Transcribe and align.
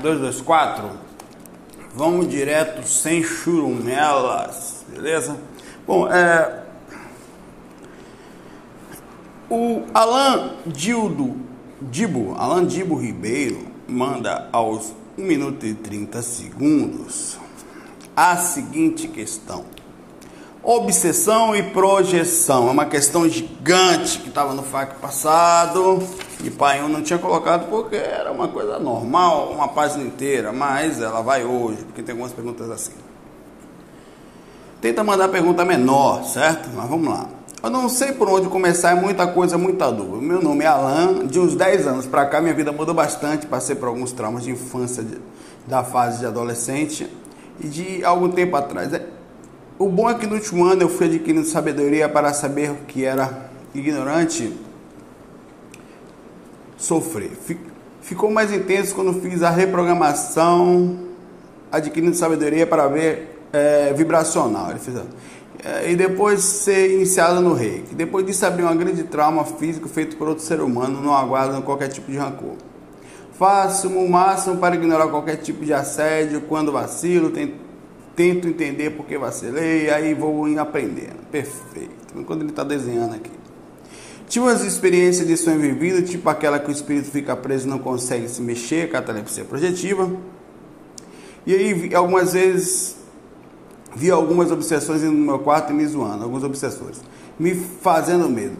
224. 0.00 0.90
Vamos 1.94 2.28
direto 2.28 2.86
sem 2.86 3.22
churumelas, 3.22 4.84
beleza? 4.88 5.36
Bom, 5.86 6.06
é. 6.08 6.62
O 9.48 9.82
Alan 9.92 10.52
Dildo 10.66 11.36
Dibo, 11.82 12.34
Alan 12.38 12.64
Dibo 12.64 12.94
Ribeiro, 12.94 13.66
manda 13.88 14.48
aos 14.52 14.94
1 15.18 15.22
minuto 15.24 15.66
e 15.66 15.74
30 15.74 16.22
segundos 16.22 17.36
a 18.16 18.36
seguinte 18.36 19.08
questão. 19.08 19.64
Obsessão 20.62 21.56
e 21.56 21.62
projeção 21.62 22.68
é 22.68 22.70
uma 22.70 22.84
questão 22.84 23.28
gigante 23.28 24.18
que 24.18 24.28
estava 24.28 24.54
no 24.54 24.62
FAQ 24.62 25.00
passado 25.00 26.06
e 26.44 26.50
pai 26.50 26.86
não 26.88 27.02
tinha 27.02 27.18
colocado 27.18 27.68
porque 27.68 27.96
era 27.96 28.30
uma 28.32 28.48
coisa 28.48 28.78
normal, 28.78 29.50
uma 29.50 29.68
página 29.68 30.04
inteira, 30.04 30.52
mas 30.52 31.00
ela 31.00 31.20
vai 31.20 31.44
hoje, 31.44 31.84
porque 31.84 32.02
tem 32.02 32.12
algumas 32.12 32.32
perguntas 32.32 32.70
assim. 32.70 32.92
Tenta 34.80 35.04
mandar 35.04 35.28
pergunta 35.28 35.64
menor, 35.64 36.24
certo? 36.24 36.70
Mas 36.74 36.88
vamos 36.88 37.08
lá. 37.08 37.26
Eu 37.62 37.68
não 37.68 37.90
sei 37.90 38.12
por 38.12 38.26
onde 38.30 38.48
começar, 38.48 38.92
é 38.92 38.94
muita 38.94 39.26
coisa, 39.26 39.58
muita 39.58 39.92
dúvida. 39.92 40.16
Meu 40.16 40.40
nome 40.40 40.64
é 40.64 40.66
Alan, 40.66 41.26
de 41.26 41.38
uns 41.38 41.54
10 41.54 41.86
anos 41.86 42.06
para 42.06 42.24
cá 42.24 42.40
minha 42.40 42.54
vida 42.54 42.72
mudou 42.72 42.94
bastante, 42.94 43.46
passei 43.46 43.76
por 43.76 43.88
alguns 43.88 44.12
traumas 44.12 44.44
de 44.44 44.50
infância, 44.50 45.02
de, 45.02 45.18
da 45.66 45.84
fase 45.84 46.20
de 46.20 46.26
adolescente 46.26 47.06
e 47.62 47.68
de 47.68 48.02
algum 48.02 48.30
tempo 48.30 48.56
atrás. 48.56 48.94
É, 48.94 49.04
o 49.78 49.90
bom 49.90 50.08
é 50.08 50.14
que 50.14 50.26
no 50.26 50.36
último 50.36 50.64
ano 50.64 50.82
eu 50.82 50.88
fui 50.88 51.06
adquirindo 51.06 51.44
sabedoria 51.44 52.08
para 52.08 52.32
saber 52.32 52.70
o 52.70 52.76
que 52.86 53.04
era 53.04 53.50
ignorante 53.74 54.50
sofrer. 56.80 57.30
Ficou 58.00 58.30
mais 58.30 58.52
intenso 58.52 58.94
quando 58.94 59.12
fiz 59.20 59.42
a 59.42 59.50
reprogramação, 59.50 60.98
adquirindo 61.70 62.16
sabedoria 62.16 62.66
para 62.66 62.88
ver 62.88 63.38
é, 63.52 63.92
vibracional. 63.92 64.70
Ele 64.70 64.78
fez, 64.78 64.96
é, 65.62 65.90
e 65.92 65.94
depois 65.94 66.42
ser 66.42 66.92
iniciado 66.94 67.40
no 67.40 67.52
reiki. 67.52 67.94
Depois 67.94 68.24
disso 68.24 68.44
abrir 68.46 68.62
uma 68.62 68.74
grande 68.74 69.04
trauma 69.04 69.44
físico 69.44 69.88
feito 69.88 70.16
por 70.16 70.26
outro 70.28 70.42
ser 70.42 70.60
humano, 70.60 71.00
não 71.02 71.14
aguardam 71.14 71.60
qualquer 71.60 71.88
tipo 71.88 72.10
de 72.10 72.16
rancor. 72.16 72.54
Faço 73.38 73.88
o 73.88 74.10
máximo 74.10 74.56
para 74.56 74.74
ignorar 74.74 75.08
qualquer 75.08 75.36
tipo 75.36 75.64
de 75.64 75.72
assédio, 75.72 76.42
quando 76.42 76.72
vacilo, 76.72 77.30
tento 77.30 78.48
entender 78.48 78.90
porque 78.90 79.16
vacilei, 79.16 79.90
aí 79.90 80.14
vou 80.14 80.46
aprendendo. 80.58 81.26
Perfeito. 81.30 81.90
Quando 82.26 82.42
ele 82.42 82.50
está 82.50 82.64
desenhando 82.64 83.14
aqui. 83.14 83.39
Tive 84.30 84.44
umas 84.44 84.62
experiências 84.62 85.26
de 85.26 85.36
sonho 85.36 85.58
vivido, 85.58 86.06
tipo 86.06 86.30
aquela 86.30 86.60
que 86.60 86.68
o 86.68 86.70
espírito 86.70 87.10
fica 87.10 87.34
preso 87.34 87.66
e 87.66 87.68
não 87.68 87.80
consegue 87.80 88.28
se 88.28 88.40
mexer, 88.40 88.88
catalepsia 88.88 89.44
projetiva. 89.44 90.08
E 91.44 91.52
aí, 91.52 91.92
algumas 91.96 92.32
vezes, 92.32 92.94
vi 93.96 94.08
algumas 94.08 94.52
obsessões 94.52 95.02
no 95.02 95.10
meu 95.10 95.40
quarto 95.40 95.72
e 95.72 95.74
me 95.74 95.84
zoando, 95.84 96.22
alguns 96.22 96.44
obsessores, 96.44 97.00
me 97.36 97.56
fazendo 97.56 98.28
medo. 98.28 98.56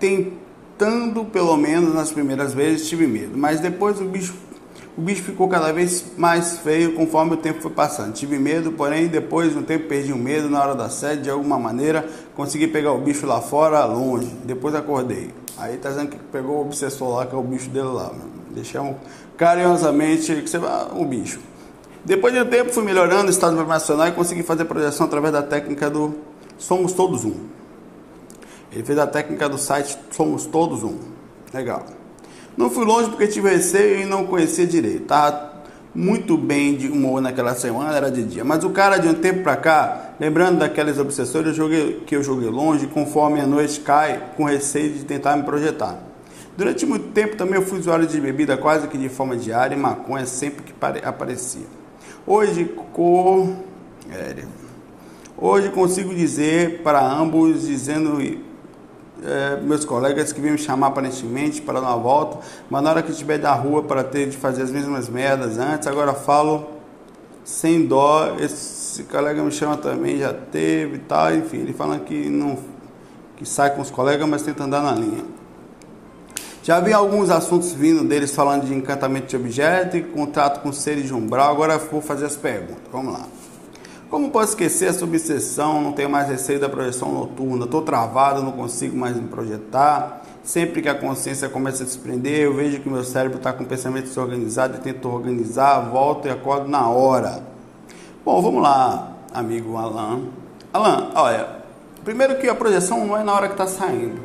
Tentando, 0.00 1.26
pelo 1.26 1.58
menos 1.58 1.94
nas 1.94 2.10
primeiras 2.10 2.54
vezes, 2.54 2.88
tive 2.88 3.06
medo, 3.06 3.36
mas 3.36 3.60
depois 3.60 4.00
o 4.00 4.04
bicho 4.06 4.32
o 4.96 5.00
bicho 5.00 5.22
ficou 5.22 5.46
cada 5.46 5.72
vez 5.72 6.06
mais 6.16 6.58
feio 6.58 6.94
conforme 6.94 7.34
o 7.34 7.36
tempo 7.36 7.60
foi 7.60 7.70
passando. 7.70 8.14
Tive 8.14 8.38
medo, 8.38 8.72
porém, 8.72 9.08
depois 9.08 9.52
de 9.52 9.58
um 9.58 9.62
tempo 9.62 9.88
perdi 9.88 10.12
o 10.12 10.16
medo 10.16 10.48
na 10.48 10.62
hora 10.62 10.74
da 10.74 10.88
sede, 10.88 11.24
de 11.24 11.30
alguma 11.30 11.58
maneira 11.58 12.08
consegui 12.34 12.66
pegar 12.66 12.92
o 12.92 12.98
bicho 12.98 13.26
lá 13.26 13.40
fora, 13.42 13.84
longe. 13.84 14.26
Depois 14.44 14.74
acordei. 14.74 15.30
Aí 15.58 15.76
tá 15.76 15.90
dizendo 15.90 16.10
que 16.10 16.16
pegou 16.16 16.56
o 16.56 16.60
obsessor 16.62 17.14
lá, 17.14 17.26
que 17.26 17.34
é 17.34 17.38
o 17.38 17.42
bicho 17.42 17.68
dele 17.68 17.88
lá. 17.88 18.10
Deixamos 18.50 18.96
carinhosamente 19.36 20.34
que 20.36 20.48
você 20.48 20.58
o 20.58 21.04
bicho. 21.04 21.40
Depois 22.02 22.32
de 22.32 22.40
um 22.40 22.46
tempo 22.46 22.72
fui 22.72 22.84
melhorando 22.84 23.26
o 23.26 23.30
estado 23.30 23.56
vibracional 23.56 24.08
e 24.08 24.12
consegui 24.12 24.42
fazer 24.42 24.64
projeção 24.64 25.06
através 25.06 25.32
da 25.32 25.42
técnica 25.42 25.90
do 25.90 26.14
Somos 26.56 26.92
Todos 26.94 27.24
Um. 27.24 27.34
Ele 28.72 28.82
fez 28.82 28.98
a 28.98 29.06
técnica 29.06 29.46
do 29.48 29.58
site 29.58 29.98
Somos 30.10 30.46
Todos 30.46 30.82
Um. 30.82 30.96
Legal. 31.52 31.84
Não 32.56 32.70
fui 32.70 32.84
longe 32.84 33.10
porque 33.10 33.26
tive 33.26 33.50
receio 33.50 34.00
e 34.00 34.04
não 34.06 34.26
conhecia 34.26 34.66
direito. 34.66 35.04
Tava 35.04 35.56
muito 35.94 36.36
bem 36.36 36.76
de 36.76 36.88
humor 36.88 37.20
naquela 37.20 37.54
semana, 37.54 37.94
era 37.94 38.10
de 38.10 38.22
dia. 38.22 38.44
Mas 38.44 38.64
o 38.64 38.70
cara 38.70 38.96
de 38.98 39.08
um 39.08 39.14
tempo 39.14 39.42
pra 39.42 39.56
cá, 39.56 40.14
lembrando 40.18 40.58
daquelas 40.58 40.98
obsessões 40.98 41.46
eu 41.46 41.54
joguei, 41.54 42.02
que 42.06 42.16
eu 42.16 42.22
joguei 42.22 42.48
longe, 42.48 42.86
conforme 42.86 43.40
a 43.40 43.46
noite 43.46 43.80
cai, 43.80 44.22
com 44.36 44.44
receio 44.44 44.92
de 44.92 45.04
tentar 45.04 45.36
me 45.36 45.42
projetar. 45.42 45.98
Durante 46.56 46.86
muito 46.86 47.08
tempo 47.08 47.36
também 47.36 47.56
eu 47.56 47.62
fui 47.62 47.78
usuário 47.78 48.06
de 48.06 48.18
bebida 48.18 48.56
quase 48.56 48.88
que 48.88 48.96
de 48.96 49.10
forma 49.10 49.36
diária 49.36 49.74
e 49.74 49.78
maconha 49.78 50.24
sempre 50.24 50.62
que 50.62 50.72
aparecia. 51.04 51.66
Hoje, 52.26 52.64
co... 52.92 53.48
É, 54.10 54.44
hoje 55.36 55.68
consigo 55.70 56.14
dizer 56.14 56.82
para 56.82 57.00
ambos, 57.00 57.66
dizendo 57.66 58.18
é, 59.24 59.60
meus 59.60 59.84
colegas 59.84 60.32
que 60.32 60.40
vinham 60.40 60.52
me 60.52 60.58
chamar 60.58 60.88
aparentemente 60.88 61.62
para 61.62 61.80
dar 61.80 61.88
uma 61.88 61.96
volta, 61.96 62.38
mas 62.68 62.82
na 62.82 62.90
hora 62.90 63.02
que 63.02 63.10
estiver 63.10 63.38
da 63.38 63.52
rua 63.54 63.82
para 63.82 64.04
ter 64.04 64.28
de 64.28 64.36
fazer 64.36 64.62
as 64.62 64.70
mesmas 64.70 65.08
merdas 65.08 65.58
antes, 65.58 65.86
agora 65.88 66.12
falo 66.14 66.66
sem 67.44 67.86
dó. 67.86 68.36
Esse 68.38 69.04
colega 69.04 69.42
me 69.42 69.52
chama 69.52 69.76
também, 69.76 70.18
já 70.18 70.32
teve 70.32 70.96
e 70.96 71.00
tal, 71.00 71.34
enfim, 71.34 71.58
ele 71.58 71.72
fala 71.72 71.98
que 71.98 72.28
não 72.28 72.58
que 73.36 73.44
sai 73.44 73.74
com 73.74 73.82
os 73.82 73.90
colegas, 73.90 74.26
mas 74.26 74.42
tenta 74.42 74.64
andar 74.64 74.82
na 74.82 74.92
linha. 74.92 75.24
Já 76.62 76.80
vi 76.80 76.92
alguns 76.92 77.30
assuntos 77.30 77.72
vindo 77.72 78.02
deles 78.02 78.34
falando 78.34 78.64
de 78.64 78.74
encantamento 78.74 79.26
de 79.28 79.36
objeto 79.36 79.96
e 79.96 80.02
contrato 80.02 80.62
com 80.62 80.72
seres 80.72 81.04
de 81.04 81.14
umbral. 81.14 81.52
Agora 81.52 81.78
vou 81.78 82.00
fazer 82.00 82.26
as 82.26 82.34
perguntas. 82.34 82.82
Vamos 82.90 83.12
lá. 83.12 83.26
Como 84.08 84.30
posso 84.30 84.50
esquecer 84.50 84.88
essa 84.88 85.04
obsessão? 85.04 85.80
Não 85.80 85.92
tenho 85.92 86.08
mais 86.08 86.28
receio 86.28 86.60
da 86.60 86.68
projeção 86.68 87.12
noturna. 87.12 87.64
Estou 87.64 87.82
travado, 87.82 88.40
não 88.40 88.52
consigo 88.52 88.96
mais 88.96 89.16
me 89.16 89.26
projetar. 89.26 90.22
Sempre 90.44 90.80
que 90.80 90.88
a 90.88 90.94
consciência 90.94 91.48
começa 91.48 91.82
a 91.82 91.86
desprender, 91.86 92.42
eu 92.42 92.54
vejo 92.54 92.80
que 92.80 92.88
meu 92.88 93.02
cérebro 93.02 93.38
está 93.38 93.52
com 93.52 93.64
o 93.64 93.66
pensamento 93.66 94.04
desorganizado 94.04 94.76
e 94.76 94.80
tento 94.80 95.08
organizar, 95.08 95.80
volto 95.90 96.28
e 96.28 96.30
acordo 96.30 96.68
na 96.68 96.88
hora. 96.88 97.42
Bom, 98.24 98.40
vamos 98.40 98.62
lá, 98.62 99.12
amigo 99.34 99.76
Alan. 99.76 100.28
Alan, 100.72 101.10
olha, 101.16 101.48
primeiro 102.04 102.38
que 102.38 102.48
a 102.48 102.54
projeção 102.54 103.04
não 103.04 103.16
é 103.16 103.24
na 103.24 103.34
hora 103.34 103.48
que 103.48 103.54
está 103.54 103.66
saindo. 103.66 104.20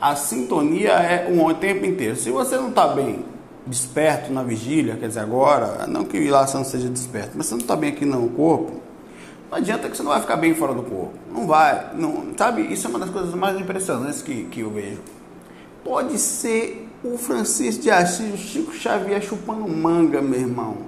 A 0.00 0.16
sintonia 0.16 0.92
é 0.92 1.30
o 1.30 1.52
tempo 1.52 1.84
inteiro. 1.84 2.16
Se 2.16 2.30
você 2.30 2.56
não 2.56 2.70
está 2.70 2.88
bem 2.88 3.22
desperto 3.66 4.32
na 4.32 4.42
vigília, 4.42 4.96
quer 4.96 5.08
dizer, 5.08 5.20
agora, 5.20 5.86
não 5.86 6.04
que 6.04 6.30
lá 6.30 6.46
você 6.46 6.56
não 6.56 6.64
seja 6.64 6.88
desperto, 6.88 7.32
mas 7.34 7.44
você 7.44 7.54
não 7.56 7.60
está 7.60 7.76
bem 7.76 7.90
aqui 7.90 8.06
no 8.06 8.26
corpo, 8.30 8.85
não 9.50 9.58
adianta 9.58 9.88
que 9.88 9.96
você 9.96 10.02
não 10.02 10.10
vai 10.10 10.20
ficar 10.20 10.36
bem 10.36 10.54
fora 10.54 10.74
do 10.74 10.82
corpo. 10.82 11.14
Não 11.32 11.46
vai. 11.46 11.94
Não, 11.94 12.32
sabe? 12.36 12.62
Isso 12.62 12.86
é 12.86 12.90
uma 12.90 12.98
das 12.98 13.10
coisas 13.10 13.34
mais 13.34 13.58
impressionantes 13.60 14.22
que, 14.22 14.44
que 14.44 14.60
eu 14.60 14.70
vejo. 14.70 15.00
Pode 15.84 16.18
ser 16.18 16.88
o 17.04 17.16
Francisco 17.16 17.82
de 17.82 17.90
Assis, 17.90 18.34
o 18.34 18.36
Chico 18.36 18.74
Xavier 18.74 19.22
chupando 19.22 19.68
manga, 19.68 20.20
meu 20.20 20.40
irmão. 20.40 20.78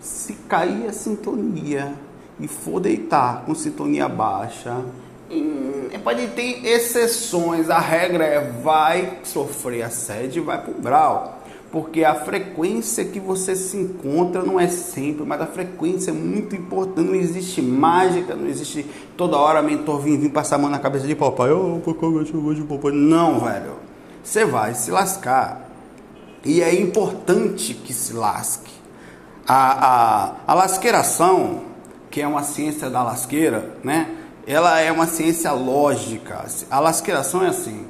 Se 0.00 0.32
cair 0.48 0.88
a 0.88 0.92
sintonia 0.92 1.94
e 2.40 2.48
for 2.48 2.80
deitar 2.80 3.44
com 3.44 3.54
sintonia 3.54 4.08
baixa, 4.08 4.76
hum, 5.30 5.88
pode 6.02 6.26
ter 6.28 6.66
exceções. 6.66 7.70
A 7.70 7.78
regra 7.78 8.24
é 8.24 8.50
vai 8.62 9.18
sofrer 9.22 9.82
assédio 9.82 10.42
e 10.42 10.44
vai 10.44 10.60
pro 10.60 10.74
brau 10.74 11.37
porque 11.70 12.02
a 12.02 12.14
frequência 12.14 13.04
que 13.04 13.20
você 13.20 13.54
se 13.54 13.76
encontra 13.76 14.42
não 14.42 14.58
é 14.58 14.68
sempre, 14.68 15.24
mas 15.26 15.40
a 15.40 15.46
frequência 15.46 16.10
é 16.10 16.14
muito 16.14 16.56
importante. 16.56 17.06
Não 17.06 17.14
existe 17.14 17.60
mágica, 17.60 18.34
não 18.34 18.46
existe 18.46 18.86
toda 19.16 19.36
hora 19.36 19.60
mentor 19.60 20.00
vir 20.00 20.30
passar 20.30 20.56
a 20.56 20.58
mão 20.58 20.70
na 20.70 20.78
cabeça 20.78 21.06
de 21.06 21.14
papai. 21.14 21.50
Oh, 21.52 21.78
de 22.54 22.62
papai. 22.62 22.92
Não, 22.92 23.40
velho. 23.40 23.74
Você 24.24 24.46
vai 24.46 24.74
se 24.74 24.90
lascar. 24.90 25.68
E 26.42 26.62
é 26.62 26.74
importante 26.74 27.74
que 27.74 27.92
se 27.92 28.14
lasque. 28.14 28.72
A, 29.46 29.86
a, 29.86 30.34
a 30.46 30.54
lasqueiração, 30.54 31.62
que 32.10 32.22
é 32.22 32.26
uma 32.26 32.42
ciência 32.42 32.88
da 32.88 33.02
lasqueira, 33.02 33.76
né? 33.84 34.14
Ela 34.46 34.80
é 34.80 34.90
uma 34.90 35.06
ciência 35.06 35.52
lógica. 35.52 36.46
A 36.70 36.80
lasqueiração 36.80 37.44
é 37.44 37.48
assim: 37.48 37.86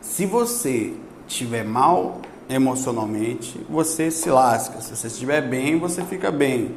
se 0.00 0.26
você 0.26 0.92
estiver 1.26 1.64
mal 1.64 2.20
emocionalmente, 2.48 3.60
você 3.68 4.10
se 4.10 4.30
lasca. 4.30 4.80
Se 4.80 4.94
você 4.96 5.06
estiver 5.08 5.40
bem, 5.40 5.78
você 5.78 6.02
fica 6.02 6.30
bem. 6.30 6.74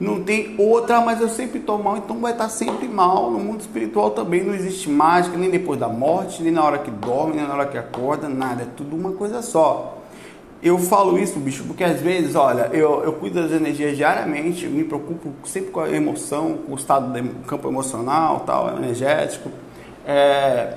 Não 0.00 0.22
tem 0.22 0.56
outra, 0.58 1.00
mas 1.00 1.20
eu 1.20 1.28
sempre 1.28 1.60
estou 1.60 1.78
mal, 1.78 1.96
então 1.96 2.18
vai 2.20 2.32
estar 2.32 2.48
sempre 2.48 2.88
mal. 2.88 3.30
No 3.30 3.38
mundo 3.38 3.60
espiritual 3.60 4.10
também 4.10 4.42
não 4.42 4.52
existe 4.52 4.90
mágica, 4.90 5.36
nem 5.36 5.48
depois 5.48 5.78
da 5.78 5.88
morte, 5.88 6.42
nem 6.42 6.50
na 6.50 6.64
hora 6.64 6.78
que 6.78 6.90
dorme, 6.90 7.36
nem 7.36 7.46
na 7.46 7.54
hora 7.54 7.66
que 7.66 7.78
acorda, 7.78 8.28
nada. 8.28 8.62
É 8.62 8.66
tudo 8.76 8.96
uma 8.96 9.12
coisa 9.12 9.42
só. 9.42 9.98
Eu 10.60 10.78
falo 10.78 11.18
isso, 11.18 11.38
bicho, 11.38 11.64
porque 11.64 11.82
às 11.82 12.00
vezes, 12.00 12.34
olha, 12.34 12.68
eu, 12.72 13.02
eu 13.04 13.12
cuido 13.14 13.42
das 13.42 13.52
energias 13.52 13.96
diariamente, 13.96 14.66
me 14.66 14.84
preocupo 14.84 15.32
sempre 15.44 15.70
com 15.70 15.80
a 15.80 15.90
emoção, 15.90 16.58
com 16.66 16.72
o 16.72 16.76
estado 16.76 17.12
do 17.12 17.44
campo 17.46 17.68
emocional, 17.68 18.40
tal, 18.46 18.76
energético. 18.76 19.50
É, 20.06 20.74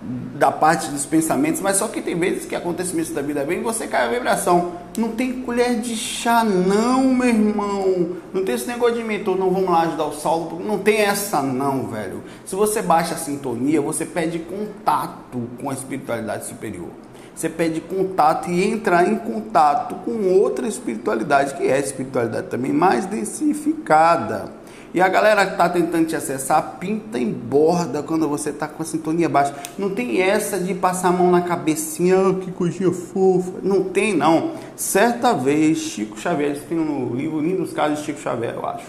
da 0.00 0.52
parte 0.52 0.88
dos 0.90 1.04
pensamentos, 1.04 1.60
mas 1.60 1.76
só 1.76 1.88
que 1.88 2.00
tem 2.00 2.16
vezes 2.16 2.44
que 2.44 2.54
acontecimentos 2.54 3.10
da 3.12 3.20
vida 3.20 3.44
vem 3.44 3.58
e 3.58 3.62
você 3.62 3.86
cai 3.86 4.06
a 4.06 4.10
vibração. 4.10 4.72
Não 4.96 5.10
tem 5.10 5.42
colher 5.42 5.80
de 5.80 5.96
chá, 5.96 6.44
não, 6.44 7.12
meu 7.14 7.28
irmão. 7.28 8.16
Não 8.32 8.44
tem 8.44 8.54
esse 8.54 8.68
negócio 8.68 8.96
de 8.96 9.02
mentor, 9.02 9.36
não 9.36 9.50
vamos 9.50 9.70
lá 9.70 9.82
ajudar 9.82 10.04
o 10.04 10.12
Saulo. 10.12 10.60
Não 10.64 10.78
tem 10.78 11.00
essa, 11.00 11.42
não, 11.42 11.88
velho. 11.88 12.22
Se 12.46 12.54
você 12.54 12.80
baixa 12.80 13.14
a 13.14 13.18
sintonia, 13.18 13.80
você 13.80 14.06
pede 14.06 14.38
contato 14.38 15.48
com 15.60 15.68
a 15.68 15.74
espiritualidade 15.74 16.46
superior. 16.46 16.90
Você 17.34 17.48
pede 17.48 17.80
contato 17.80 18.50
e 18.50 18.64
entra 18.64 19.04
em 19.04 19.16
contato 19.16 19.94
com 20.04 20.28
outra 20.40 20.66
espiritualidade, 20.66 21.54
que 21.54 21.68
é 21.68 21.74
a 21.74 21.78
espiritualidade 21.78 22.48
também 22.48 22.72
mais 22.72 23.06
densificada. 23.06 24.57
E 24.94 25.00
a 25.02 25.08
galera 25.08 25.44
que 25.44 25.52
está 25.52 25.68
tentando 25.68 26.06
te 26.06 26.16
acessar 26.16 26.76
pinta 26.80 27.18
em 27.18 27.30
borda 27.30 28.02
quando 28.02 28.26
você 28.26 28.50
está 28.50 28.66
com 28.66 28.82
a 28.82 28.86
sintonia 28.86 29.28
baixa. 29.28 29.54
Não 29.76 29.90
tem 29.90 30.20
essa 30.22 30.58
de 30.58 30.72
passar 30.74 31.08
a 31.08 31.12
mão 31.12 31.30
na 31.30 31.42
cabecinha, 31.42 32.18
oh, 32.18 32.34
que 32.36 32.50
coisinha 32.50 32.90
fofa. 32.90 33.58
Não 33.62 33.84
tem, 33.84 34.16
não. 34.16 34.52
Certa 34.74 35.34
vez, 35.34 35.78
Chico 35.78 36.18
Xavier, 36.18 36.52
isso 36.52 36.64
tem 36.68 36.78
no 36.78 37.14
livro 37.14 37.40
Lindos 37.40 37.72
Casos 37.72 37.98
de 37.98 38.06
Chico 38.06 38.20
Xavier, 38.20 38.54
eu 38.54 38.66
acho. 38.66 38.86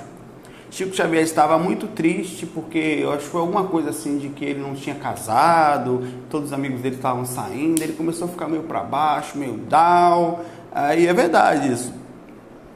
Chico 0.71 0.95
Xavier 0.95 1.23
estava 1.23 1.57
muito 1.57 1.87
triste 1.87 2.45
porque 2.45 2.99
eu 3.01 3.11
acho 3.11 3.23
que 3.23 3.29
foi 3.31 3.41
alguma 3.41 3.65
coisa 3.65 3.89
assim 3.89 4.19
de 4.19 4.29
que 4.29 4.45
ele 4.45 4.61
não 4.61 4.75
tinha 4.75 4.95
casado, 4.95 6.07
todos 6.29 6.49
os 6.49 6.53
amigos 6.53 6.79
dele 6.79 6.95
estavam 6.95 7.25
saindo, 7.25 7.81
ele 7.81 7.93
começou 7.93 8.27
a 8.27 8.31
ficar 8.31 8.47
meio 8.47 8.63
para 8.63 8.81
baixo, 8.81 9.37
meio 9.37 9.53
down. 9.53 10.39
Aí 10.71 11.07
é 11.07 11.13
verdade 11.13 11.73
isso. 11.73 11.98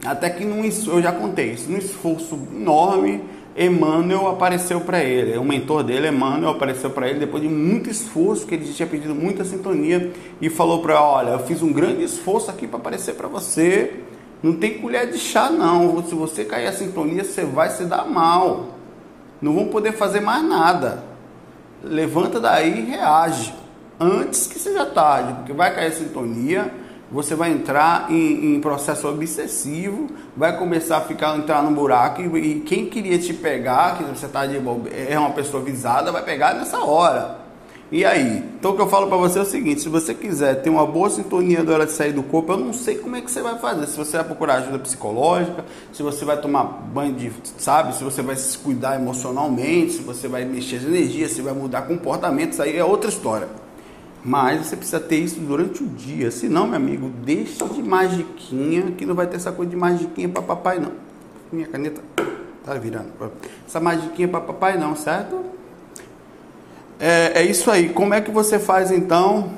Até 0.04 0.28
que 0.30 0.44
num, 0.44 0.64
eu 0.64 1.02
já 1.02 1.12
contei 1.12 1.52
isso, 1.52 1.70
num 1.70 1.78
esforço 1.78 2.38
enorme, 2.54 3.22
Emmanuel 3.56 4.28
apareceu 4.28 4.80
para 4.80 5.02
ele. 5.02 5.38
O 5.38 5.44
mentor 5.44 5.82
dele, 5.82 6.08
Emmanuel, 6.08 6.50
apareceu 6.50 6.90
para 6.90 7.08
ele 7.08 7.20
depois 7.20 7.42
de 7.42 7.48
muito 7.48 7.88
esforço, 7.88 8.46
que 8.46 8.54
ele 8.54 8.64
tinha 8.64 8.86
pedido 8.86 9.14
muita 9.14 9.44
sintonia 9.44 10.12
e 10.40 10.50
falou 10.50 10.82
para 10.82 11.00
Olha, 11.00 11.30
eu 11.30 11.38
fiz 11.40 11.62
um 11.62 11.72
grande 11.72 12.02
esforço 12.02 12.50
aqui 12.50 12.66
para 12.66 12.78
aparecer 12.78 13.14
para 13.14 13.28
você. 13.28 14.00
Não 14.42 14.54
tem 14.54 14.78
colher 14.78 15.10
de 15.10 15.18
chá, 15.18 15.48
não. 15.48 16.04
Se 16.04 16.14
você 16.14 16.44
cair 16.44 16.66
a 16.66 16.72
sintonia, 16.72 17.24
você 17.24 17.44
vai 17.44 17.70
se 17.70 17.84
dar 17.84 18.04
mal. 18.04 18.74
Não 19.40 19.54
vão 19.54 19.68
poder 19.68 19.92
fazer 19.92 20.20
mais 20.20 20.44
nada. 20.44 21.04
Levanta 21.82 22.40
daí 22.40 22.80
e 22.80 22.90
reage. 22.90 23.54
Antes 23.98 24.48
que 24.48 24.58
seja 24.58 24.84
tarde, 24.84 25.32
porque 25.34 25.52
vai 25.52 25.72
cair 25.72 25.86
a 25.86 25.92
sintonia 25.92 26.83
você 27.14 27.36
vai 27.36 27.52
entrar 27.52 28.10
em, 28.10 28.56
em, 28.56 28.60
processo 28.60 29.06
obsessivo, 29.06 30.08
vai 30.36 30.58
começar 30.58 30.96
a 30.96 31.00
ficar 31.00 31.36
entrar 31.38 31.62
no 31.62 31.70
buraco 31.70 32.20
e, 32.20 32.56
e 32.56 32.60
quem 32.60 32.86
queria 32.86 33.16
te 33.16 33.32
pegar, 33.32 33.96
que 33.96 34.02
você 34.02 34.26
tá 34.26 34.44
de 34.44 34.60
é 35.08 35.16
uma 35.16 35.30
pessoa 35.30 35.62
visada, 35.62 36.10
vai 36.10 36.24
pegar 36.24 36.54
nessa 36.54 36.80
hora. 36.80 37.44
E 37.92 38.04
aí? 38.04 38.42
Então 38.58 38.72
o 38.72 38.74
que 38.74 38.82
eu 38.82 38.88
falo 38.88 39.06
para 39.06 39.16
você 39.16 39.38
é 39.38 39.42
o 39.42 39.44
seguinte: 39.44 39.82
se 39.82 39.88
você 39.88 40.12
quiser 40.12 40.60
ter 40.60 40.70
uma 40.70 40.84
boa 40.84 41.08
sintonia 41.08 41.62
na 41.62 41.72
hora 41.72 41.86
de 41.86 41.92
sair 41.92 42.12
do 42.12 42.24
corpo, 42.24 42.52
eu 42.52 42.56
não 42.56 42.72
sei 42.72 42.96
como 42.96 43.14
é 43.14 43.20
que 43.20 43.30
você 43.30 43.40
vai 43.40 43.56
fazer. 43.60 43.86
Se 43.86 43.96
você 43.96 44.16
vai 44.16 44.26
procurar 44.26 44.54
ajuda 44.54 44.80
psicológica, 44.80 45.64
se 45.92 46.02
você 46.02 46.24
vai 46.24 46.40
tomar 46.40 46.64
banho 46.64 47.14
de, 47.14 47.30
sabe, 47.58 47.94
se 47.94 48.02
você 48.02 48.22
vai 48.22 48.34
se 48.34 48.58
cuidar 48.58 48.96
emocionalmente, 48.96 49.92
se 49.92 50.02
você 50.02 50.26
vai 50.26 50.44
mexer 50.44 50.78
as 50.78 50.82
energias, 50.82 51.30
se 51.30 51.42
vai 51.42 51.54
mudar 51.54 51.82
comportamentos, 51.82 52.58
aí 52.58 52.76
é 52.76 52.84
outra 52.84 53.08
história. 53.08 53.46
Mas 54.24 54.66
você 54.66 54.76
precisa 54.76 54.98
ter 54.98 55.16
isso 55.16 55.38
durante 55.38 55.82
o 55.82 55.86
dia. 55.86 56.30
Se 56.30 56.48
não, 56.48 56.66
meu 56.66 56.76
amigo, 56.76 57.10
deixa 57.22 57.66
de 57.66 57.82
magiquinha, 57.82 58.92
que 58.92 59.04
não 59.04 59.14
vai 59.14 59.26
ter 59.26 59.36
essa 59.36 59.52
coisa 59.52 59.70
de 59.70 59.76
magiquinha 59.76 60.28
para 60.30 60.40
papai, 60.40 60.78
não. 60.78 60.92
Minha 61.52 61.66
caneta 61.66 62.00
tá 62.64 62.72
virando. 62.74 63.12
Essa 63.66 63.78
magiquinha 63.80 64.26
para 64.26 64.40
papai, 64.40 64.78
não, 64.78 64.96
certo? 64.96 65.44
É, 66.98 67.40
é 67.40 67.42
isso 67.42 67.70
aí. 67.70 67.90
Como 67.90 68.14
é 68.14 68.20
que 68.22 68.30
você 68.30 68.58
faz 68.58 68.90
então 68.90 69.52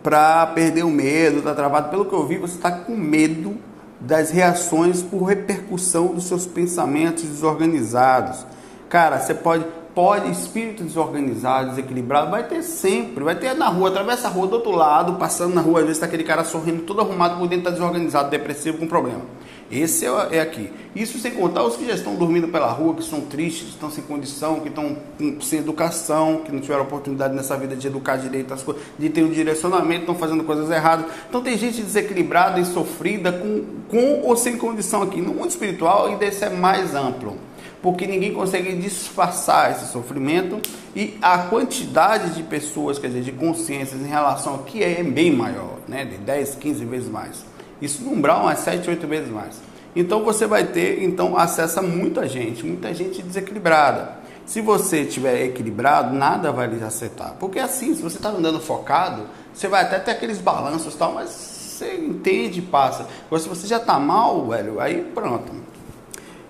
para 0.00 0.46
perder 0.46 0.84
o 0.84 0.90
medo? 0.90 1.42
Tá 1.42 1.52
travado? 1.54 1.90
Pelo 1.90 2.04
que 2.04 2.12
eu 2.12 2.24
vi, 2.24 2.38
você 2.38 2.54
está 2.54 2.70
com 2.70 2.96
medo 2.96 3.56
das 4.00 4.30
reações 4.30 5.02
por 5.02 5.24
repercussão 5.24 6.14
dos 6.14 6.24
seus 6.24 6.46
pensamentos 6.46 7.24
desorganizados. 7.24 8.46
Cara, 8.88 9.18
você 9.18 9.34
pode 9.34 9.66
pode, 9.98 10.30
espírito 10.30 10.84
desorganizado, 10.84 11.70
desequilibrado, 11.70 12.30
vai 12.30 12.44
ter 12.44 12.62
sempre, 12.62 13.24
vai 13.24 13.34
ter 13.34 13.52
na 13.54 13.66
rua, 13.66 13.88
atravessa 13.88 14.28
a 14.28 14.30
rua 14.30 14.46
do 14.46 14.52
outro 14.54 14.70
lado, 14.70 15.14
passando 15.14 15.56
na 15.56 15.60
rua, 15.60 15.80
às 15.80 15.86
vezes 15.86 15.96
está 15.96 16.06
aquele 16.06 16.22
cara 16.22 16.44
sorrindo, 16.44 16.84
todo 16.84 17.00
arrumado, 17.00 17.36
por 17.36 17.48
dentro 17.48 17.68
está 17.68 17.70
desorganizado, 17.72 18.30
depressivo, 18.30 18.78
com 18.78 18.86
problema. 18.86 19.22
Esse 19.68 20.06
é, 20.06 20.36
é, 20.36 20.40
aqui. 20.40 20.70
Isso 20.94 21.18
sem 21.18 21.32
contar 21.32 21.64
os 21.64 21.74
que 21.74 21.84
já 21.84 21.94
estão 21.94 22.14
dormindo 22.14 22.46
pela 22.46 22.68
rua, 22.68 22.94
que 22.94 23.02
estão 23.02 23.22
tristes, 23.22 23.64
que 23.64 23.70
estão 23.70 23.90
sem 23.90 24.04
condição, 24.04 24.60
que 24.60 24.68
estão 24.68 24.96
sem 25.40 25.58
educação, 25.58 26.42
que 26.44 26.52
não 26.52 26.60
tiveram 26.60 26.84
oportunidade 26.84 27.34
nessa 27.34 27.56
vida 27.56 27.74
de 27.74 27.88
educar 27.88 28.18
direito 28.18 28.54
as 28.54 28.62
coisas, 28.62 28.80
de 28.96 29.10
ter 29.10 29.24
um 29.24 29.30
direcionamento, 29.30 30.02
estão 30.02 30.14
fazendo 30.14 30.44
coisas 30.44 30.70
erradas. 30.70 31.06
Então 31.28 31.42
tem 31.42 31.58
gente 31.58 31.82
desequilibrada 31.82 32.60
e 32.60 32.64
sofrida 32.64 33.32
com, 33.32 33.64
com 33.90 34.20
ou 34.28 34.36
sem 34.36 34.56
condição 34.56 35.02
aqui. 35.02 35.20
No 35.20 35.34
mundo 35.34 35.50
espiritual, 35.50 36.06
ainda 36.06 36.24
esse 36.24 36.44
é 36.44 36.50
mais 36.50 36.94
amplo 36.94 37.47
porque 37.82 38.06
ninguém 38.06 38.32
consegue 38.32 38.74
disfarçar 38.76 39.72
esse 39.72 39.92
sofrimento 39.92 40.60
e 40.94 41.16
a 41.22 41.38
quantidade 41.38 42.30
de 42.30 42.42
pessoas, 42.42 42.98
quer 42.98 43.08
dizer, 43.08 43.22
de 43.22 43.32
consciências 43.32 44.00
em 44.00 44.08
relação 44.08 44.54
ao 44.54 44.58
que 44.60 44.82
é 44.82 45.02
bem 45.02 45.32
maior, 45.32 45.78
né? 45.86 46.04
de 46.04 46.16
10, 46.16 46.56
15 46.56 46.84
vezes 46.84 47.08
mais. 47.08 47.44
Isso 47.80 48.02
no 48.02 48.12
umbral 48.12 48.50
é 48.50 48.56
7, 48.56 48.90
8 48.90 49.06
vezes 49.06 49.30
mais. 49.30 49.60
Então 49.94 50.24
você 50.24 50.46
vai 50.46 50.64
ter 50.64 51.02
então 51.02 51.36
acesso 51.36 51.78
a 51.78 51.82
muita 51.82 52.28
gente, 52.28 52.64
muita 52.66 52.92
gente 52.92 53.22
desequilibrada. 53.22 54.18
Se 54.44 54.60
você 54.60 55.02
estiver 55.02 55.44
equilibrado, 55.44 56.14
nada 56.14 56.50
vai 56.50 56.66
lhe 56.66 56.82
acertar. 56.82 57.34
Porque 57.38 57.58
assim, 57.58 57.94
se 57.94 58.02
você 58.02 58.16
está 58.16 58.30
andando 58.30 58.60
focado, 58.60 59.22
você 59.52 59.68
vai 59.68 59.82
até 59.82 59.98
ter 59.98 60.12
aqueles 60.12 60.38
balanços 60.38 60.94
e 60.94 60.96
tal, 60.96 61.12
mas 61.14 61.28
você 61.28 61.94
entende 61.96 62.58
e 62.58 62.62
passa. 62.62 63.06
Agora, 63.26 63.42
se 63.42 63.48
você 63.48 63.66
já 63.66 63.76
está 63.76 64.00
mal, 64.00 64.46
velho, 64.48 64.80
aí 64.80 65.02
pronto 65.14 65.67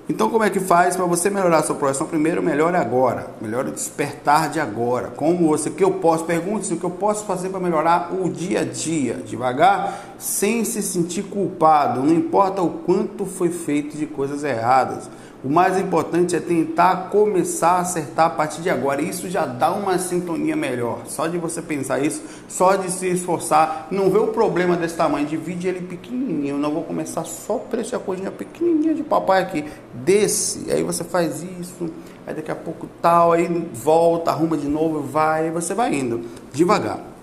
então, 0.08 0.30
como 0.30 0.42
é 0.42 0.48
que 0.48 0.58
faz 0.58 0.96
para 0.96 1.04
você 1.04 1.28
melhorar 1.28 1.58
a 1.58 1.62
sua 1.62 1.76
projeção? 1.76 2.06
Primeiro, 2.06 2.42
melhore 2.42 2.76
agora. 2.76 3.26
Melhore 3.42 3.68
o 3.68 3.72
despertar 3.72 4.48
de 4.48 4.58
agora. 4.58 5.08
Como 5.08 5.48
você, 5.48 5.68
o 5.68 5.72
que 5.72 5.84
eu 5.84 5.90
posso, 5.92 6.24
pergunte-se 6.24 6.72
o 6.72 6.78
que 6.78 6.84
eu 6.84 6.90
posso 6.90 7.26
fazer 7.26 7.50
para 7.50 7.60
melhorar 7.60 8.10
o 8.14 8.26
dia 8.30 8.60
a 8.60 8.64
dia, 8.64 9.14
devagar, 9.14 10.16
sem 10.18 10.64
se 10.64 10.82
sentir 10.82 11.24
culpado. 11.24 12.02
Não 12.02 12.14
importa 12.14 12.62
o 12.62 12.70
quanto 12.70 13.26
foi 13.26 13.50
feito 13.50 13.98
de 13.98 14.06
coisas 14.06 14.44
erradas. 14.44 15.10
O 15.45 15.49
mais 15.49 15.78
importante 15.78 16.35
é 16.35 16.40
tentar 16.40 17.11
começar 17.11 17.75
a 17.75 17.80
acertar 17.80 18.26
a 18.26 18.30
partir 18.30 18.61
de 18.61 18.68
agora. 18.68 19.00
Isso 19.00 19.30
já 19.30 19.47
dá 19.47 19.71
uma 19.71 19.97
sintonia 19.97 20.57
melhor. 20.57 21.02
Só 21.07 21.28
de 21.28 21.38
você 21.38 21.62
pensar 21.62 22.00
isso, 22.00 22.23
só 22.49 22.75
de 22.75 22.90
se 22.90 23.07
esforçar, 23.07 23.87
não 23.88 24.11
vê 24.11 24.18
o 24.18 24.28
problema 24.28 24.76
desse 24.76 24.97
tamanho, 24.97 25.28
divide 25.28 25.68
ele 25.68 25.83
pequenininho. 25.83 26.57
Eu 26.57 26.59
não 26.59 26.73
vou 26.73 26.83
começar 26.83 27.23
só 27.23 27.54
por 27.54 27.78
essa 27.78 28.00
coisinha 28.00 28.33
pequenininha 28.33 28.92
de 28.92 29.04
papai 29.04 29.40
aqui. 29.40 29.64
Desce, 29.95 30.73
aí 30.73 30.83
você 30.83 31.04
faz 31.04 31.40
isso, 31.61 31.88
aí 32.26 32.35
daqui 32.35 32.50
a 32.50 32.57
pouco 32.57 32.88
tal, 33.00 33.30
aí 33.30 33.47
volta, 33.73 34.33
arruma 34.33 34.57
de 34.57 34.66
novo, 34.66 35.02
vai, 35.02 35.52
você 35.52 35.73
vai 35.73 35.95
indo 35.95 36.23
devagar. 36.52 37.17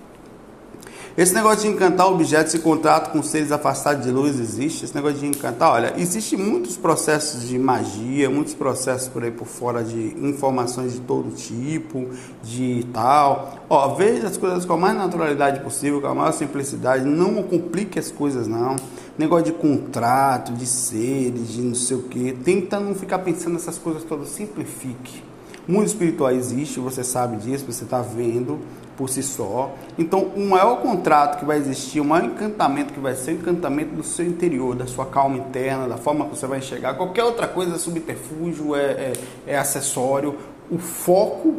Esse 1.16 1.32
negócio 1.32 1.62
de 1.62 1.68
encantar 1.68 2.08
objetos 2.08 2.52
e 2.52 2.58
contrato 2.58 3.10
com 3.10 3.22
seres 3.22 3.50
afastados 3.50 4.04
de 4.04 4.10
luz 4.10 4.38
existe? 4.38 4.84
Esse 4.84 4.94
negócio 4.94 5.16
de 5.16 5.26
encantar, 5.26 5.72
olha, 5.72 5.94
existe 5.96 6.36
muitos 6.36 6.76
processos 6.76 7.48
de 7.48 7.58
magia, 7.58 8.28
muitos 8.28 8.52
processos 8.52 9.08
por 9.08 9.24
aí 9.24 9.30
por 9.30 9.46
fora 9.46 9.82
de 9.82 10.14
informações 10.20 10.92
de 10.92 11.00
todo 11.00 11.34
tipo, 11.34 12.06
de 12.42 12.86
tal. 12.92 13.64
Ó, 13.66 13.94
veja 13.94 14.26
as 14.26 14.36
coisas 14.36 14.66
com 14.66 14.74
a 14.74 14.76
mais 14.76 14.94
naturalidade 14.94 15.60
possível, 15.60 16.02
com 16.02 16.08
a 16.08 16.14
maior 16.14 16.32
simplicidade, 16.32 17.06
não 17.06 17.42
complique 17.42 17.98
as 17.98 18.10
coisas 18.10 18.46
não. 18.46 18.76
Negócio 19.16 19.46
de 19.46 19.52
contrato, 19.52 20.52
de 20.52 20.66
seres, 20.66 21.48
de 21.48 21.62
não 21.62 21.74
sei 21.74 21.96
o 21.96 22.02
que. 22.02 22.34
Tenta 22.44 22.78
não 22.78 22.94
ficar 22.94 23.20
pensando 23.20 23.54
nessas 23.54 23.78
coisas 23.78 24.04
todas, 24.04 24.28
simplifique. 24.28 25.24
mundo 25.66 25.86
espiritual 25.86 26.30
existe, 26.32 26.78
você 26.78 27.02
sabe 27.02 27.38
disso, 27.38 27.64
você 27.66 27.84
está 27.84 28.02
vendo 28.02 28.60
por 28.96 29.08
si 29.08 29.22
só. 29.22 29.74
Então, 29.98 30.20
o 30.34 30.48
maior 30.48 30.80
contrato 30.80 31.38
que 31.38 31.44
vai 31.44 31.58
existir, 31.58 32.00
o 32.00 32.04
maior 32.04 32.26
encantamento 32.26 32.92
que 32.92 33.00
vai 33.00 33.14
ser 33.14 33.32
o 33.32 33.34
encantamento 33.34 33.94
do 33.94 34.02
seu 34.02 34.26
interior, 34.26 34.74
da 34.74 34.86
sua 34.86 35.06
calma 35.06 35.36
interna, 35.36 35.86
da 35.86 35.96
forma 35.96 36.24
que 36.24 36.36
você 36.36 36.46
vai 36.46 36.58
enxergar. 36.58 36.94
Qualquer 36.94 37.24
outra 37.24 37.46
coisa 37.46 37.74
é 37.74 37.78
subterfúgio, 37.78 38.74
é, 38.74 38.80
é, 38.80 39.12
é 39.46 39.58
acessório. 39.58 40.36
O 40.70 40.78
foco, 40.78 41.54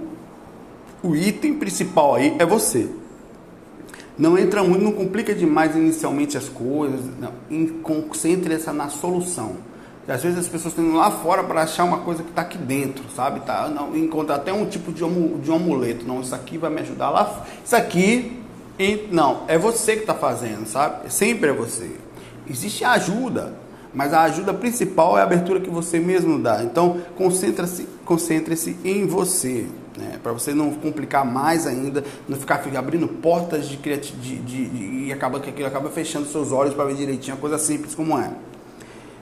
o 1.03 1.15
item 1.15 1.53
principal 1.55 2.15
aí 2.15 2.35
é 2.39 2.45
você. 2.45 2.89
Não 4.17 4.37
entra 4.37 4.63
muito, 4.63 4.83
não 4.83 4.91
complica 4.91 5.33
demais 5.33 5.75
inicialmente 5.75 6.37
as 6.37 6.49
coisas, 6.49 7.01
não. 7.19 7.31
concentre-se 7.83 8.69
na 8.71 8.89
solução. 8.89 9.57
Às 10.07 10.23
vezes 10.23 10.39
as 10.39 10.47
pessoas 10.47 10.73
estão 10.73 10.85
indo 10.85 10.95
lá 10.95 11.11
fora 11.11 11.43
para 11.43 11.63
achar 11.63 11.83
uma 11.83 11.97
coisa 11.99 12.23
que 12.23 12.29
está 12.29 12.41
aqui 12.41 12.57
dentro, 12.57 13.03
sabe? 13.13 13.41
Tá, 13.41 13.67
não, 13.67 13.95
encontrar 13.95 14.35
até 14.35 14.53
um 14.53 14.65
tipo 14.65 14.91
de, 14.91 14.99
de 14.99 15.51
um 15.51 15.55
amuleto. 15.55 16.07
Não, 16.07 16.21
isso 16.21 16.33
aqui 16.33 16.57
vai 16.57 16.69
me 16.69 16.79
ajudar 16.79 17.09
lá. 17.09 17.45
Isso 17.63 17.75
aqui, 17.75 18.41
e, 18.79 19.07
não, 19.11 19.43
é 19.47 19.57
você 19.57 19.95
que 19.95 20.01
está 20.01 20.13
fazendo, 20.13 20.65
sabe? 20.65 21.11
Sempre 21.11 21.49
é 21.49 21.53
você. 21.53 21.91
Existe 22.49 22.85
ajuda, 22.85 23.53
mas 23.93 24.13
a 24.13 24.21
ajuda 24.21 24.53
principal 24.53 25.17
é 25.17 25.21
a 25.21 25.23
abertura 25.23 25.59
que 25.59 25.69
você 25.69 25.99
mesmo 25.99 26.39
dá. 26.39 26.63
Então, 26.63 27.01
concentre-se 27.17 27.87
concentre 28.05 28.55
em 28.85 29.05
você, 29.05 29.65
né? 29.97 30.19
para 30.23 30.31
você 30.31 30.53
não 30.53 30.71
complicar 30.71 31.25
mais 31.25 31.67
ainda, 31.67 32.03
não 32.29 32.37
ficar 32.37 32.63
abrindo 32.77 33.07
portas 33.07 33.67
de, 33.67 33.75
de, 33.75 33.97
de, 33.97 34.37
de 34.37 35.07
e 35.07 35.11
acaba 35.11 35.41
que 35.41 35.49
aquilo 35.49 35.67
acaba 35.67 35.89
fechando 35.89 36.27
seus 36.27 36.53
olhos 36.53 36.73
para 36.73 36.85
ver 36.85 36.95
direitinho 36.95 37.35
a 37.35 37.39
coisa 37.39 37.57
simples 37.57 37.93
como 37.93 38.17
é. 38.17 38.31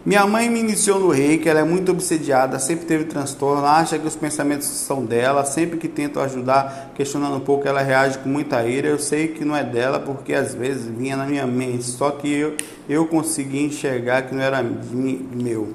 Minha 0.06 0.28
mãe 0.28 0.48
me 0.52 0.60
iniciou 0.60 1.00
no 1.00 1.10
reiki, 1.10 1.50
ela 1.50 1.62
é 1.62 1.64
muito 1.64 1.92
obsediada, 1.92 2.60
sempre 2.60 2.86
teve 2.86 3.06
transtorno, 3.06 3.66
acha 3.66 3.98
que 3.98 4.06
os 4.06 4.16
pensamentos 4.16 4.68
são 4.68 5.04
dela, 5.04 5.44
sempre 5.44 5.80
que 5.80 5.88
tento 5.88 6.20
ajudar, 6.20 6.92
questionando 6.94 7.38
um 7.38 7.40
pouco, 7.40 7.68
ela 7.68 7.82
reage 7.82 8.20
com 8.20 8.30
muita 8.30 8.64
ira. 8.68 8.88
Eu 8.88 9.00
sei 9.00 9.30
que 9.30 9.44
não 9.44 9.56
é 9.56 9.64
dela, 9.64 10.00
porque 10.00 10.36
às 10.36 10.54
vezes 10.54 10.86
vinha 10.86 11.18
na 11.18 11.26
minha 11.26 11.48
mente, 11.48 11.86
só 11.86 12.12
que 12.12 12.32
eu, 12.32 12.56
eu 12.88 13.08
consegui 13.08 13.64
enxergar 13.64 14.22
que 14.22 14.36
não 14.36 14.44
era 14.44 14.62
meu. 14.62 15.74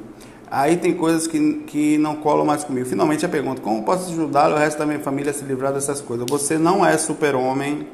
Aí 0.49 0.77
tem 0.77 0.95
coisas 0.95 1.27
que, 1.27 1.65
que 1.67 1.99
não 1.99 2.15
colam 2.15 2.47
mais 2.47 2.63
comigo. 2.63 2.87
Finalmente 2.87 3.27
a 3.27 3.29
pergunta: 3.29 3.61
como 3.61 3.83
posso 3.83 4.13
ajudar 4.13 4.53
o 4.53 4.57
resto 4.57 4.79
da 4.79 4.87
minha 4.87 5.01
família 5.01 5.33
a 5.33 5.35
se 5.35 5.45
livrar 5.45 5.73
dessas 5.73 6.01
coisas? 6.01 6.25
Você 6.31 6.57
não 6.57 6.87
é 6.87 6.97
super-homem 6.97 7.85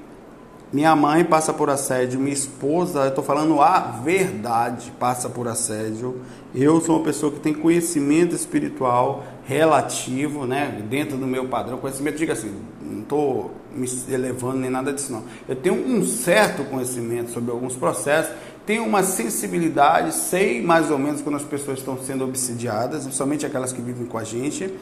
minha 0.73 0.96
mãe 0.96 1.25
passa 1.25 1.52
por 1.52 1.70
assédio, 1.70 2.18
minha 2.18 2.35
esposa, 2.35 3.00
eu 3.00 3.08
estou 3.08 3.23
falando 3.23 3.61
a 3.61 3.78
verdade, 4.02 4.92
passa 4.99 5.28
por 5.28 5.46
assédio. 5.46 6.20
Eu 6.52 6.80
sou 6.80 6.96
uma 6.96 7.04
pessoa 7.04 7.30
que 7.30 7.38
tem 7.38 7.54
conhecimento 7.54 8.35
espiritual 8.35 9.25
relativo, 9.44 10.44
né, 10.44 10.82
dentro 10.90 11.16
do 11.16 11.26
meu 11.26 11.46
padrão. 11.46 11.78
Conhecimento, 11.78 12.18
diga 12.18 12.32
assim, 12.32 12.52
não 12.82 13.02
estou 13.02 13.52
me 13.73 13.88
elevando 14.11 14.56
nem 14.56 14.70
nada 14.70 14.92
disso, 14.92 15.12
não. 15.12 15.23
Eu 15.49 15.54
tenho 15.54 15.76
um 15.76 16.04
certo 16.04 16.64
conhecimento 16.64 17.30
sobre 17.30 17.52
alguns 17.52 17.76
processos, 17.76 18.35
tenho 18.66 18.85
uma 18.85 19.04
sensibilidade, 19.04 20.12
sei 20.12 20.61
mais 20.61 20.90
ou 20.90 20.99
menos 20.99 21.23
quando 21.23 21.37
as 21.37 21.44
pessoas 21.44 21.78
estão 21.78 21.96
sendo 22.02 22.25
obsidiadas, 22.25 23.04
principalmente 23.04 23.46
aquelas 23.46 23.73
que 23.73 23.80
vivem 23.80 24.04
com 24.04 24.18
a 24.18 24.25
gente 24.25 24.75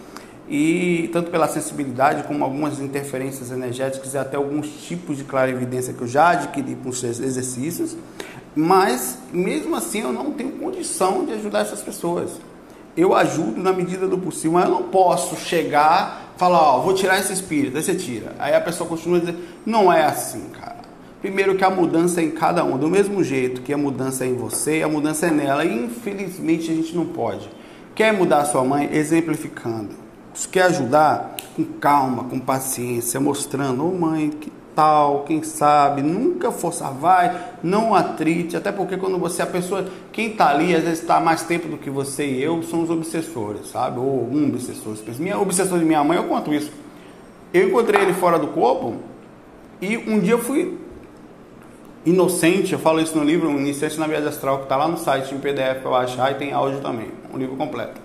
e 0.48 1.08
tanto 1.12 1.30
pela 1.30 1.48
sensibilidade 1.48 2.24
como 2.24 2.44
algumas 2.44 2.78
interferências 2.78 3.50
energéticas 3.50 4.14
e 4.14 4.18
até 4.18 4.36
alguns 4.36 4.68
tipos 4.86 5.16
de 5.16 5.24
clarividência 5.24 5.94
que 5.94 6.02
eu 6.02 6.06
já 6.06 6.30
adquiri 6.30 6.76
com 6.76 6.90
os 6.90 7.02
exercícios, 7.02 7.96
mas 8.54 9.18
mesmo 9.32 9.74
assim 9.74 10.02
eu 10.02 10.12
não 10.12 10.32
tenho 10.32 10.52
condição 10.52 11.24
de 11.24 11.32
ajudar 11.32 11.60
essas 11.60 11.80
pessoas. 11.80 12.32
Eu 12.96 13.14
ajudo 13.14 13.60
na 13.60 13.72
medida 13.72 14.06
do 14.06 14.18
possível, 14.18 14.52
mas 14.52 14.66
eu 14.66 14.70
não 14.70 14.84
posso 14.84 15.34
chegar, 15.36 16.32
falar, 16.36 16.60
ó, 16.60 16.80
vou 16.80 16.94
tirar 16.94 17.18
esse 17.18 17.32
espírito, 17.32 17.76
aí 17.76 17.82
você 17.82 17.94
tira. 17.94 18.32
Aí 18.38 18.54
a 18.54 18.60
pessoa 18.60 18.88
continua 18.88 19.18
dizendo, 19.18 19.38
não 19.66 19.92
é 19.92 20.04
assim, 20.04 20.44
cara. 20.50 20.84
Primeiro 21.20 21.56
que 21.56 21.64
a 21.64 21.70
mudança 21.70 22.20
é 22.20 22.24
em 22.24 22.30
cada 22.30 22.62
um, 22.62 22.76
do 22.76 22.86
mesmo 22.86 23.24
jeito 23.24 23.62
que 23.62 23.72
a 23.72 23.78
mudança 23.78 24.24
é 24.24 24.28
em 24.28 24.34
você, 24.36 24.82
a 24.82 24.88
mudança 24.88 25.26
é 25.26 25.30
nela. 25.30 25.64
E 25.64 25.84
infelizmente 25.86 26.70
a 26.70 26.74
gente 26.74 26.94
não 26.94 27.06
pode. 27.06 27.48
Quer 27.94 28.12
mudar 28.12 28.44
sua 28.44 28.62
mãe? 28.62 28.90
Exemplificando 28.92 30.03
se 30.34 30.48
quer 30.48 30.64
ajudar, 30.64 31.36
com 31.56 31.64
calma, 31.64 32.24
com 32.24 32.38
paciência, 32.40 33.20
mostrando, 33.20 33.84
ô 33.84 33.88
oh, 33.88 33.98
mãe, 33.98 34.30
que 34.30 34.52
tal, 34.74 35.22
quem 35.22 35.42
sabe, 35.44 36.02
nunca 36.02 36.50
forçar, 36.50 36.92
vai, 36.92 37.40
não 37.62 37.94
atrite, 37.94 38.56
até 38.56 38.72
porque 38.72 38.96
quando 38.96 39.16
você, 39.18 39.42
a 39.42 39.46
pessoa, 39.46 39.86
quem 40.10 40.32
está 40.32 40.48
ali, 40.48 40.74
às 40.74 40.82
vezes 40.82 41.00
está 41.00 41.20
mais 41.20 41.44
tempo 41.44 41.68
do 41.68 41.78
que 41.78 41.88
você 41.88 42.26
e 42.26 42.42
eu, 42.42 42.60
são 42.64 42.82
os 42.82 42.90
obsessores, 42.90 43.68
sabe? 43.68 44.00
Ou 44.00 44.28
um 44.28 44.48
obsessor. 44.48 44.96
Minha 45.18 45.38
obsessor 45.38 45.78
de 45.78 45.84
minha 45.84 46.02
mãe, 46.02 46.16
eu 46.16 46.24
conto 46.24 46.52
isso. 46.52 46.72
Eu 47.52 47.68
encontrei 47.68 48.02
ele 48.02 48.14
fora 48.14 48.36
do 48.36 48.48
corpo 48.48 48.96
e 49.80 49.96
um 49.96 50.18
dia 50.18 50.32
eu 50.32 50.40
fui 50.40 50.76
inocente, 52.04 52.72
eu 52.72 52.78
falo 52.80 53.00
isso 53.00 53.16
no 53.16 53.22
livro, 53.22 53.48
Iniciante 53.50 53.98
na 53.98 54.08
Viagem 54.08 54.28
Astral, 54.28 54.58
que 54.58 54.64
está 54.64 54.76
lá 54.76 54.88
no 54.88 54.98
site 54.98 55.32
em 55.32 55.38
PDF 55.38 55.80
para 55.80 55.90
baixar 55.90 56.32
e 56.32 56.34
tem 56.34 56.52
áudio 56.52 56.80
também, 56.80 57.06
um 57.32 57.38
livro 57.38 57.56
completo 57.56 58.03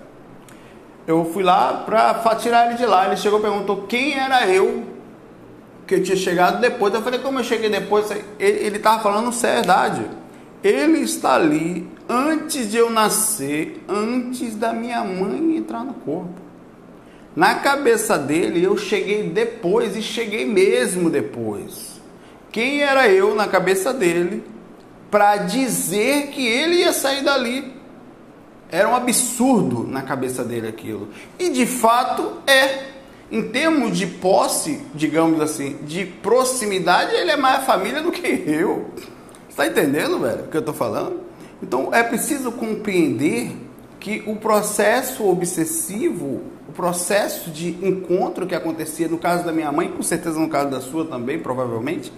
eu 1.10 1.24
fui 1.32 1.42
lá 1.42 1.84
para 1.84 2.34
tirar 2.36 2.68
ele 2.68 2.76
de 2.76 2.86
lá. 2.86 3.06
Ele 3.06 3.16
chegou 3.16 3.38
e 3.38 3.42
perguntou 3.42 3.82
quem 3.88 4.18
era 4.18 4.46
eu 4.48 4.84
que 5.86 6.00
tinha 6.00 6.16
chegado 6.16 6.60
depois. 6.60 6.94
Eu 6.94 7.02
falei, 7.02 7.18
como 7.20 7.40
eu 7.40 7.44
cheguei 7.44 7.68
depois? 7.68 8.10
Ele 8.38 8.76
estava 8.76 9.02
falando 9.02 9.30
verdade. 9.30 10.02
Ele 10.62 11.00
está 11.00 11.34
ali 11.34 11.88
antes 12.08 12.70
de 12.70 12.76
eu 12.76 12.90
nascer, 12.90 13.82
antes 13.88 14.54
da 14.54 14.72
minha 14.72 15.02
mãe 15.04 15.56
entrar 15.56 15.84
no 15.84 15.94
corpo. 15.94 16.40
Na 17.34 17.56
cabeça 17.56 18.18
dele, 18.18 18.62
eu 18.62 18.76
cheguei 18.76 19.22
depois 19.22 19.96
e 19.96 20.02
cheguei 20.02 20.44
mesmo 20.44 21.08
depois. 21.08 22.00
Quem 22.52 22.82
era 22.82 23.08
eu 23.08 23.34
na 23.34 23.46
cabeça 23.46 23.92
dele 23.92 24.44
para 25.10 25.36
dizer 25.38 26.28
que 26.28 26.46
ele 26.46 26.76
ia 26.76 26.92
sair 26.92 27.22
dali? 27.22 27.79
Era 28.70 28.88
um 28.88 28.94
absurdo 28.94 29.86
na 29.86 30.02
cabeça 30.02 30.44
dele 30.44 30.68
aquilo. 30.68 31.08
E 31.38 31.50
de 31.50 31.66
fato 31.66 32.38
é. 32.46 32.90
Em 33.32 33.42
termos 33.42 33.96
de 33.96 34.08
posse, 34.08 34.80
digamos 34.92 35.40
assim, 35.40 35.76
de 35.84 36.04
proximidade, 36.04 37.14
ele 37.14 37.30
é 37.30 37.36
mais 37.36 37.64
família 37.64 38.02
do 38.02 38.10
que 38.10 38.26
eu. 38.26 38.90
Está 39.48 39.68
entendendo, 39.68 40.18
velho, 40.18 40.44
o 40.44 40.48
que 40.48 40.56
eu 40.56 40.60
estou 40.60 40.74
falando? 40.74 41.20
Então 41.62 41.94
é 41.94 42.02
preciso 42.02 42.50
compreender 42.50 43.52
que 44.00 44.24
o 44.26 44.34
processo 44.34 45.28
obsessivo, 45.28 46.42
o 46.68 46.72
processo 46.72 47.50
de 47.50 47.76
encontro 47.86 48.46
que 48.46 48.54
acontecia 48.54 49.06
no 49.06 49.18
caso 49.18 49.44
da 49.44 49.52
minha 49.52 49.70
mãe, 49.70 49.88
com 49.88 50.02
certeza 50.02 50.40
no 50.40 50.48
caso 50.48 50.70
da 50.70 50.80
sua 50.80 51.04
também, 51.04 51.38
provavelmente, 51.38 52.10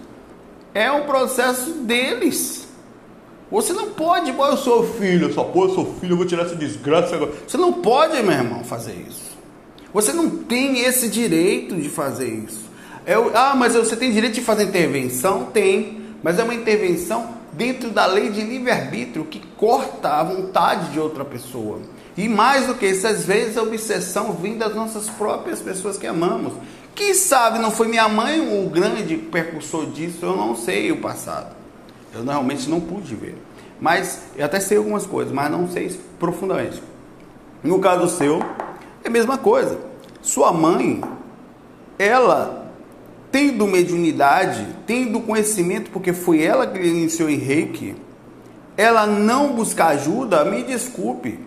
é 0.73 0.91
um 0.91 1.03
processo 1.03 1.71
deles. 1.71 2.62
Você 3.53 3.71
não 3.71 3.91
pode, 3.91 4.33
pô, 4.33 4.47
eu 4.47 4.57
sou 4.57 4.83
filho, 4.95 5.31
só 5.31 5.43
pô, 5.43 5.65
eu 5.65 5.75
sou 5.75 5.93
filho, 5.99 6.13
eu 6.13 6.17
vou 6.17 6.25
tirar 6.25 6.41
essa 6.41 6.55
desgraça 6.55 7.15
agora. 7.15 7.33
Você 7.47 7.55
não 7.55 7.71
pode, 7.71 8.19
meu 8.23 8.31
irmão, 8.31 8.63
fazer 8.63 8.95
isso. 9.07 9.29
Você 9.93 10.11
não 10.11 10.27
tem 10.27 10.79
esse 10.79 11.07
direito 11.07 11.75
de 11.75 11.87
fazer 11.87 12.27
isso. 12.27 12.61
Eu, 13.05 13.31
ah, 13.35 13.53
mas 13.55 13.75
você 13.75 13.95
tem 13.95 14.11
direito 14.11 14.33
de 14.33 14.41
fazer 14.41 14.63
intervenção? 14.63 15.45
Tem, 15.53 16.01
mas 16.23 16.39
é 16.39 16.43
uma 16.43 16.55
intervenção 16.55 17.29
dentro 17.51 17.91
da 17.91 18.07
lei 18.07 18.31
de 18.31 18.41
livre-arbítrio 18.41 19.25
que 19.25 19.39
corta 19.55 20.09
a 20.09 20.23
vontade 20.23 20.91
de 20.91 20.99
outra 20.99 21.23
pessoa. 21.23 21.79
E 22.17 22.27
mais 22.27 22.65
do 22.65 22.73
que 22.73 22.87
isso, 22.87 23.05
às 23.05 23.23
vezes 23.23 23.55
a 23.55 23.61
obsessão 23.61 24.33
vem 24.33 24.57
das 24.57 24.73
nossas 24.73 25.11
próprias 25.11 25.59
pessoas 25.61 25.95
que 25.95 26.07
amamos. 26.07 26.53
Quem 26.95 27.13
sabe 27.13 27.59
não 27.59 27.69
foi 27.69 27.87
minha 27.87 28.09
mãe 28.09 28.39
o 28.39 28.67
grande 28.67 29.15
percursor 29.15 29.85
disso, 29.91 30.25
eu 30.25 30.35
não 30.35 30.55
sei 30.55 30.91
o 30.91 30.97
passado. 30.97 31.62
Eu 32.13 32.23
realmente 32.23 32.69
não 32.69 32.79
pude 32.79 33.15
ver. 33.15 33.35
Mas 33.79 34.21
eu 34.35 34.45
até 34.45 34.59
sei 34.59 34.77
algumas 34.77 35.05
coisas, 35.05 35.33
mas 35.33 35.51
não 35.51 35.67
sei 35.67 35.99
profundamente. 36.19 36.81
No 37.63 37.79
caso 37.79 38.07
seu, 38.17 38.39
é 39.03 39.07
a 39.07 39.11
mesma 39.11 39.37
coisa. 39.37 39.79
Sua 40.21 40.51
mãe, 40.51 41.01
ela 41.97 42.71
tendo 43.31 43.65
mediunidade, 43.65 44.67
tendo 44.85 45.19
conhecimento, 45.21 45.89
porque 45.89 46.13
foi 46.13 46.43
ela 46.43 46.67
que 46.67 46.79
iniciou 46.79 47.29
em 47.29 47.37
reiki, 47.37 47.95
ela 48.77 49.07
não 49.07 49.53
buscar 49.53 49.87
ajuda, 49.87 50.45
me 50.45 50.63
desculpe, 50.63 51.39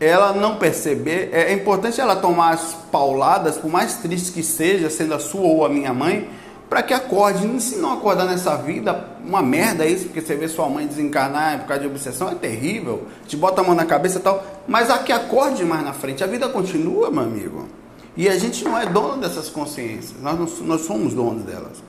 ela 0.00 0.32
não 0.32 0.56
perceber, 0.56 1.30
é 1.32 1.52
importante 1.52 2.00
ela 2.00 2.16
tomar 2.16 2.54
as 2.54 2.74
pauladas, 2.90 3.56
por 3.56 3.70
mais 3.70 3.96
triste 3.98 4.32
que 4.32 4.42
seja, 4.42 4.90
sendo 4.90 5.14
a 5.14 5.20
sua 5.20 5.42
ou 5.42 5.64
a 5.64 5.68
minha 5.68 5.94
mãe, 5.94 6.28
para 6.74 6.82
que 6.82 6.92
acorde. 6.92 7.46
E 7.46 7.60
se 7.60 7.76
não 7.76 7.92
acordar 7.92 8.24
nessa 8.24 8.56
vida, 8.56 9.06
uma 9.24 9.40
merda 9.40 9.86
isso, 9.86 10.06
porque 10.06 10.20
você 10.20 10.34
vê 10.34 10.48
sua 10.48 10.68
mãe 10.68 10.84
desencarnar 10.84 11.60
por 11.60 11.68
causa 11.68 11.82
de 11.82 11.86
obsessão, 11.86 12.28
é 12.28 12.34
terrível. 12.34 13.06
Te 13.28 13.36
bota 13.36 13.60
a 13.60 13.64
mão 13.64 13.76
na 13.76 13.86
cabeça 13.86 14.18
e 14.18 14.20
tal. 14.20 14.44
Mas 14.66 14.90
a 14.90 14.98
que 14.98 15.12
acorde 15.12 15.64
mais 15.64 15.84
na 15.84 15.92
frente. 15.92 16.24
A 16.24 16.26
vida 16.26 16.48
continua, 16.48 17.12
meu 17.12 17.22
amigo. 17.22 17.68
E 18.16 18.28
a 18.28 18.36
gente 18.36 18.64
não 18.64 18.76
é 18.76 18.86
dono 18.86 19.22
dessas 19.22 19.48
consciências. 19.48 20.20
Nós, 20.20 20.36
não, 20.36 20.66
nós 20.66 20.80
somos 20.80 21.14
donos 21.14 21.44
delas. 21.44 21.80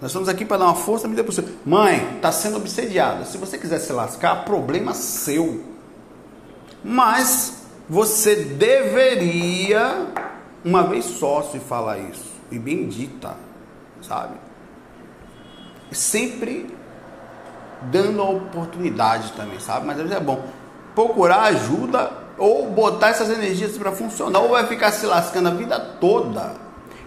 Nós 0.00 0.12
estamos 0.12 0.28
aqui 0.28 0.44
para 0.44 0.58
dar 0.58 0.66
uma 0.66 0.76
força 0.76 1.08
medida 1.08 1.24
possível. 1.24 1.52
Mãe, 1.66 2.14
está 2.14 2.30
sendo 2.30 2.58
obsediada. 2.58 3.24
Se 3.24 3.38
você 3.38 3.58
quiser 3.58 3.80
se 3.80 3.92
lascar, 3.92 4.44
problema 4.44 4.94
seu. 4.94 5.64
Mas 6.84 7.64
você 7.88 8.36
deveria 8.36 10.06
uma 10.64 10.84
vez 10.84 11.04
só 11.06 11.42
se 11.42 11.58
fala 11.58 11.98
isso, 11.98 12.26
e 12.50 12.58
bendita, 12.58 13.36
sabe? 14.08 14.34
Sempre 15.92 16.66
dando 17.82 18.22
a 18.22 18.30
oportunidade 18.30 19.32
também, 19.32 19.60
sabe? 19.60 19.86
Mas 19.86 19.96
às 19.96 20.02
vezes 20.02 20.16
é 20.16 20.20
bom 20.20 20.42
procurar 20.94 21.42
ajuda 21.42 22.10
ou 22.36 22.70
botar 22.70 23.08
essas 23.08 23.30
energias 23.30 23.76
para 23.76 23.92
funcionar, 23.92 24.40
ou 24.40 24.50
vai 24.50 24.66
ficar 24.66 24.92
se 24.92 25.06
lascando 25.06 25.48
a 25.48 25.52
vida 25.52 25.78
toda. 25.78 26.54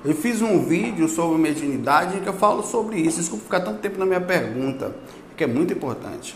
Eu 0.03 0.15
fiz 0.15 0.41
um 0.41 0.63
vídeo 0.65 1.08
sobre 1.08 1.38
mediunidade 1.38 2.20
que 2.20 2.27
eu 2.27 2.34
falo 2.34 2.63
sobre 2.63 2.98
isso. 2.98 3.20
Desculpa 3.20 3.43
ficar 3.43 3.60
tanto 3.62 3.79
tempo 3.79 4.00
na 4.00 4.05
minha 4.05 4.20
pergunta, 4.20 4.96
que 5.38 5.43
é 5.43 5.48
muito 5.48 5.74
importante. 5.74 6.36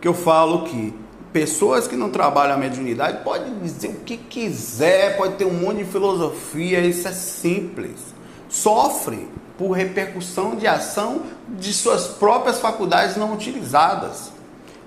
Que 0.00 0.08
eu 0.08 0.14
falo 0.14 0.64
que 0.64 0.94
pessoas 1.32 1.86
que 1.86 1.96
não 1.96 2.10
trabalham 2.10 2.54
a 2.54 2.58
mediunidade 2.58 3.22
podem 3.22 3.58
dizer 3.58 3.88
o 3.88 4.00
que 4.00 4.16
quiser, 4.16 5.16
pode 5.16 5.34
ter 5.34 5.44
um 5.44 5.52
monte 5.52 5.78
de 5.78 5.84
filosofia, 5.84 6.80
isso 6.80 7.06
é 7.06 7.12
simples. 7.12 8.13
Sofre 8.54 9.28
por 9.58 9.72
repercussão 9.72 10.54
de 10.54 10.64
ação 10.64 11.22
de 11.48 11.72
suas 11.72 12.06
próprias 12.06 12.60
faculdades 12.60 13.16
não 13.16 13.32
utilizadas. 13.32 14.30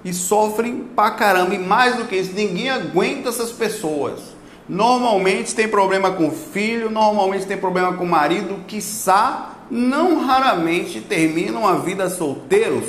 E 0.05 0.13
sofrem 0.13 0.85
pra 0.95 1.11
caramba. 1.11 1.53
E 1.53 1.59
mais 1.59 1.97
do 1.97 2.05
que 2.05 2.15
isso, 2.15 2.31
ninguém 2.33 2.69
aguenta 2.69 3.27
essas 3.27 3.51
pessoas. 3.51 4.21
Normalmente 4.69 5.53
tem 5.53 5.67
problema 5.67 6.11
com 6.11 6.29
o 6.29 6.31
filho, 6.31 6.89
normalmente 6.89 7.45
tem 7.45 7.57
problema 7.57 7.91
com 7.93 8.05
o 8.05 8.07
marido, 8.07 8.63
quiçá 8.67 9.53
não 9.69 10.25
raramente 10.25 11.01
terminam 11.01 11.67
a 11.67 11.73
vida 11.73 12.09
solteiros, 12.09 12.85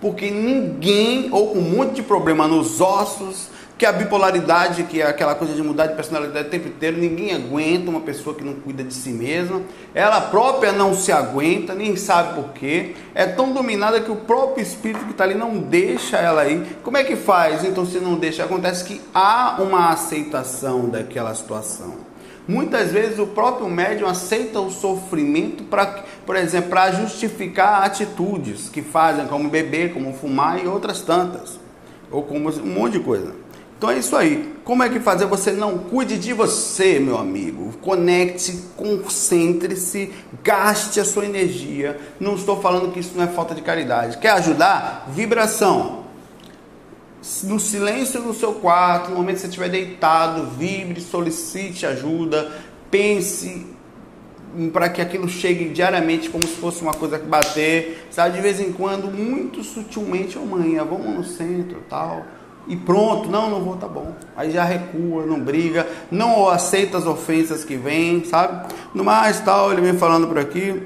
porque 0.00 0.30
ninguém, 0.30 1.28
ou 1.30 1.48
com 1.48 1.58
um 1.58 1.76
monte 1.76 1.96
de 1.96 2.02
problema 2.02 2.48
nos 2.48 2.80
ossos, 2.80 3.48
que 3.82 3.86
a 3.86 3.90
bipolaridade, 3.90 4.84
que 4.84 5.02
é 5.02 5.06
aquela 5.08 5.34
coisa 5.34 5.54
de 5.54 5.60
mudar 5.60 5.88
de 5.88 5.96
personalidade 5.96 6.46
o 6.46 6.50
tempo 6.52 6.68
inteiro, 6.68 6.96
ninguém 6.98 7.34
aguenta 7.34 7.90
uma 7.90 8.00
pessoa 8.00 8.32
que 8.32 8.44
não 8.44 8.54
cuida 8.54 8.84
de 8.84 8.94
si 8.94 9.10
mesma. 9.10 9.60
Ela 9.92 10.20
própria 10.20 10.70
não 10.70 10.94
se 10.94 11.10
aguenta, 11.10 11.74
nem 11.74 11.96
sabe 11.96 12.40
por 12.40 12.52
quê. 12.52 12.94
É 13.12 13.26
tão 13.26 13.52
dominada 13.52 14.00
que 14.00 14.08
o 14.08 14.14
próprio 14.14 14.62
espírito 14.62 15.04
que 15.04 15.10
está 15.10 15.24
ali 15.24 15.34
não 15.34 15.58
deixa 15.58 16.16
ela 16.16 16.46
ir. 16.46 16.78
Como 16.84 16.96
é 16.96 17.02
que 17.02 17.16
faz? 17.16 17.64
Então, 17.64 17.84
se 17.84 17.98
não 17.98 18.14
deixa, 18.14 18.44
acontece 18.44 18.84
que 18.84 19.00
há 19.12 19.56
uma 19.60 19.90
aceitação 19.90 20.88
daquela 20.88 21.34
situação. 21.34 21.94
Muitas 22.46 22.92
vezes 22.92 23.18
o 23.18 23.26
próprio 23.26 23.68
médium 23.68 24.06
aceita 24.06 24.60
o 24.60 24.70
sofrimento 24.70 25.64
para, 25.64 26.04
por 26.24 26.36
exemplo, 26.36 26.70
para 26.70 26.92
justificar 26.92 27.82
atitudes 27.82 28.68
que 28.68 28.80
fazem, 28.80 29.26
como 29.26 29.48
beber, 29.48 29.92
como 29.92 30.12
fumar 30.12 30.62
e 30.62 30.68
outras 30.68 31.00
tantas, 31.00 31.58
ou 32.12 32.22
como 32.22 32.48
um 32.48 32.66
monte 32.66 32.92
de 32.92 33.00
coisa. 33.00 33.41
Então 33.82 33.90
é 33.90 33.98
isso 33.98 34.14
aí. 34.14 34.54
Como 34.62 34.80
é 34.84 34.88
que 34.88 35.00
fazer? 35.00 35.26
Você 35.26 35.50
não 35.50 35.76
cuide 35.76 36.16
de 36.16 36.32
você, 36.32 37.00
meu 37.00 37.18
amigo. 37.18 37.76
Conecte, 37.78 38.56
concentre-se, 38.76 40.12
gaste 40.40 41.00
a 41.00 41.04
sua 41.04 41.24
energia. 41.24 41.98
Não 42.20 42.36
estou 42.36 42.62
falando 42.62 42.92
que 42.92 43.00
isso 43.00 43.10
não 43.16 43.24
é 43.24 43.26
falta 43.26 43.56
de 43.56 43.60
caridade. 43.60 44.18
Quer 44.18 44.34
ajudar? 44.34 45.10
Vibração. 45.12 46.04
No 47.42 47.58
silêncio 47.58 48.22
do 48.22 48.32
seu 48.32 48.52
quarto, 48.52 49.10
no 49.10 49.16
momento 49.16 49.34
que 49.34 49.40
você 49.40 49.46
estiver 49.48 49.68
deitado, 49.68 50.46
vibre, 50.56 51.00
solicite 51.00 51.84
ajuda, 51.84 52.52
pense 52.88 53.66
para 54.72 54.88
que 54.90 55.00
aquilo 55.00 55.28
chegue 55.28 55.70
diariamente 55.70 56.30
como 56.30 56.46
se 56.46 56.54
fosse 56.54 56.82
uma 56.82 56.94
coisa 56.94 57.18
que 57.18 57.26
bater, 57.26 58.06
sabe? 58.12 58.36
De 58.36 58.40
vez 58.40 58.60
em 58.60 58.70
quando, 58.70 59.10
muito 59.10 59.64
sutilmente, 59.64 60.38
amanhã, 60.38 60.84
vamos 60.84 61.16
no 61.16 61.24
centro, 61.24 61.82
tal 61.90 62.24
e 62.66 62.76
pronto, 62.76 63.28
não, 63.28 63.50
não 63.50 63.60
vou, 63.60 63.76
tá 63.76 63.88
bom. 63.88 64.12
Aí 64.36 64.50
já 64.50 64.64
recua, 64.64 65.26
não 65.26 65.40
briga, 65.40 65.86
não 66.10 66.48
aceita 66.48 66.98
as 66.98 67.06
ofensas 67.06 67.64
que 67.64 67.76
vêm, 67.76 68.24
sabe? 68.24 68.72
No 68.94 69.02
mais, 69.02 69.40
tal, 69.40 69.72
ele 69.72 69.80
vem 69.80 69.94
falando 69.94 70.28
por 70.28 70.38
aqui, 70.38 70.82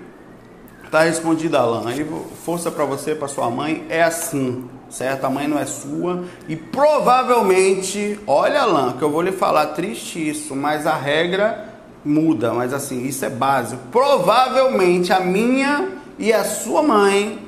tá 0.90 1.02
respondido 1.02 1.56
Alain. 1.56 1.88
Aí, 1.88 2.06
força 2.44 2.70
para 2.70 2.84
você, 2.84 3.14
para 3.14 3.28
sua 3.28 3.50
mãe, 3.50 3.84
é 3.88 4.02
assim, 4.02 4.64
certo? 4.88 5.24
A 5.24 5.30
mãe 5.30 5.46
não 5.46 5.58
é 5.58 5.66
sua 5.66 6.24
e 6.48 6.56
provavelmente, 6.56 8.18
olha 8.26 8.62
Alain, 8.62 8.92
que 8.92 9.02
eu 9.02 9.10
vou 9.10 9.22
lhe 9.22 9.32
falar, 9.32 9.66
triste 9.68 10.28
isso, 10.28 10.56
mas 10.56 10.86
a 10.86 10.94
regra 10.94 11.74
muda, 12.04 12.52
mas 12.52 12.72
assim, 12.72 13.04
isso 13.04 13.24
é 13.24 13.30
básico. 13.30 13.82
Provavelmente 13.92 15.12
a 15.12 15.20
minha 15.20 15.88
e 16.18 16.32
a 16.32 16.44
sua 16.44 16.82
mãe 16.82 17.45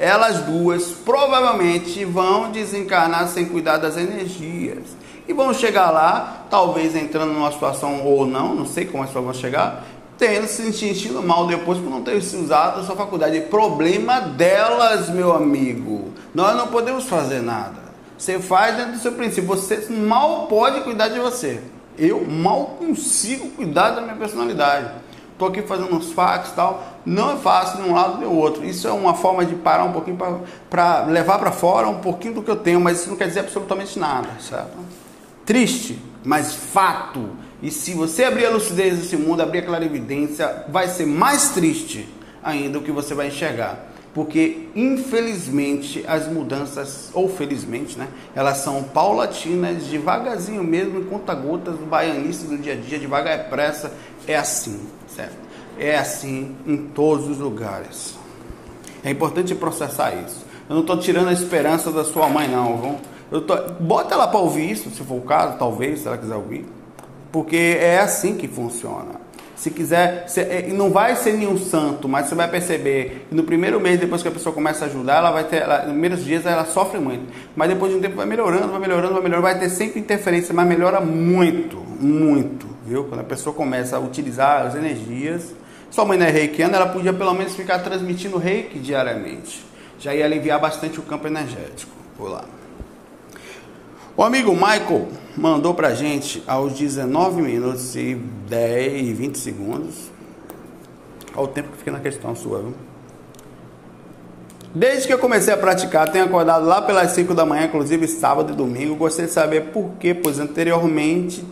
elas 0.00 0.38
duas 0.38 0.86
provavelmente 1.04 2.06
vão 2.06 2.50
desencarnar 2.50 3.28
sem 3.28 3.44
cuidar 3.44 3.76
das 3.76 3.98
energias. 3.98 4.96
E 5.28 5.32
vão 5.34 5.52
chegar 5.52 5.90
lá, 5.90 6.46
talvez 6.48 6.96
entrando 6.96 7.34
numa 7.34 7.52
situação 7.52 8.06
ou 8.06 8.24
não, 8.24 8.54
não 8.54 8.64
sei 8.64 8.86
como 8.86 9.02
as 9.02 9.10
pessoas 9.10 9.26
vão 9.26 9.34
chegar, 9.34 9.84
tendo 10.16 10.46
se 10.46 10.72
sentindo 10.72 11.22
mal 11.22 11.46
depois 11.46 11.78
por 11.78 11.90
não 11.90 12.00
ter 12.00 12.16
usado 12.16 12.80
a 12.80 12.82
sua 12.82 12.96
faculdade. 12.96 13.42
Problema 13.42 14.20
delas, 14.20 15.10
meu 15.10 15.36
amigo. 15.36 16.14
Nós 16.34 16.56
não 16.56 16.68
podemos 16.68 17.04
fazer 17.04 17.42
nada. 17.42 17.90
Você 18.16 18.38
faz 18.38 18.76
dentro 18.78 18.92
do 18.92 18.98
seu 18.98 19.12
princípio. 19.12 19.48
Você 19.48 19.86
mal 19.90 20.46
pode 20.46 20.80
cuidar 20.80 21.08
de 21.08 21.18
você. 21.18 21.60
Eu 21.98 22.24
mal 22.24 22.76
consigo 22.78 23.50
cuidar 23.50 23.90
da 23.90 24.00
minha 24.00 24.16
personalidade 24.16 24.90
estou 25.40 25.48
aqui 25.48 25.62
fazendo 25.62 25.94
uns 25.94 26.12
fax 26.12 26.50
e 26.50 26.52
tal. 26.52 27.00
Não 27.04 27.32
é 27.32 27.36
fácil 27.36 27.82
de 27.82 27.88
um 27.88 27.94
lado 27.94 28.18
nem 28.18 28.28
do 28.28 28.34
outro. 28.34 28.64
Isso 28.64 28.86
é 28.86 28.92
uma 28.92 29.14
forma 29.14 29.44
de 29.44 29.54
parar 29.54 29.84
um 29.84 29.92
pouquinho 29.92 30.18
para 30.68 31.04
levar 31.06 31.38
para 31.38 31.50
fora 31.50 31.88
um 31.88 31.98
pouquinho 31.98 32.34
do 32.34 32.42
que 32.42 32.50
eu 32.50 32.56
tenho, 32.56 32.80
mas 32.80 33.00
isso 33.00 33.10
não 33.10 33.16
quer 33.16 33.28
dizer 33.28 33.40
absolutamente 33.40 33.98
nada, 33.98 34.28
certo? 34.38 34.76
Triste, 35.46 35.98
mas 36.22 36.54
fato. 36.54 37.30
E 37.62 37.70
se 37.70 37.94
você 37.94 38.24
abrir 38.24 38.46
a 38.46 38.50
lucidez 38.50 38.98
desse 38.98 39.16
mundo, 39.16 39.42
abrir 39.42 39.60
a 39.60 39.62
clarividência, 39.62 40.64
vai 40.68 40.88
ser 40.88 41.06
mais 41.06 41.50
triste 41.50 42.08
ainda 42.42 42.78
o 42.78 42.82
que 42.82 42.92
você 42.92 43.14
vai 43.14 43.28
enxergar. 43.28 43.86
Porque, 44.12 44.68
infelizmente, 44.74 46.04
as 46.06 46.26
mudanças, 46.26 47.10
ou 47.14 47.28
felizmente, 47.28 47.96
né, 47.96 48.08
elas 48.34 48.58
são 48.58 48.82
paulatinas, 48.82 49.84
devagarzinho 49.84 50.64
mesmo, 50.64 50.98
em 50.98 51.04
conta-gotas, 51.04 51.76
do 51.76 51.86
baianista 51.86 52.46
do 52.48 52.58
dia 52.58 52.72
a 52.72 52.76
dia, 52.76 52.98
devagar 52.98 53.34
é 53.34 53.42
pressa, 53.44 53.92
é 54.26 54.36
assim 54.36 54.80
certo? 55.14 55.36
É 55.78 55.96
assim 55.96 56.54
em 56.66 56.76
todos 56.76 57.28
os 57.28 57.38
lugares. 57.38 58.18
É 59.02 59.10
importante 59.10 59.54
processar 59.54 60.14
isso. 60.14 60.44
Eu 60.68 60.74
não 60.74 60.82
estou 60.82 60.98
tirando 60.98 61.28
a 61.28 61.32
esperança 61.32 61.90
da 61.90 62.04
sua 62.04 62.28
mãe, 62.28 62.48
não. 62.48 62.76
Viu? 62.76 62.96
Eu 63.32 63.40
tô, 63.40 63.56
bota 63.80 64.14
ela 64.14 64.28
para 64.28 64.40
ouvir 64.40 64.70
isso, 64.70 64.90
se 64.90 65.02
for 65.02 65.16
o 65.16 65.22
caso, 65.22 65.56
talvez, 65.58 66.00
se 66.00 66.08
ela 66.08 66.18
quiser 66.18 66.34
ouvir. 66.34 66.66
Porque 67.32 67.78
é 67.80 67.98
assim 67.98 68.36
que 68.36 68.46
funciona. 68.48 69.20
Se 69.54 69.70
quiser, 69.70 70.24
se, 70.26 70.40
é, 70.40 70.68
não 70.68 70.90
vai 70.90 71.14
ser 71.16 71.34
nenhum 71.34 71.58
santo, 71.58 72.08
mas 72.08 72.26
você 72.26 72.34
vai 72.34 72.48
perceber 72.48 73.26
que 73.28 73.34
no 73.34 73.42
primeiro 73.42 73.78
mês, 73.78 74.00
depois 74.00 74.22
que 74.22 74.28
a 74.28 74.30
pessoa 74.30 74.54
começa 74.54 74.84
a 74.84 74.88
ajudar, 74.88 75.18
ela 75.18 75.30
vai 75.30 75.44
ter, 75.44 75.62
ela, 75.62 75.82
nos 75.82 75.90
primeiros 75.90 76.24
dias 76.24 76.46
ela 76.46 76.64
sofre 76.64 76.98
muito, 76.98 77.24
mas 77.54 77.68
depois 77.68 77.92
de 77.92 77.98
um 77.98 78.00
tempo 78.00 78.16
vai 78.16 78.24
melhorando, 78.24 78.68
vai 78.68 78.80
melhorando, 78.80 79.12
vai 79.12 79.22
melhorando, 79.22 79.42
vai 79.42 79.58
ter 79.58 79.68
sempre 79.68 80.00
interferência, 80.00 80.54
mas 80.54 80.66
melhora 80.66 80.98
muito, 81.00 81.76
muito 82.00 82.79
viu? 82.90 83.04
Quando 83.04 83.20
a 83.20 83.24
pessoa 83.24 83.54
começa 83.54 83.96
a 83.96 84.00
utilizar 84.00 84.66
as 84.66 84.74
energias, 84.74 85.54
sua 85.92 86.04
mãe 86.04 86.18
não 86.18 86.26
é 86.26 86.30
reikiana, 86.30 86.76
ela 86.76 86.88
podia 86.88 87.12
pelo 87.12 87.32
menos 87.32 87.54
ficar 87.54 87.78
transmitindo 87.78 88.36
reiki 88.36 88.80
diariamente. 88.80 89.64
Já 90.00 90.12
ia 90.12 90.24
aliviar 90.24 90.58
bastante 90.58 90.98
o 90.98 91.02
campo 91.02 91.28
energético. 91.28 91.92
Vou 92.18 92.28
lá. 92.28 92.44
O 94.16 94.24
amigo 94.24 94.52
Michael 94.52 95.08
mandou 95.36 95.72
pra 95.72 95.94
gente 95.94 96.42
aos 96.48 96.72
19 96.72 97.40
minutos 97.40 97.94
e 97.94 98.16
10 98.48 99.08
e 99.08 99.12
20 99.12 99.38
segundos. 99.38 100.10
Olha 101.32 101.44
o 101.44 101.48
tempo 101.48 101.70
que 101.70 101.78
fica 101.78 101.92
na 101.92 102.00
questão 102.00 102.34
sua, 102.34 102.58
viu? 102.58 102.74
Desde 104.74 105.06
que 105.06 105.12
eu 105.12 105.18
comecei 105.18 105.54
a 105.54 105.56
praticar, 105.56 106.10
tenho 106.10 106.24
acordado 106.24 106.64
lá 106.64 106.82
pelas 106.82 107.12
5 107.12 107.34
da 107.34 107.46
manhã, 107.46 107.66
inclusive 107.66 108.08
sábado 108.08 108.52
e 108.52 108.56
domingo. 108.56 108.96
Gostaria 108.96 109.28
de 109.28 109.32
saber 109.32 109.66
por 109.66 109.90
quê, 109.98 110.12
pois 110.12 110.40
anteriormente 110.40 111.44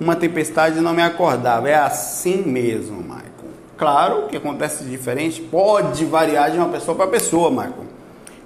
uma 0.00 0.16
tempestade 0.16 0.80
não 0.80 0.94
me 0.94 1.02
acordava. 1.02 1.68
É 1.68 1.74
assim 1.74 2.42
mesmo, 2.42 2.98
Michael. 2.98 3.22
Claro 3.76 4.28
que 4.28 4.36
acontece 4.36 4.84
diferente, 4.84 5.40
pode 5.42 6.04
variar 6.04 6.50
de 6.50 6.58
uma 6.58 6.68
pessoa 6.68 6.96
para 6.96 7.06
pessoa, 7.08 7.50
Michael. 7.50 7.92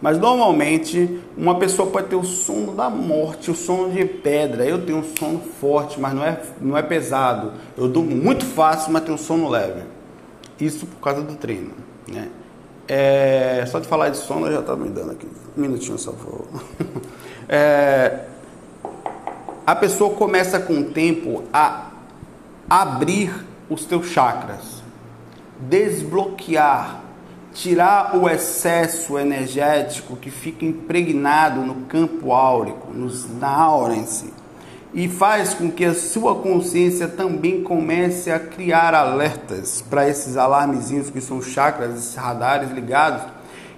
Mas 0.00 0.18
normalmente 0.18 1.20
uma 1.36 1.58
pessoa 1.58 1.90
pode 1.90 2.08
ter 2.08 2.16
o 2.16 2.24
sono 2.24 2.72
da 2.72 2.90
morte, 2.90 3.50
o 3.50 3.54
sono 3.54 3.90
de 3.90 4.04
pedra. 4.04 4.64
Eu 4.64 4.84
tenho 4.84 4.98
um 4.98 5.16
sono 5.16 5.40
forte, 5.60 5.98
mas 5.98 6.14
não 6.14 6.24
é, 6.24 6.40
não 6.60 6.76
é 6.76 6.82
pesado. 6.82 7.52
Eu 7.76 7.88
durmo 7.88 8.14
muito 8.14 8.44
fácil, 8.44 8.92
mas 8.92 9.02
tenho 9.02 9.14
um 9.14 9.18
sono 9.18 9.48
leve. 9.48 9.82
Isso 10.60 10.86
por 10.86 11.00
causa 11.00 11.22
do 11.22 11.34
treino. 11.34 11.72
Né? 12.06 12.28
É, 12.88 13.64
só 13.66 13.78
de 13.78 13.88
falar 13.88 14.10
de 14.10 14.18
sono, 14.18 14.50
já 14.50 14.60
estava 14.60 14.82
me 14.82 14.90
dando 14.90 15.12
aqui. 15.12 15.26
Um 15.56 15.60
minutinho, 15.62 15.98
só 15.98 16.12
favor. 16.12 16.46
É, 17.48 18.24
a 19.66 19.74
pessoa 19.74 20.14
começa 20.14 20.60
com 20.60 20.74
o 20.74 20.84
tempo 20.84 21.42
a 21.52 21.90
abrir 22.70 23.34
os 23.68 23.84
teus 23.84 24.06
chakras, 24.06 24.80
desbloquear, 25.58 27.00
tirar 27.52 28.16
o 28.16 28.28
excesso 28.28 29.18
energético 29.18 30.14
que 30.14 30.30
fica 30.30 30.64
impregnado 30.64 31.62
no 31.62 31.86
campo 31.86 32.32
áurico, 32.32 32.92
nos, 32.92 33.28
na 33.40 33.66
si. 34.06 34.32
e 34.94 35.08
faz 35.08 35.54
com 35.54 35.68
que 35.68 35.84
a 35.84 35.94
sua 35.94 36.36
consciência 36.36 37.08
também 37.08 37.64
comece 37.64 38.30
a 38.30 38.38
criar 38.38 38.94
alertas 38.94 39.82
para 39.90 40.08
esses 40.08 40.36
alarmezinhos 40.36 41.10
que 41.10 41.20
são 41.20 41.42
chakras, 41.42 41.96
esses 41.96 42.14
radares 42.14 42.70
ligados. 42.70 43.35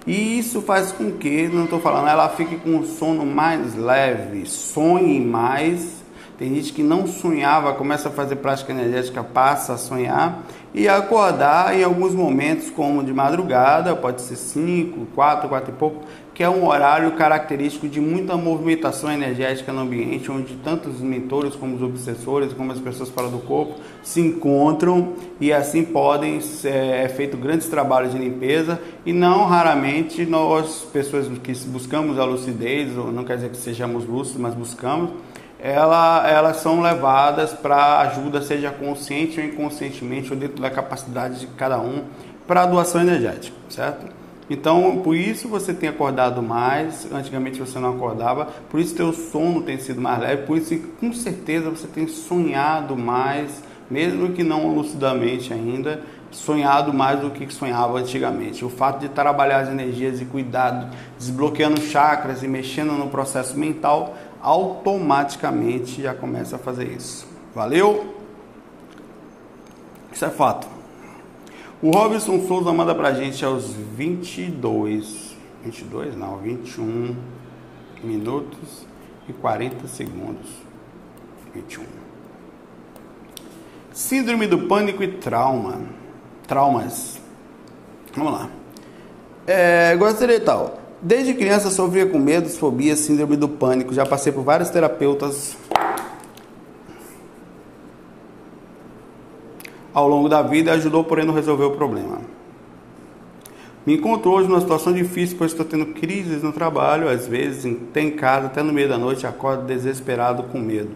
E 0.09 0.39
isso 0.39 0.59
faz 0.63 0.91
com 0.91 1.11
que, 1.11 1.47
não 1.49 1.65
estou 1.65 1.79
falando, 1.79 2.07
ela 2.07 2.27
fique 2.29 2.55
com 2.55 2.77
um 2.77 2.83
sono 2.83 3.23
mais 3.27 3.75
leve, 3.75 4.43
sonhe 4.47 5.19
mais. 5.19 5.98
Tem 6.39 6.55
gente 6.55 6.71
que 6.71 6.81
não 6.81 7.05
sonhava, 7.05 7.73
começa 7.73 8.07
a 8.07 8.11
fazer 8.13 8.37
prática 8.37 8.71
energética, 8.71 9.21
passa 9.21 9.73
a 9.73 9.77
sonhar 9.77 10.41
e 10.73 10.87
acordar 10.87 11.77
em 11.77 11.83
alguns 11.83 12.15
momentos, 12.15 12.69
como 12.69 13.03
de 13.03 13.11
madrugada, 13.11 13.93
pode 13.93 14.21
ser 14.21 14.37
5, 14.37 15.07
4, 15.13 15.49
4 15.49 15.69
e 15.69 15.73
pouco, 15.75 16.05
que 16.33 16.41
é 16.41 16.49
um 16.49 16.65
horário 16.65 17.11
característico 17.11 17.89
de 17.89 17.99
muita 17.99 18.37
movimentação 18.37 19.11
energética 19.11 19.73
no 19.73 19.81
ambiente, 19.81 20.31
onde 20.31 20.55
tanto 20.63 20.87
os 20.87 21.01
mentores 21.01 21.57
como 21.57 21.75
os 21.75 21.81
obsessores, 21.81 22.53
como 22.53 22.71
as 22.71 22.79
pessoas 22.79 23.09
fora 23.09 23.27
do 23.27 23.39
corpo, 23.39 23.75
se 24.01 24.21
encontram 24.21 25.15
e 25.41 25.51
assim 25.51 25.83
podem 25.83 26.39
ser 26.39 26.69
é 26.69 27.09
feito 27.09 27.35
grandes 27.35 27.67
trabalhos 27.67 28.13
de 28.13 28.17
limpeza 28.17 28.79
e 29.05 29.11
não 29.11 29.45
raramente 29.45 30.25
nós, 30.25 30.87
pessoas 30.93 31.27
que 31.43 31.53
buscamos 31.65 32.17
a 32.17 32.23
lucidez, 32.23 32.97
ou 32.97 33.11
não 33.11 33.25
quer 33.25 33.35
dizer 33.35 33.49
que 33.49 33.57
sejamos 33.57 34.05
lúcidos, 34.05 34.39
mas 34.39 34.53
buscamos, 34.53 35.11
ela, 35.59 36.27
elas 36.27 36.57
são 36.57 36.81
levadas 36.81 37.51
para 37.51 37.99
ajuda, 37.99 38.41
seja 38.41 38.71
consciente 38.71 39.39
ou 39.39 39.45
inconscientemente, 39.45 40.31
ou 40.31 40.39
dentro 40.39 40.61
da 40.61 40.69
capacidade 40.69 41.39
de 41.41 41.47
cada 41.47 41.79
um, 41.79 42.05
para 42.47 42.63
a 42.63 42.65
doação 42.65 43.01
energética, 43.01 43.55
certo? 43.69 44.05
Então, 44.49 45.01
por 45.03 45.15
isso 45.15 45.47
você 45.47 45.73
tem 45.73 45.89
acordado 45.89 46.41
mais, 46.41 47.07
antigamente 47.11 47.59
você 47.59 47.77
não 47.77 47.95
acordava, 47.95 48.47
por 48.69 48.79
isso 48.79 48.95
teu 48.95 49.13
sono 49.13 49.61
tem 49.61 49.77
sido 49.77 50.01
mais 50.01 50.19
leve, 50.19 50.47
por 50.47 50.57
isso 50.57 50.75
com 50.99 51.13
certeza 51.13 51.69
você 51.69 51.87
tem 51.87 52.07
sonhado 52.07 52.97
mais, 52.97 53.61
mesmo 53.91 54.31
que 54.31 54.43
não 54.43 54.73
lucidamente 54.73 55.53
ainda, 55.53 56.01
sonhado 56.31 56.93
mais 56.93 57.19
do 57.19 57.31
que 57.31 57.51
sonhava 57.53 57.99
antigamente. 57.99 58.63
O 58.63 58.69
fato 58.69 58.99
de 58.99 59.09
trabalhar 59.09 59.61
as 59.61 59.69
energias 59.69 60.21
e 60.21 60.25
cuidado, 60.25 60.95
desbloqueando 61.17 61.81
chakras 61.81 62.43
e 62.43 62.47
mexendo 62.47 62.93
no 62.93 63.09
processo 63.09 63.57
mental, 63.57 64.15
automaticamente 64.41 66.01
já 66.01 66.13
começa 66.13 66.55
a 66.55 66.59
fazer 66.59 66.87
isso. 66.91 67.27
Valeu? 67.53 68.15
Isso 70.11 70.25
é 70.25 70.29
fato. 70.29 70.67
O 71.81 71.91
Robson 71.91 72.45
Souza 72.47 72.73
manda 72.73 72.93
pra 72.93 73.13
gente 73.13 73.43
aos 73.45 73.71
22, 73.71 75.35
22 75.63 76.15
não, 76.15 76.37
21 76.37 77.15
minutos 78.03 78.85
e 79.27 79.33
40 79.33 79.87
segundos. 79.87 80.49
21. 81.53 81.83
Síndrome 83.91 84.47
do 84.47 84.67
pânico 84.67 85.03
e 85.03 85.07
trauma. 85.07 85.98
Traumas. 86.49 87.17
Vamos 88.13 88.33
lá. 88.33 88.49
É, 89.47 89.95
gostaria 89.95 90.41
tal. 90.41 90.79
Desde 91.01 91.33
criança 91.33 91.69
sofria 91.69 92.05
com 92.05 92.19
medos, 92.19 92.57
fobias, 92.57 92.99
síndrome 92.99 93.37
do 93.37 93.47
pânico. 93.47 93.93
Já 93.93 94.05
passei 94.05 94.33
por 94.33 94.43
vários 94.43 94.69
terapeutas 94.69 95.55
ao 99.93 100.07
longo 100.07 100.29
da 100.29 100.41
vida 100.41 100.71
ajudou, 100.73 101.03
porém, 101.03 101.25
não 101.25 101.33
resolver 101.33 101.65
o 101.65 101.71
problema. 101.71 102.19
Me 103.85 103.95
encontro 103.95 104.31
hoje 104.31 104.47
numa 104.47 104.61
situação 104.61 104.93
difícil, 104.93 105.37
pois 105.37 105.51
estou 105.51 105.65
tendo 105.65 105.87
crises 105.87 106.43
no 106.43 106.51
trabalho, 106.51 107.09
às 107.09 107.27
vezes, 107.27 107.65
até 107.89 108.01
em 108.01 108.11
casa, 108.11 108.47
até 108.47 108.61
no 108.61 108.73
meio 108.73 108.89
da 108.89 108.97
noite, 108.97 109.25
acordo 109.25 109.65
desesperado 109.65 110.43
com 110.43 110.59
medo. 110.59 110.91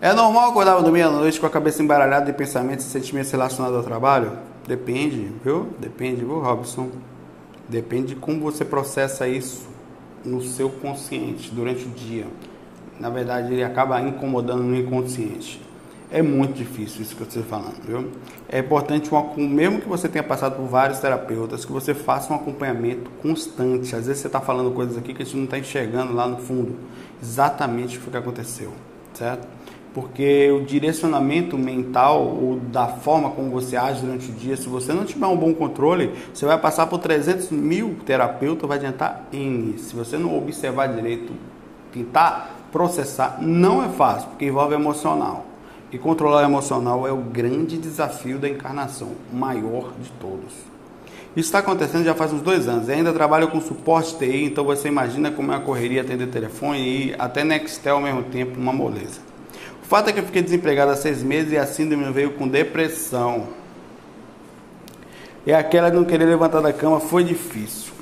É 0.00 0.12
normal 0.12 0.50
acordar 0.50 0.80
no 0.80 0.90
meio 0.90 1.06
da 1.06 1.12
noite 1.12 1.38
com 1.38 1.46
a 1.46 1.50
cabeça 1.50 1.82
embaralhada 1.82 2.26
de 2.26 2.32
pensamentos 2.32 2.86
e 2.86 2.88
sentimentos 2.88 3.30
relacionados 3.30 3.76
ao 3.76 3.84
trabalho? 3.84 4.32
Depende, 4.66 5.30
viu? 5.44 5.68
Depende, 5.78 6.24
viu, 6.24 6.40
Robson? 6.40 6.90
Depende 7.68 8.14
de 8.14 8.16
como 8.16 8.40
você 8.40 8.64
processa 8.64 9.28
isso 9.28 9.68
no 10.24 10.42
seu 10.42 10.70
consciente 10.70 11.50
durante 11.50 11.84
o 11.84 11.90
dia 11.90 12.26
na 13.00 13.08
verdade, 13.08 13.54
ele 13.54 13.64
acaba 13.64 14.00
incomodando 14.02 14.62
no 14.62 14.76
inconsciente. 14.76 15.60
É 16.12 16.20
muito 16.20 16.52
difícil 16.52 17.00
isso 17.00 17.16
que 17.16 17.22
eu 17.22 17.26
estou 17.26 17.42
falando, 17.44 17.80
viu? 17.86 18.10
É 18.48 18.58
importante, 18.58 19.08
mesmo 19.38 19.80
que 19.80 19.88
você 19.88 20.08
tenha 20.08 20.22
passado 20.22 20.56
por 20.56 20.66
vários 20.66 20.98
terapeutas, 20.98 21.64
que 21.64 21.72
você 21.72 21.94
faça 21.94 22.32
um 22.32 22.36
acompanhamento 22.36 23.10
constante. 23.22 23.96
Às 23.96 24.06
vezes 24.06 24.20
você 24.20 24.26
está 24.26 24.40
falando 24.40 24.72
coisas 24.72 24.98
aqui 24.98 25.14
que 25.14 25.22
a 25.22 25.24
gente 25.24 25.36
não 25.36 25.44
está 25.44 25.58
enxergando 25.58 26.12
lá 26.12 26.26
no 26.26 26.36
fundo 26.36 26.76
exatamente 27.22 27.96
o 27.96 28.10
que 28.10 28.16
aconteceu, 28.16 28.72
certo? 29.14 29.46
Porque 29.92 30.50
o 30.52 30.64
direcionamento 30.64 31.58
mental 31.58 32.24
ou 32.24 32.56
da 32.56 32.86
forma 32.86 33.30
como 33.30 33.50
você 33.50 33.76
age 33.76 34.02
durante 34.02 34.30
o 34.30 34.34
dia, 34.34 34.56
se 34.56 34.68
você 34.68 34.92
não 34.92 35.04
tiver 35.04 35.26
um 35.26 35.36
bom 35.36 35.52
controle, 35.52 36.12
você 36.32 36.46
vai 36.46 36.56
passar 36.58 36.86
por 36.86 36.98
300 36.98 37.50
mil 37.50 37.96
terapeutas, 38.06 38.68
vai 38.68 38.78
adiantar 38.78 39.26
N. 39.32 39.78
Se 39.78 39.94
você 39.96 40.16
não 40.16 40.38
observar 40.38 40.86
direito, 40.94 41.32
tentar 41.92 42.68
processar 42.70 43.38
não 43.40 43.84
é 43.84 43.88
fácil, 43.88 44.28
porque 44.28 44.44
envolve 44.44 44.74
emocional. 44.74 45.46
E 45.92 45.98
controlar 45.98 46.42
o 46.42 46.44
emocional 46.44 47.06
é 47.06 47.10
o 47.10 47.16
grande 47.16 47.76
desafio 47.76 48.38
da 48.38 48.48
encarnação, 48.48 49.08
o 49.32 49.36
maior 49.36 49.92
de 50.00 50.08
todos. 50.20 50.70
Isso 51.36 51.46
está 51.48 51.58
acontecendo 51.60 52.04
já 52.04 52.14
faz 52.14 52.32
uns 52.32 52.42
dois 52.42 52.68
anos. 52.68 52.88
Eu 52.88 52.94
ainda 52.94 53.12
trabalho 53.12 53.48
com 53.48 53.60
suporte 53.60 54.16
TI, 54.16 54.44
então 54.44 54.64
você 54.64 54.86
imagina 54.86 55.32
como 55.32 55.52
é 55.52 55.56
a 55.56 55.60
correria 55.60 56.02
atender 56.02 56.28
telefone 56.28 56.78
e 56.78 57.14
até 57.18 57.42
Nextel 57.42 57.96
ao 57.96 58.02
mesmo 58.02 58.22
tempo, 58.24 58.58
uma 58.58 58.72
moleza. 58.72 59.29
Fato 59.90 60.08
é 60.08 60.12
que 60.12 60.20
eu 60.20 60.24
fiquei 60.24 60.40
desempregado 60.40 60.92
há 60.92 60.94
seis 60.94 61.20
meses 61.20 61.52
e 61.52 61.58
a 61.58 61.66
síndrome 61.66 62.12
veio 62.12 62.30
com 62.34 62.46
depressão. 62.46 63.48
E 65.44 65.52
aquela 65.52 65.90
de 65.90 65.96
não 65.96 66.04
querer 66.04 66.26
levantar 66.26 66.60
da 66.60 66.72
cama 66.72 67.00
foi 67.00 67.24
difícil. 67.24 67.92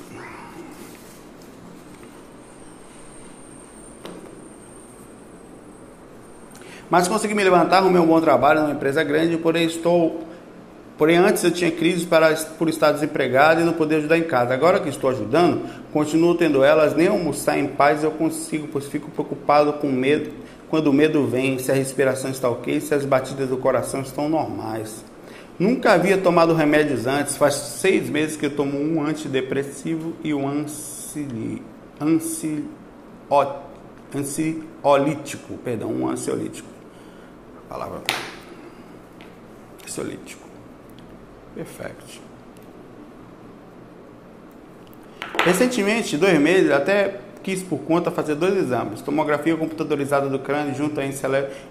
Mas 6.91 7.07
consegui 7.07 7.33
me 7.33 7.43
levantar, 7.43 7.77
arrumei 7.77 7.99
um 7.99 8.05
bom 8.05 8.21
trabalho 8.21 8.61
numa 8.61 8.73
empresa 8.73 9.03
grande, 9.03 9.35
porém 9.37 9.65
estou. 9.65 10.27
Porém, 10.95 11.17
antes 11.17 11.43
eu 11.43 11.49
tinha 11.49 11.71
crise 11.71 12.05
para, 12.05 12.35
por 12.35 12.69
estar 12.69 12.91
desempregado 12.91 13.61
e 13.61 13.63
não 13.63 13.73
poder 13.73 13.95
ajudar 13.95 14.19
em 14.19 14.23
casa. 14.23 14.53
Agora 14.53 14.79
que 14.79 14.89
estou 14.89 15.09
ajudando, 15.09 15.67
continuo 15.91 16.35
tendo 16.35 16.63
elas, 16.63 16.95
nem 16.95 17.07
almoçar 17.07 17.57
em 17.57 17.65
paz 17.65 18.03
eu 18.03 18.11
consigo, 18.11 18.67
pois 18.71 18.85
fico 18.85 19.09
preocupado 19.09 19.73
com 19.73 19.87
medo. 19.87 20.31
Quando 20.69 20.87
o 20.87 20.93
medo 20.93 21.25
vem, 21.25 21.57
se 21.57 21.71
a 21.71 21.75
respiração 21.75 22.29
está 22.29 22.49
ok, 22.49 22.79
se 22.79 22.93
as 22.93 23.05
batidas 23.05 23.49
do 23.49 23.57
coração 23.57 24.01
estão 24.01 24.29
normais. 24.29 25.03
Nunca 25.57 25.93
havia 25.93 26.17
tomado 26.17 26.53
remédios 26.53 27.05
antes, 27.05 27.35
faz 27.35 27.55
seis 27.55 28.09
meses 28.09 28.37
que 28.37 28.45
eu 28.45 28.55
tomo 28.55 28.79
um 28.79 29.03
antidepressivo 29.03 30.13
e 30.23 30.33
um 30.33 30.47
ansi, 30.47 31.61
ansi, 31.99 32.63
ansiolítico, 34.15 35.57
perdão, 35.63 35.91
um 35.91 36.07
ansiolítico 36.07 36.79
palavra 37.69 38.01
solítico. 39.85 40.47
Perfeito. 41.55 42.21
Recentemente, 45.45 46.17
dois 46.17 46.39
meses, 46.39 46.71
até 46.71 47.19
quis 47.43 47.63
por 47.63 47.79
conta 47.79 48.11
fazer 48.11 48.35
dois 48.35 48.55
exames: 48.57 49.01
tomografia 49.01 49.55
computadorizada 49.55 50.27
do 50.27 50.39
crânio 50.39 50.75
junto 50.75 50.99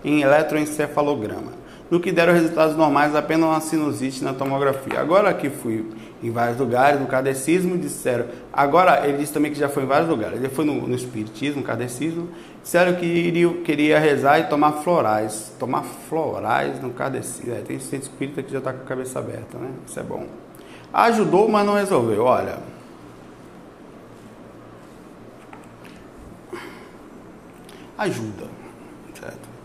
em 0.04 0.22
eletroencefalograma. 0.22 1.68
No 1.90 2.00
que 2.00 2.12
deram 2.12 2.34
resultados 2.34 2.76
normais, 2.76 3.16
apenas 3.16 3.48
uma 3.48 3.60
sinusite 3.60 4.22
na 4.22 4.34
tomografia. 4.34 5.00
Agora 5.00 5.32
que 5.32 5.48
fui 5.48 5.86
em 6.22 6.30
vários 6.30 6.58
lugares, 6.58 7.00
no 7.00 7.06
cadecismo, 7.06 7.78
disseram. 7.78 8.26
Agora, 8.52 9.08
ele 9.08 9.16
disse 9.16 9.32
também 9.32 9.50
que 9.50 9.58
já 9.58 9.70
foi 9.70 9.84
em 9.84 9.86
vários 9.86 10.08
lugares. 10.10 10.36
Ele 10.38 10.50
foi 10.50 10.66
no, 10.66 10.86
no 10.86 10.94
espiritismo, 10.94 11.62
cadecismo, 11.62 12.28
disseram 12.62 12.94
que 12.94 13.06
iria, 13.06 13.48
queria 13.64 13.98
rezar 13.98 14.38
e 14.38 14.44
tomar 14.44 14.72
florais. 14.72 15.50
Tomar 15.58 15.82
florais 15.82 16.78
no 16.82 16.90
cadecismo. 16.90 17.54
É, 17.54 17.60
tem 17.60 17.78
centro 17.78 18.10
espírita 18.10 18.42
que 18.42 18.52
já 18.52 18.58
está 18.58 18.70
com 18.70 18.82
a 18.82 18.86
cabeça 18.86 19.18
aberta, 19.18 19.56
né? 19.56 19.70
Isso 19.86 19.98
é 19.98 20.02
bom. 20.02 20.26
Ajudou, 20.92 21.48
mas 21.48 21.64
não 21.64 21.74
resolveu. 21.74 22.24
Olha. 22.24 22.77
Ajuda 27.98 28.58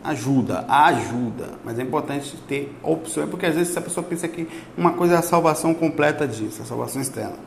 ajuda, 0.04 0.65
ajuda, 0.67 1.50
mas 1.63 1.80
é 1.80 1.82
importante 1.82 2.36
ter 2.48 2.76
opções, 2.84 3.30
porque 3.30 3.46
às 3.46 3.56
vezes 3.56 3.76
a 3.78 3.82
pessoa 3.82 4.06
pensa 4.06 4.28
que 4.28 4.48
uma 4.78 4.91
coisa 4.91 5.15
é 5.15 5.17
a 5.17 5.22
salvação 5.22 5.74
completa 5.74 6.28
disso, 6.28 6.62
a 6.62 6.65
salvação 6.65 7.02
externa. 7.02 7.38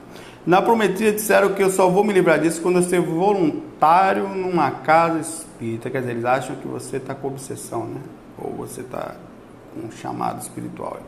Na 0.47 0.63
prometria 0.63 1.13
disseram 1.13 1.53
que 1.53 1.63
eu 1.63 1.71
só 1.71 1.91
vou 1.91 2.03
me 2.03 2.13
livrar 2.13 2.41
disso 2.41 2.63
quando 2.63 2.77
eu 2.77 2.83
ser 2.83 3.01
voluntário 3.01 4.29
numa 4.29 4.71
casa 4.71 5.19
espírita, 5.19 5.91
quer 5.91 6.01
dizer, 6.01 6.13
eles 6.13 6.25
acham 6.25 6.57
que 6.57 6.67
você 6.67 6.97
está 6.97 7.15
com 7.15 7.29
obsessão, 7.29 7.85
né? 7.85 8.01
Ou 8.39 8.53
você 8.53 8.81
está 8.81 9.17
com 9.75 9.89
um 9.89 9.91
chamado 9.91 10.41
espiritual. 10.41 10.99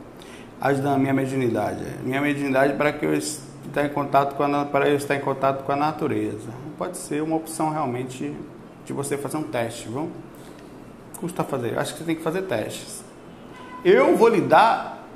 Ajudando 0.60 0.96
a 0.96 0.98
minha 0.98 1.14
mediunidade. 1.14 1.84
Minha 2.02 2.20
mediunidade 2.20 2.74
para 2.74 2.92
que 2.92 3.06
eu 3.06 3.14
estar 3.14 3.84
em 3.84 3.90
contato 3.90 4.34
com 4.34 4.42
a, 4.42 4.64
para 4.64 4.88
eu 4.88 4.96
estar 4.96 5.14
em 5.14 5.20
contato 5.20 5.62
com 5.62 5.70
a 5.70 5.76
natureza. 5.76 6.48
Pode 6.76 6.96
ser 6.96 7.22
uma 7.22 7.36
opção 7.36 7.70
realmente 7.70 8.34
de 8.88 8.92
você 8.94 9.18
fazer 9.18 9.36
um 9.36 9.42
teste, 9.42 9.86
viu? 9.86 10.10
Custa 11.20 11.44
fazer. 11.44 11.78
Acho 11.78 11.92
que 11.92 11.98
você 12.00 12.04
tem 12.06 12.16
que 12.16 12.22
fazer 12.22 12.42
testes. 12.42 13.04
Eu 13.84 14.16
vou 14.16 14.28
lhe 14.28 14.40
dar 14.40 15.06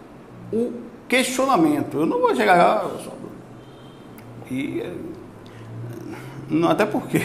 o 0.53 0.73
questionamento. 1.09 1.97
Eu 1.97 2.07
não 2.07 2.21
vou 2.21 2.37
chegar 2.37 2.57
lá 2.57 2.91
e 4.51 4.83
não, 6.51 6.69
até 6.69 6.85
porque 6.85 7.19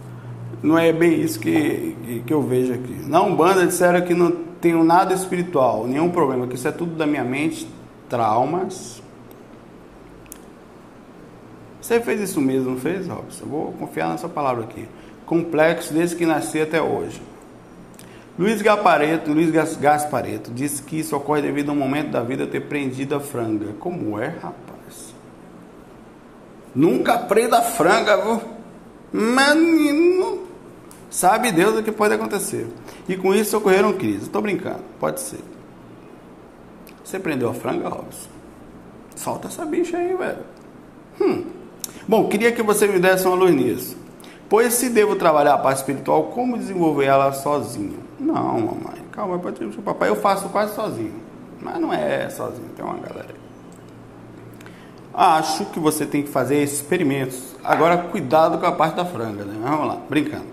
não 0.62 0.78
é 0.78 0.92
bem 0.92 1.22
isso 1.22 1.40
que, 1.40 2.22
que, 2.26 2.32
eu 2.32 2.42
vejo 2.42 2.74
aqui. 2.74 2.92
Na 3.06 3.22
Umbanda 3.22 3.66
disseram 3.66 4.02
que 4.02 4.12
não 4.12 4.30
tenho 4.60 4.84
nada 4.84 5.14
espiritual, 5.14 5.86
nenhum 5.86 6.10
problema, 6.10 6.46
que 6.46 6.54
isso 6.54 6.68
é 6.68 6.72
tudo 6.72 6.94
da 6.96 7.06
minha 7.06 7.24
mente, 7.24 7.66
traumas. 8.10 9.02
Você 11.80 11.98
fez 12.00 12.20
isso 12.20 12.42
mesmo, 12.42 12.76
fez, 12.78 13.08
Robson? 13.08 13.44
Eu 13.44 13.48
vou 13.48 13.72
confiar 13.72 14.08
na 14.08 14.18
sua 14.18 14.28
palavra 14.28 14.64
aqui. 14.64 14.86
Complexo 15.28 15.92
desde 15.92 16.16
que 16.16 16.24
nasci 16.24 16.58
até 16.58 16.80
hoje. 16.80 17.20
Luiz 18.38 18.62
Gapareto, 18.62 19.30
Luiz 19.30 19.50
Gaspareto, 19.76 20.50
disse 20.50 20.82
que 20.82 21.00
isso 21.00 21.14
ocorre 21.14 21.42
devido 21.42 21.68
a 21.68 21.72
um 21.72 21.76
momento 21.76 22.12
da 22.12 22.22
vida 22.22 22.46
ter 22.46 22.60
prendido 22.60 23.14
a 23.14 23.20
franga. 23.20 23.74
Como 23.78 24.18
é, 24.18 24.28
rapaz? 24.28 25.14
Nunca 26.74 27.18
prenda 27.18 27.58
a 27.58 27.62
franga, 27.62 28.16
viu? 28.16 28.40
Menino, 29.12 30.46
sabe 31.10 31.52
Deus 31.52 31.76
o 31.76 31.82
que 31.82 31.92
pode 31.92 32.14
acontecer. 32.14 32.66
E 33.06 33.14
com 33.14 33.34
isso 33.34 33.58
ocorreram 33.58 33.92
crises. 33.92 34.22
Estou 34.22 34.40
brincando, 34.40 34.80
pode 34.98 35.20
ser. 35.20 35.40
Você 37.04 37.18
prendeu 37.18 37.50
a 37.50 37.54
franga, 37.54 37.90
Robson? 37.90 38.30
Solta 39.14 39.48
essa 39.48 39.66
bicha 39.66 39.98
aí, 39.98 40.16
velho. 40.16 40.44
Hum. 41.20 41.44
Bom, 42.06 42.28
queria 42.30 42.50
que 42.50 42.62
você 42.62 42.86
me 42.86 42.98
desse 42.98 43.26
uma 43.26 43.36
luz 43.36 43.54
nisso. 43.54 44.07
Pois 44.48 44.74
se 44.74 44.88
devo 44.88 45.16
trabalhar 45.16 45.54
a 45.54 45.58
parte 45.58 45.78
espiritual, 45.78 46.24
como 46.24 46.56
desenvolver 46.56 47.04
ela 47.04 47.32
sozinho? 47.32 47.98
Não, 48.18 48.60
mamãe, 48.60 49.04
calma, 49.12 49.38
papai, 49.84 50.08
eu 50.08 50.16
faço 50.16 50.48
quase 50.48 50.74
sozinho. 50.74 51.14
Mas 51.60 51.78
não 51.80 51.92
é 51.92 52.30
sozinho, 52.30 52.68
tem 52.74 52.84
uma 52.84 52.96
galera. 52.96 53.34
Acho 55.12 55.66
que 55.66 55.78
você 55.78 56.06
tem 56.06 56.22
que 56.22 56.28
fazer 56.28 56.62
experimentos. 56.62 57.56
Agora, 57.62 57.98
cuidado 57.98 58.56
com 58.58 58.66
a 58.66 58.72
parte 58.72 58.94
da 58.94 59.04
franga, 59.04 59.44
né? 59.44 59.54
Vamos 59.60 59.86
lá, 59.86 59.98
brincando. 60.08 60.46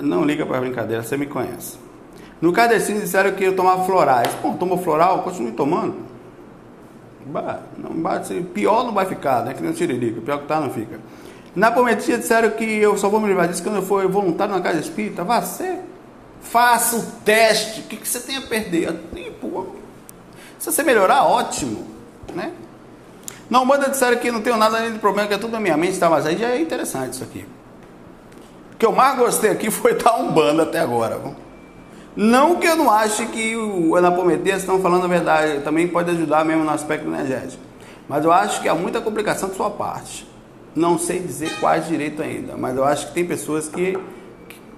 Não 0.00 0.24
liga 0.24 0.44
para 0.44 0.60
brincadeira, 0.60 1.02
você 1.02 1.16
me 1.16 1.26
conhece. 1.26 1.78
No 2.40 2.52
Cadecinho 2.52 3.00
disseram 3.00 3.32
que 3.32 3.44
eu 3.44 3.56
tomava 3.56 3.84
florais. 3.84 4.34
Pô, 4.42 4.52
toma 4.52 4.76
floral, 4.78 5.22
continue 5.22 5.52
tomando. 5.52 5.94
Não 7.76 7.90
bate, 7.94 8.34
pior 8.54 8.84
não 8.84 8.92
vai 8.92 9.06
ficar, 9.06 9.44
né? 9.44 9.54
Que 9.54 9.62
nem 9.62 9.70
o 9.70 9.74
tiririca, 9.74 10.20
pior 10.20 10.38
que 10.40 10.46
tá 10.46 10.60
não 10.60 10.70
fica. 10.70 10.98
Na 11.58 11.72
Prometia 11.72 12.16
disseram 12.16 12.50
que 12.50 12.62
eu 12.64 12.96
só 12.96 13.08
vou 13.08 13.18
me 13.18 13.26
livrar 13.26 13.48
disso 13.48 13.64
quando 13.64 13.76
eu 13.76 13.82
for 13.82 14.06
voluntário 14.06 14.54
na 14.54 14.60
casa 14.60 14.78
espírita. 14.78 15.24
Vá 15.24 15.42
ser. 15.42 15.80
Faça 16.40 16.94
o 16.94 17.02
teste. 17.24 17.80
O 17.80 17.82
que, 17.82 17.96
que 17.96 18.08
você 18.08 18.20
tem 18.20 18.36
a 18.36 18.42
perder? 18.42 18.92
Tempo. 19.12 19.74
Se 20.56 20.70
você 20.70 20.84
melhorar, 20.84 21.24
ótimo. 21.24 21.84
Né? 22.32 22.52
Não, 23.50 23.64
manda 23.64 23.90
disseram 23.90 24.18
que 24.18 24.30
não 24.30 24.40
tenho 24.40 24.56
nada 24.56 24.88
de 24.88 25.00
problema, 25.00 25.26
que 25.26 25.34
é 25.34 25.38
tudo 25.38 25.50
na 25.50 25.58
minha 25.58 25.76
mente, 25.76 25.98
tá? 25.98 26.08
Mas 26.08 26.26
aí 26.26 26.38
já 26.38 26.50
é 26.50 26.60
interessante 26.60 27.14
isso 27.14 27.24
aqui. 27.24 27.44
O 28.74 28.76
que 28.76 28.86
eu 28.86 28.92
mais 28.92 29.18
gostei 29.18 29.50
aqui 29.50 29.68
foi 29.68 29.94
estar 29.94 30.14
um 30.14 30.30
bando 30.30 30.62
até 30.62 30.78
agora. 30.78 31.20
Não 32.14 32.54
que 32.54 32.68
eu 32.68 32.76
não 32.76 32.88
ache 32.88 33.26
que 33.26 33.56
o 33.56 33.96
Anapometia 33.96 34.54
estão 34.54 34.80
falando 34.80 35.06
a 35.06 35.08
verdade, 35.08 35.60
também 35.62 35.88
pode 35.88 36.08
ajudar 36.12 36.44
mesmo 36.44 36.62
no 36.62 36.70
aspecto 36.70 37.08
energético. 37.08 37.64
Mas 38.08 38.24
eu 38.24 38.30
acho 38.30 38.62
que 38.62 38.68
há 38.68 38.76
muita 38.76 39.00
complicação 39.00 39.48
de 39.48 39.56
sua 39.56 39.70
parte. 39.70 40.37
Não 40.74 40.98
sei 40.98 41.20
dizer 41.20 41.58
quais 41.58 41.86
direito 41.86 42.22
ainda, 42.22 42.56
mas 42.56 42.76
eu 42.76 42.84
acho 42.84 43.08
que 43.08 43.14
tem 43.14 43.24
pessoas 43.24 43.68
que, 43.68 43.98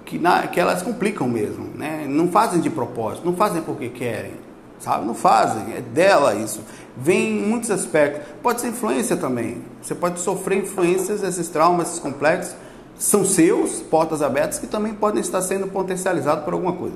que, 0.05 0.17
na, 0.17 0.47
que 0.47 0.59
elas 0.59 0.81
complicam 0.81 1.27
mesmo, 1.27 1.69
né? 1.75 2.05
Não 2.07 2.27
fazem 2.29 2.59
de 2.59 2.69
propósito, 2.69 3.25
não 3.25 3.35
fazem 3.35 3.61
porque 3.61 3.89
querem, 3.89 4.33
sabe? 4.79 5.05
Não 5.05 5.13
fazem, 5.13 5.73
é 5.75 5.81
dela 5.81 6.33
isso. 6.35 6.61
Vem 6.97 7.39
em 7.39 7.47
muitos 7.47 7.69
aspectos. 7.69 8.23
Pode 8.41 8.61
ser 8.61 8.69
influência 8.69 9.15
também. 9.15 9.61
Você 9.81 9.93
pode 9.93 10.19
sofrer 10.19 10.59
influências, 10.59 11.23
esses 11.23 11.47
traumas, 11.49 11.89
esses 11.89 11.99
complexos, 11.99 12.55
são 12.97 13.25
seus, 13.25 13.81
portas 13.81 14.21
abertas, 14.21 14.59
que 14.59 14.67
também 14.67 14.93
podem 14.93 15.21
estar 15.21 15.41
sendo 15.41 15.67
potencializados 15.67 16.43
por 16.43 16.53
alguma 16.53 16.73
coisa. 16.73 16.95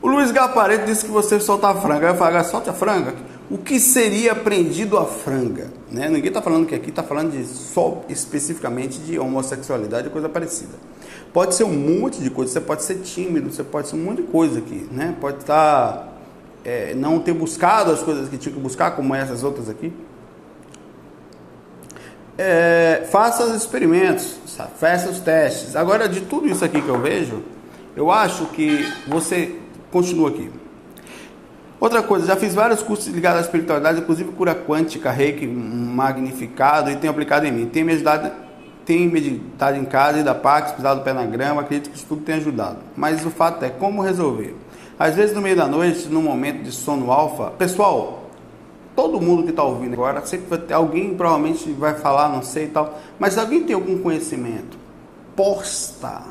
O 0.00 0.08
Luiz 0.08 0.30
Gapareto 0.30 0.86
disse 0.86 1.04
que 1.04 1.10
você 1.10 1.40
solta 1.40 1.68
a 1.68 1.74
franga. 1.74 2.08
Eu 2.08 2.14
falo, 2.14 2.44
solta 2.44 2.70
a 2.70 2.74
franga 2.74 3.14
o 3.50 3.56
que 3.56 3.80
seria 3.80 4.34
prendido 4.34 4.98
a 4.98 5.06
franga. 5.06 5.68
Né? 5.90 6.08
Ninguém 6.08 6.28
está 6.28 6.42
falando 6.42 6.66
que 6.66 6.74
aqui 6.74 6.90
está 6.90 7.02
falando 7.02 7.32
de 7.32 7.44
só 7.46 8.04
especificamente 8.08 8.98
de 8.98 9.18
homossexualidade 9.18 10.08
ou 10.08 10.12
coisa 10.12 10.28
parecida. 10.28 10.74
Pode 11.32 11.54
ser 11.54 11.64
um 11.64 11.72
monte 11.72 12.20
de 12.20 12.30
coisa, 12.30 12.52
você 12.52 12.60
pode 12.60 12.82
ser 12.82 12.96
tímido, 12.96 13.50
você 13.50 13.62
pode 13.62 13.88
ser 13.88 13.96
um 13.96 14.00
monte 14.00 14.22
de 14.22 14.28
coisa 14.28 14.58
aqui, 14.58 14.88
né? 14.90 15.14
Pode 15.20 15.38
estar 15.38 15.92
tá, 15.92 16.08
é, 16.64 16.94
não 16.94 17.20
ter 17.20 17.32
buscado 17.32 17.90
as 17.90 18.02
coisas 18.02 18.28
que 18.28 18.36
tinha 18.36 18.54
que 18.54 18.60
buscar, 18.60 18.92
como 18.92 19.14
essas 19.14 19.42
outras 19.42 19.68
aqui. 19.68 19.92
É, 22.36 23.06
faça 23.10 23.44
os 23.44 23.54
experimentos, 23.54 24.36
faça 24.76 25.10
os 25.10 25.20
testes. 25.20 25.74
Agora, 25.74 26.08
de 26.08 26.20
tudo 26.22 26.48
isso 26.48 26.64
aqui 26.64 26.80
que 26.80 26.88
eu 26.88 27.00
vejo, 27.00 27.42
eu 27.96 28.10
acho 28.10 28.46
que 28.46 28.86
você 29.06 29.56
continua 29.90 30.30
aqui. 30.30 30.50
Outra 31.80 32.02
coisa, 32.02 32.26
já 32.26 32.36
fiz 32.36 32.54
vários 32.54 32.82
cursos 32.82 33.06
ligados 33.06 33.38
à 33.38 33.42
espiritualidade, 33.42 34.00
inclusive 34.00 34.32
cura 34.32 34.52
quântica, 34.54 35.12
reiki 35.12 35.46
magnificado 35.46 36.90
e 36.90 36.96
tenho 36.96 37.12
aplicado 37.12 37.46
em 37.46 37.52
mim. 37.52 37.66
Tem 37.66 37.84
me 37.84 37.92
ajudado, 37.92 38.32
meditado 38.88 39.76
em 39.76 39.84
casa, 39.84 40.18
ido 40.18 40.30
a 40.30 40.34
parques, 40.34 40.72
pisado 40.72 41.00
o 41.00 41.04
pé 41.04 41.12
na 41.12 41.24
grama, 41.24 41.60
acredito 41.60 41.90
que 41.90 41.96
isso 41.96 42.06
tudo 42.06 42.22
tem 42.22 42.36
ajudado. 42.36 42.78
Mas 42.96 43.24
o 43.24 43.30
fato 43.30 43.64
é 43.64 43.70
como 43.70 44.02
resolver. 44.02 44.56
Às 44.98 45.14
vezes 45.14 45.34
no 45.34 45.40
meio 45.40 45.54
da 45.54 45.66
noite, 45.66 46.08
num 46.08 46.22
momento 46.22 46.62
de 46.64 46.72
sono 46.72 47.12
alfa, 47.12 47.50
pessoal, 47.52 48.24
todo 48.96 49.20
mundo 49.20 49.44
que 49.44 49.50
está 49.50 49.62
ouvindo 49.62 49.92
agora, 49.92 50.26
sempre 50.26 50.48
vai 50.48 50.58
ter, 50.58 50.74
alguém 50.74 51.14
provavelmente 51.14 51.70
vai 51.70 51.94
falar, 51.94 52.28
não 52.28 52.42
sei 52.42 52.64
e 52.64 52.68
tal, 52.68 52.98
mas 53.16 53.38
alguém 53.38 53.62
tem 53.62 53.74
algum 53.74 53.98
conhecimento, 53.98 54.76
posta. 55.36 56.22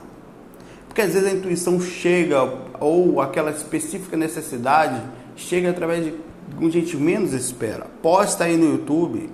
Porque 0.87 1.01
às 1.01 1.13
vezes 1.13 1.31
a 1.31 1.31
intuição 1.31 1.79
chega, 1.79 2.53
ou 2.81 3.21
aquela 3.21 3.51
específica 3.51 4.17
necessidade, 4.17 5.01
chega 5.37 5.69
através 5.69 6.03
de 6.03 6.13
um 6.59 6.69
gente 6.69 6.97
menos 6.97 7.31
espera. 7.31 7.85
Posta 8.01 8.45
aí 8.45 8.57
no 8.57 8.71
YouTube 8.71 9.29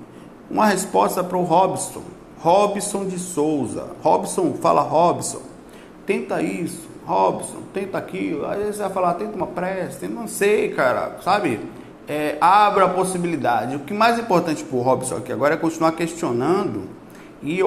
uma 0.52 0.68
resposta 0.68 1.24
para 1.24 1.38
o 1.38 1.44
Robson. 1.44 2.04
Robson 2.38 3.06
de 3.06 3.18
Souza. 3.18 3.88
Robson, 4.04 4.54
fala 4.62 4.82
Robson. 4.82 5.42
Tenta 6.06 6.42
isso. 6.42 6.92
Robson, 7.06 7.60
tenta 7.74 7.98
aquilo. 7.98 8.46
Às 8.46 8.58
vezes 8.58 8.76
você 8.76 8.84
vai 8.84 8.92
falar, 8.92 9.13
tenta 9.16 9.36
uma 9.36 9.48
tenta, 9.48 10.08
não 10.08 10.28
sei, 10.28 10.70
cara, 10.70 11.18
sabe? 11.24 11.60
É, 12.08 12.38
abra 12.39 12.86
a 12.86 12.89
possibilidade. 12.89 13.78
O 13.78 13.80
que 13.80 13.94
mais 13.94 14.20
importante 14.20 14.63
para 14.63 14.78
o 14.78 14.82
Robson 14.82 15.18
aqui 15.18 15.32
agora 15.32 15.54
é 15.54 15.58
continuar 15.58 15.94
questionando 15.94 16.89
e, 17.42 17.60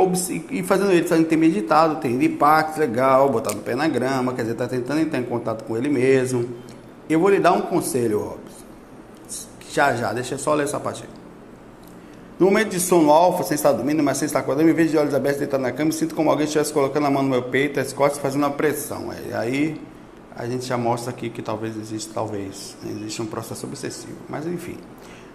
e 0.51 0.63
fazendo 0.63 0.93
ele 0.93 1.07
fazendo 1.07 1.27
ter 1.27 1.37
meditado, 1.37 1.97
ter 1.97 2.09
impacto 2.09 2.79
legal, 2.79 3.31
botar 3.31 3.53
o 3.53 3.57
pé 3.57 3.75
na 3.75 3.89
grama, 3.89 4.35
quer 4.35 4.43
dizer, 4.43 4.55
tá 4.55 4.67
tentando 4.67 5.01
entrar 5.01 5.19
em 5.19 5.25
contato 5.25 5.65
com 5.65 5.77
ele 5.77 5.89
mesmo 5.89 6.66
eu 7.09 7.21
vou 7.21 7.31
lhe 7.31 7.41
dar 7.41 7.53
um 7.53 7.63
conselho, 7.63 8.21
Robson. 8.21 8.67
Já, 9.73 9.95
já, 9.95 10.13
deixa 10.13 10.35
eu 10.35 10.39
só 10.39 10.55
ler 10.55 10.65
essa 10.65 10.81
parte. 10.81 11.05
No 12.39 12.47
momento 12.47 12.71
de 12.71 12.81
sono 12.81 13.11
alfa, 13.11 13.43
sem 13.45 13.55
estar 13.55 13.73
dormindo, 13.73 14.03
mas 14.03 14.19
sem 14.19 14.27
estar 14.27 14.41
acordando, 14.41 14.69
em 14.69 14.75
vez 14.75 14.91
de 14.91 14.99
olhos 14.99 15.15
abertos, 15.15 15.39
deitado 15.39 15.63
na 15.63 15.73
cama, 15.73 15.91
sinto 15.93 16.15
como 16.15 16.31
alguém 16.31 16.45
estivesse 16.45 16.73
colocando 16.73 17.07
a 17.07 17.11
mão 17.11 17.23
no 17.23 17.31
meu 17.31 17.43
peito, 17.45 17.81
as 17.81 17.93
costas, 17.93 18.21
fazendo 18.21 18.43
uma 18.43 18.51
pressão. 18.51 19.11
Aí 19.33 19.81
a 20.35 20.47
gente 20.47 20.67
já 20.67 20.77
mostra 20.77 21.11
aqui 21.11 21.31
que 21.31 21.41
talvez 21.41 21.77
exista, 21.77 22.13
talvez, 22.13 22.77
né, 22.83 22.93
existe 22.93 23.23
um 23.23 23.27
processo 23.27 23.67
obsessivo. 23.67 24.19
Mas 24.29 24.47
enfim, 24.47 24.77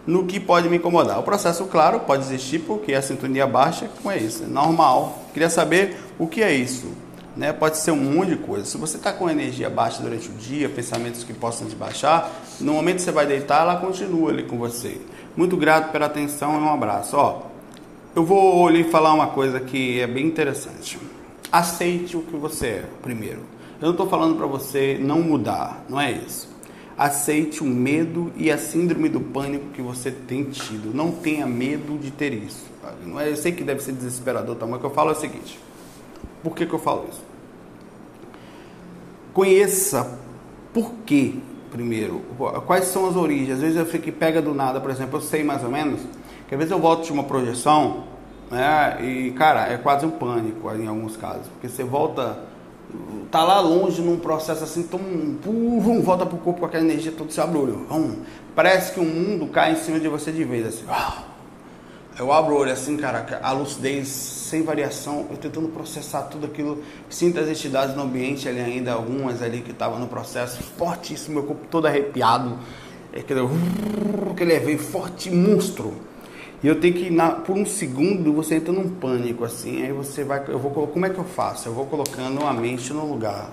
no 0.06 0.26
que 0.26 0.40
pode 0.40 0.70
me 0.70 0.78
incomodar. 0.78 1.20
O 1.20 1.24
processo, 1.24 1.66
claro, 1.66 2.02
pode 2.02 2.24
existir 2.24 2.60
porque 2.60 2.94
a 2.94 3.02
sintonia 3.02 3.48
baixa, 3.48 3.90
como 3.98 4.12
é 4.12 4.18
isso, 4.18 4.44
é 4.44 4.48
normal. 4.48 5.24
Queria 5.34 5.50
saber 5.50 5.98
o 6.20 6.28
que 6.28 6.44
é 6.44 6.54
isso. 6.54 6.88
Né? 7.36 7.54
Pode 7.54 7.78
ser 7.78 7.92
um 7.92 7.98
monte 7.98 8.30
de 8.30 8.38
coisa. 8.38 8.66
Se 8.66 8.78
você 8.78 8.98
está 8.98 9.14
com 9.14 9.30
energia 9.30 9.70
baixa 9.70 10.02
durante 10.02 10.30
o 10.30 10.34
dia, 10.34 10.68
pensamentos 10.68 11.24
que 11.24 11.34
possam 11.34 11.68
te 11.68 11.76
baixar, 11.76 12.30
no 12.60 12.74
momento 12.74 12.98
que 12.98 13.04
você 13.04 13.12
vai 13.12 13.26
deitar, 13.26 13.62
ela 13.62 13.78
continua 13.78 14.32
ali 14.32 14.44
com 14.44 14.58
você. 14.58 15.00
Muito 15.36 15.56
grato 15.56 15.92
pela 15.92 16.08
atenção 16.08 16.56
e 16.56 16.58
um 16.58 16.70
abraço. 16.70 17.16
Ó, 17.16 17.44
eu 18.16 18.26
vou 18.26 18.68
lhe 18.70 18.84
falar 18.84 19.14
uma 19.14 19.28
coisa 19.28 19.60
que 19.60 20.02
é 20.02 20.08
bem 20.08 20.26
interessante. 20.26 21.00
Aceite 21.52 22.18
o 22.18 22.22
que 22.22 22.36
você 22.36 22.68
é, 22.68 22.84
primeiro. 23.02 23.40
Eu 23.80 23.86
não 23.86 23.92
estou 23.92 24.08
falando 24.08 24.36
para 24.36 24.46
você 24.46 24.98
não 25.00 25.22
mudar, 25.22 25.84
não 25.90 26.00
é 26.00 26.12
isso. 26.12 26.50
Aceite 26.98 27.64
o 27.64 27.66
medo 27.66 28.32
e 28.36 28.52
a 28.52 28.58
síndrome 28.58 29.10
do 29.10 29.22
pânico 29.22 29.66
que 29.74 29.82
você 29.82 30.12
tem 30.12 30.44
tido. 30.44 30.94
Não 30.94 31.12
tenha 31.12 31.48
medo 31.48 31.98
de 31.98 32.12
ter 32.12 32.34
isso. 32.34 32.66
Não 33.06 33.20
é, 33.20 33.30
eu 33.30 33.38
sei 33.38 33.54
que 33.54 33.64
deve 33.64 33.82
ser 33.82 33.94
desesperador, 33.94 34.56
tá? 34.56 34.66
mas 34.66 34.76
o 34.76 34.80
que 34.80 34.86
eu 34.86 34.92
falo 34.92 35.10
é 35.10 35.14
o 35.14 35.16
seguinte 35.16 35.58
por 36.44 36.56
que, 36.56 36.66
que 36.66 36.74
eu 36.74 36.80
falo 36.80 37.06
isso? 37.10 37.22
Conheça 39.34 40.20
por 40.74 40.92
quê, 41.06 41.36
primeiro. 41.72 42.22
Quais 42.66 42.86
são 42.86 43.08
as 43.08 43.16
origens? 43.16 43.56
Às 43.56 43.62
vezes 43.62 43.78
eu 43.78 43.86
fico 43.86 44.12
pega 44.12 44.42
do 44.42 44.54
nada, 44.54 44.80
por 44.82 44.90
exemplo, 44.90 45.18
eu 45.18 45.22
sei 45.22 45.44
mais 45.44 45.64
ou 45.64 45.70
menos, 45.70 46.02
que 46.48 46.54
às 46.56 46.58
vezes 46.58 46.72
eu 46.72 46.80
volto 46.80 47.06
de 47.06 47.12
uma 47.12 47.24
projeção 47.24 48.10
É, 48.52 49.02
e 49.02 49.32
cara, 49.32 49.72
é 49.72 49.78
quase 49.78 50.06
um 50.06 50.12
pânico 50.12 50.70
em 50.76 50.86
alguns 50.86 51.16
casos, 51.16 51.48
porque 51.48 51.70
você 51.70 51.86
volta, 51.86 52.38
tá 53.32 53.46
lá 53.46 53.62
longe 53.62 54.02
num 54.02 54.20
processo 54.20 54.62
assim, 54.66 54.84
tão, 54.84 55.00
pum, 55.42 56.02
volta 56.02 56.26
pro 56.26 56.38
corpo 56.38 56.60
com 56.60 56.66
aquela 56.66 56.84
energia 56.84 57.14
toda, 57.14 57.32
se 57.32 57.40
abre 57.40 57.58
o 57.58 57.62
olho, 57.62 57.88
hum, 57.90 58.18
parece 58.54 58.94
que 58.94 59.00
o 59.00 59.06
mundo 59.06 59.48
cai 59.48 59.72
em 59.72 59.78
cima 59.78 60.02
de 60.02 60.10
você 60.10 60.34
de 60.34 60.44
vez, 60.44 60.68
assim, 60.68 60.84
eu 62.22 62.32
abro 62.32 62.54
o 62.54 62.58
olho 62.60 62.72
assim, 62.72 62.96
cara, 62.98 63.40
a 63.42 63.52
lucidez 63.52 64.08
sem 64.08 64.62
variação, 64.62 65.26
eu 65.32 65.38
tentando 65.38 65.70
processar 65.70 66.22
tudo 66.24 66.46
aquilo, 66.46 66.84
sinto 67.10 67.40
as 67.40 67.50
entidades 67.50 67.96
no 67.96 68.04
ambiente 68.04 68.48
ali 68.48 68.60
ainda, 68.60 68.94
algumas 68.94 69.42
ali 69.42 69.62
que 69.62 69.72
estavam 69.72 69.98
no 69.98 70.08
processo, 70.08 70.62
fortíssimo, 70.78 71.40
meu 71.40 71.44
corpo 71.44 71.66
todo 71.72 71.88
arrepiado, 71.88 72.60
aquele, 73.12 73.40
aquele 74.30 74.60
veio 74.60 74.78
forte, 74.78 75.32
monstro. 75.32 75.96
E 76.62 76.68
eu 76.68 76.80
tenho 76.80 76.94
que, 76.94 77.10
na, 77.10 77.32
por 77.32 77.58
um 77.58 77.66
segundo, 77.66 78.32
você 78.32 78.58
entra 78.58 78.72
num 78.72 78.88
pânico, 78.88 79.44
assim, 79.44 79.82
aí 79.82 79.92
você 79.92 80.24
vai, 80.24 80.44
eu 80.48 80.60
vou, 80.60 80.70
como 80.70 81.04
é 81.08 81.10
que 81.10 81.18
eu 81.18 81.24
faço? 81.24 81.70
Eu 81.70 81.74
vou 81.74 81.88
colocando 81.88 82.46
a 82.46 82.54
mente 82.54 82.94
no 82.94 83.04
lugar. 83.04 83.50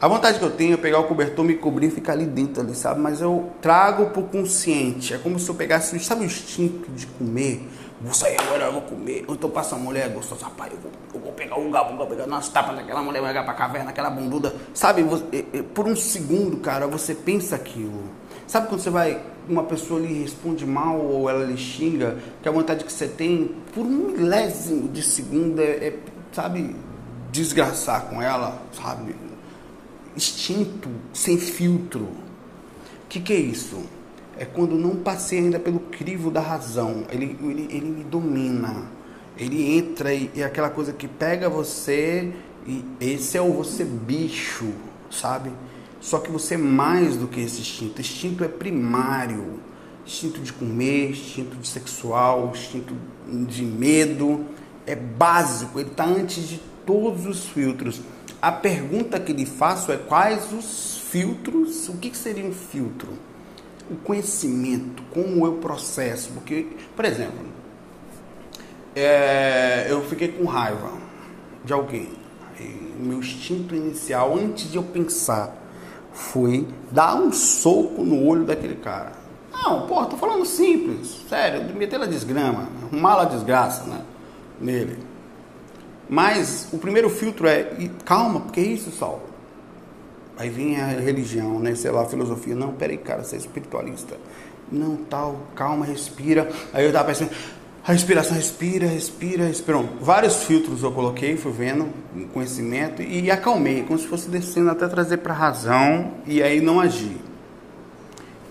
A 0.00 0.06
vontade 0.06 0.38
que 0.38 0.44
eu 0.44 0.50
tenho 0.52 0.74
é 0.74 0.76
pegar 0.76 1.00
o 1.00 1.04
cobertor, 1.04 1.44
me 1.44 1.56
cobrir 1.56 1.88
e 1.88 1.90
ficar 1.90 2.12
ali 2.12 2.24
dentro, 2.24 2.62
ali, 2.62 2.72
sabe? 2.72 3.00
Mas 3.00 3.20
eu 3.20 3.50
trago 3.60 4.10
pro 4.10 4.22
consciente. 4.22 5.12
É 5.12 5.18
como 5.18 5.40
se 5.40 5.48
eu 5.48 5.56
pegasse, 5.56 5.98
sabe 5.98 6.22
o 6.22 6.24
instinto 6.24 6.88
de 6.92 7.04
comer? 7.06 7.68
Vou 8.00 8.14
sair 8.14 8.36
agora, 8.40 8.66
eu 8.66 8.72
vou 8.74 8.82
comer. 8.82 9.24
Ou 9.26 9.34
então 9.34 9.50
passa 9.50 9.74
a 9.74 9.78
mulher 9.78 10.08
gostosa, 10.10 10.44
rapaz, 10.44 10.72
eu 10.72 10.78
vou, 10.78 10.92
eu 11.14 11.20
vou 11.20 11.32
pegar 11.32 11.58
o 11.58 11.68
gabo, 11.68 11.96
vou 11.96 12.06
pegar 12.06 12.28
nas 12.28 12.48
tapas 12.48 12.76
daquela 12.76 13.02
mulher, 13.02 13.20
vai 13.20 13.34
pra 13.34 13.54
caverna, 13.54 13.90
aquela 13.90 14.08
bunduda. 14.08 14.54
Sabe, 14.72 15.02
você, 15.02 15.44
por 15.74 15.88
um 15.88 15.96
segundo, 15.96 16.58
cara, 16.58 16.86
você 16.86 17.12
pensa 17.12 17.56
aquilo. 17.56 18.04
Sabe 18.46 18.68
quando 18.68 18.80
você 18.80 18.90
vai, 18.90 19.20
uma 19.48 19.64
pessoa 19.64 19.98
lhe 19.98 20.22
responde 20.22 20.64
mal 20.64 20.96
ou 20.96 21.28
ela 21.28 21.44
lhe 21.44 21.56
xinga, 21.56 22.18
que 22.40 22.48
a 22.48 22.52
vontade 22.52 22.84
que 22.84 22.92
você 22.92 23.08
tem, 23.08 23.56
por 23.74 23.84
um 23.84 24.12
milésimo 24.12 24.88
de 24.88 25.02
segundo, 25.02 25.60
é, 25.60 25.88
é 25.88 25.98
sabe, 26.30 26.76
desgraçar 27.32 28.02
com 28.02 28.22
ela, 28.22 28.62
sabe? 28.72 29.27
Instinto 30.18 30.90
sem 31.12 31.38
filtro. 31.38 32.02
O 32.02 33.08
que, 33.08 33.20
que 33.20 33.32
é 33.32 33.36
isso? 33.36 33.80
É 34.36 34.44
quando 34.44 34.74
não 34.74 34.96
passei 34.96 35.38
ainda 35.38 35.58
pelo 35.58 35.78
crivo 35.78 36.30
da 36.30 36.40
razão. 36.40 37.04
Ele, 37.10 37.38
ele, 37.40 37.68
ele 37.70 37.88
me 37.88 38.04
domina. 38.04 38.90
Ele 39.36 39.78
entra 39.78 40.12
e 40.12 40.30
é 40.36 40.42
aquela 40.42 40.68
coisa 40.68 40.92
que 40.92 41.06
pega 41.06 41.48
você 41.48 42.32
e 42.66 42.84
esse 43.00 43.38
é 43.38 43.40
o 43.40 43.52
você 43.52 43.84
bicho, 43.84 44.72
sabe? 45.10 45.50
Só 46.00 46.18
que 46.18 46.30
você 46.30 46.54
é 46.54 46.58
mais 46.58 47.16
do 47.16 47.28
que 47.28 47.40
esse 47.40 47.60
instinto. 47.60 48.00
Instinto 48.00 48.42
é 48.42 48.48
primário. 48.48 49.60
Instinto 50.04 50.40
de 50.40 50.52
comer, 50.52 51.10
instinto 51.10 51.56
de 51.56 51.68
sexual, 51.68 52.50
instinto 52.52 52.94
de 53.46 53.62
medo. 53.62 54.44
É 54.84 54.96
básico, 54.96 55.78
ele 55.78 55.90
está 55.90 56.04
antes 56.04 56.48
de 56.48 56.60
todos 56.84 57.26
os 57.26 57.44
filtros 57.44 58.00
a 58.40 58.52
pergunta 58.52 59.18
que 59.18 59.32
lhe 59.32 59.44
faço 59.44 59.90
é 59.90 59.96
quais 59.96 60.52
os 60.52 60.98
filtros, 61.10 61.88
o 61.88 61.94
que 61.94 62.16
seria 62.16 62.44
um 62.44 62.52
filtro? 62.52 63.12
O 63.90 63.96
conhecimento, 63.96 65.02
como 65.12 65.46
eu 65.46 65.54
processo, 65.54 66.30
porque, 66.34 66.66
por 66.94 67.04
exemplo, 67.04 67.46
é, 68.94 69.86
eu 69.88 70.02
fiquei 70.04 70.28
com 70.28 70.44
raiva 70.44 70.92
de 71.64 71.72
alguém. 71.72 72.10
o 72.98 73.02
meu 73.02 73.18
instinto 73.18 73.74
inicial, 73.74 74.36
antes 74.36 74.70
de 74.70 74.76
eu 74.76 74.82
pensar, 74.82 75.54
foi 76.12 76.66
dar 76.90 77.14
um 77.14 77.32
soco 77.32 78.02
no 78.02 78.24
olho 78.24 78.44
daquele 78.44 78.76
cara. 78.76 79.12
Não, 79.52 79.86
pô, 79.86 80.04
tô 80.06 80.16
falando 80.16 80.44
simples, 80.44 81.22
sério, 81.28 81.74
meter 81.74 82.00
a 82.00 82.06
desgrama, 82.06 82.68
arrumar 82.82 83.22
a 83.22 83.24
desgraça 83.24 83.84
né, 83.84 84.02
nele. 84.60 85.07
Mas 86.08 86.68
o 86.72 86.78
primeiro 86.78 87.10
filtro 87.10 87.46
é, 87.46 87.70
calma, 88.04 88.40
porque 88.40 88.60
é 88.60 88.64
isso, 88.64 88.90
Saulo. 88.90 89.22
Aí 90.38 90.48
vem 90.48 90.80
a 90.80 90.86
religião, 90.86 91.58
né? 91.58 91.74
Sei 91.74 91.90
lá, 91.90 92.02
a 92.02 92.06
filosofia. 92.06 92.54
Não, 92.54 92.72
peraí, 92.72 92.96
cara, 92.96 93.24
você 93.24 93.36
é 93.36 93.38
espiritualista. 93.38 94.16
Não, 94.70 94.96
tal, 94.96 95.40
calma, 95.54 95.84
respira. 95.84 96.48
Aí 96.72 96.84
eu 96.84 96.92
tava 96.92 97.06
pensando, 97.08 97.30
a 97.88 97.92
respiração, 97.92 98.36
respira, 98.36 98.86
respira, 98.86 99.46
respira. 99.46 99.78
Vários 100.00 100.44
filtros 100.44 100.82
eu 100.82 100.92
coloquei, 100.92 101.36
fui 101.36 101.52
vendo, 101.52 101.88
conhecimento, 102.34 103.00
e 103.02 103.30
acalmei, 103.30 103.82
como 103.82 103.98
se 103.98 104.06
fosse 104.06 104.28
descendo 104.28 104.70
até 104.70 104.86
trazer 104.86 105.16
para 105.18 105.32
razão, 105.32 106.12
e 106.26 106.42
aí 106.42 106.60
não 106.60 106.78
agir. 106.78 107.16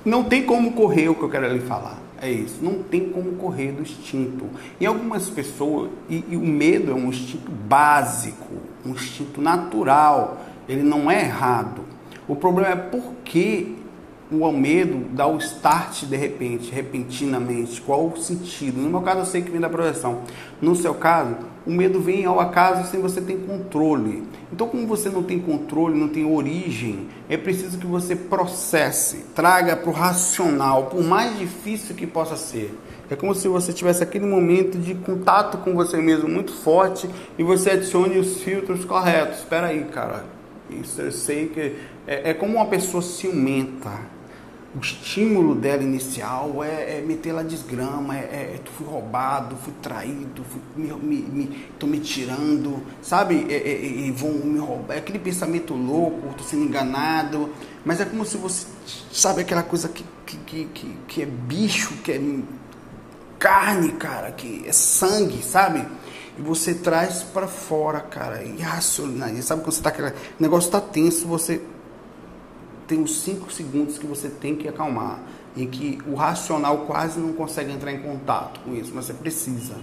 Não 0.04 0.24
tem 0.24 0.44
como 0.44 0.74
correr 0.74 1.10
o 1.10 1.16
que 1.16 1.22
eu 1.22 1.30
quero 1.30 1.54
lhe 1.54 1.60
falar. 1.60 2.07
É 2.22 2.30
isso. 2.30 2.58
Não 2.62 2.82
tem 2.84 3.10
como 3.10 3.34
correr 3.34 3.72
do 3.72 3.82
instinto. 3.82 4.46
E 4.80 4.86
algumas 4.86 5.30
pessoas, 5.30 5.92
e, 6.10 6.24
e, 6.30 6.36
o 6.36 6.42
medo 6.42 6.92
é 6.92 6.94
um 6.94 7.10
instinto 7.10 7.52
básico, 7.52 8.54
um 8.86 8.92
instinto 8.92 9.42
natural. 9.42 10.46
Ele 10.68 10.84
não 10.84 11.10
é 11.10 11.22
errado. 11.22 11.82
O 12.28 12.36
problema 12.36 12.72
é 12.72 12.76
por 12.76 13.14
que 13.24 13.78
o 14.32 14.52
medo 14.52 15.06
dá 15.14 15.26
o 15.28 15.38
start 15.38 16.04
de 16.04 16.18
repente, 16.18 16.72
repentinamente. 16.72 17.80
Qual 17.82 18.08
o 18.08 18.18
sentido? 18.18 18.82
No 18.82 18.90
meu 18.90 19.02
caso, 19.02 19.20
eu 19.20 19.26
sei 19.26 19.42
que 19.42 19.52
vem 19.52 19.62
da 19.62 19.70
projeção. 19.70 20.22
No 20.62 20.76
seu 20.76 20.94
caso, 20.94 21.36
o 21.68 21.72
medo 21.72 22.00
vem 22.00 22.26
ao 22.26 22.40
acaso 22.40 22.90
sem 22.90 23.02
você 23.02 23.20
ter 23.20 23.36
controle. 23.46 24.24
Então, 24.52 24.70
como 24.70 24.88
você 24.88 25.10
não 25.10 25.22
tem 25.22 25.38
controle, 25.38 26.00
não 26.00 26.08
tem 26.08 26.26
origem, 26.26 27.10
é 27.30 27.36
preciso 27.36 27.78
que 27.78 27.86
você 27.86 28.16
processe, 28.16 29.26
traga 29.36 29.76
para 29.76 29.90
o 29.90 29.94
racional, 29.94 30.86
por 30.86 31.04
mais 31.04 31.38
difícil 31.38 31.94
que 31.94 32.08
possa 32.08 32.38
ser. 32.38 32.74
É 33.10 33.16
como 33.16 33.36
se 33.36 33.50
você 33.50 33.74
tivesse 33.74 34.02
aquele 34.02 34.26
momento 34.26 34.78
de 34.78 34.96
contato 34.96 35.58
com 35.58 35.74
você 35.74 35.98
mesmo 35.98 36.30
muito 36.30 36.54
forte 36.54 37.10
e 37.38 37.44
você 37.44 37.72
adicione 37.72 38.18
os 38.18 38.42
filtros 38.42 38.86
corretos. 38.86 39.40
Espera 39.40 39.68
aí, 39.68 39.84
cara. 39.86 40.24
Isso 40.70 41.02
eu 41.02 41.12
sei 41.12 41.48
que 41.48 41.76
é, 42.06 42.32
é 42.32 42.34
como 42.34 42.56
uma 42.56 42.66
pessoa 42.66 43.04
ciumenta 43.04 44.17
o 44.78 44.80
estímulo 44.80 45.56
dela 45.56 45.82
inicial 45.82 46.64
é, 46.64 47.00
é 47.00 47.02
meter 47.02 47.34
la 47.34 47.42
desgrama, 47.42 48.16
é, 48.16 48.20
é, 48.56 48.62
fui 48.78 48.86
roubado, 48.86 49.56
fui 49.56 49.74
traído, 49.82 50.44
fui, 50.44 50.62
me, 50.76 50.94
me, 50.94 51.16
me, 51.22 51.66
tô 51.80 51.88
me 51.88 52.00
tirando, 52.00 52.84
sabe? 53.02 53.48
É, 53.50 53.56
é, 53.56 54.08
é, 54.08 54.12
vão 54.12 54.34
me 54.34 54.60
roubar, 54.60 54.96
é 54.96 55.00
aquele 55.00 55.18
pensamento 55.18 55.74
louco, 55.74 56.34
tô 56.38 56.44
sendo 56.44 56.64
enganado, 56.64 57.50
mas 57.84 58.00
é 58.00 58.06
como 58.06 58.24
se 58.24 58.38
você, 58.38 58.68
sabe 59.12 59.42
aquela 59.42 59.64
coisa 59.64 59.90
que, 59.90 60.06
que, 60.26 60.66
que, 60.66 60.98
que 61.08 61.22
é 61.24 61.26
bicho, 61.26 61.96
que 62.04 62.12
é 62.12 62.22
carne, 63.40 63.94
cara, 63.94 64.32
que 64.32 64.64
é 64.68 64.72
sangue, 64.72 65.42
sabe? 65.42 65.84
E 66.38 66.42
você 66.42 66.76
traz 66.76 67.24
para 67.24 67.48
fora, 67.48 68.00
cara, 68.00 68.44
e 68.44 68.62
racionaliza, 68.62 69.42
sabe 69.42 69.64
quando 69.64 69.74
você 69.74 69.82
tá, 69.82 69.90
aquele 69.90 70.14
negócio 70.40 70.70
tá 70.70 70.80
tenso, 70.80 71.28
você 71.28 71.62
tem 72.88 73.00
uns 73.00 73.20
5 73.22 73.52
segundos 73.52 73.98
que 73.98 74.08
você 74.08 74.30
tem 74.30 74.56
que 74.56 74.68
acalmar, 74.68 75.20
em 75.56 75.68
que 75.68 76.00
o 76.08 76.16
racional 76.16 76.80
quase 76.88 77.20
não 77.20 77.34
consegue 77.34 77.72
entrar 77.72 77.92
em 77.92 78.00
contato 78.00 78.60
com 78.62 78.74
isso, 78.74 78.92
mas 78.96 79.06
você 79.06 79.14
precisa. 79.14 79.76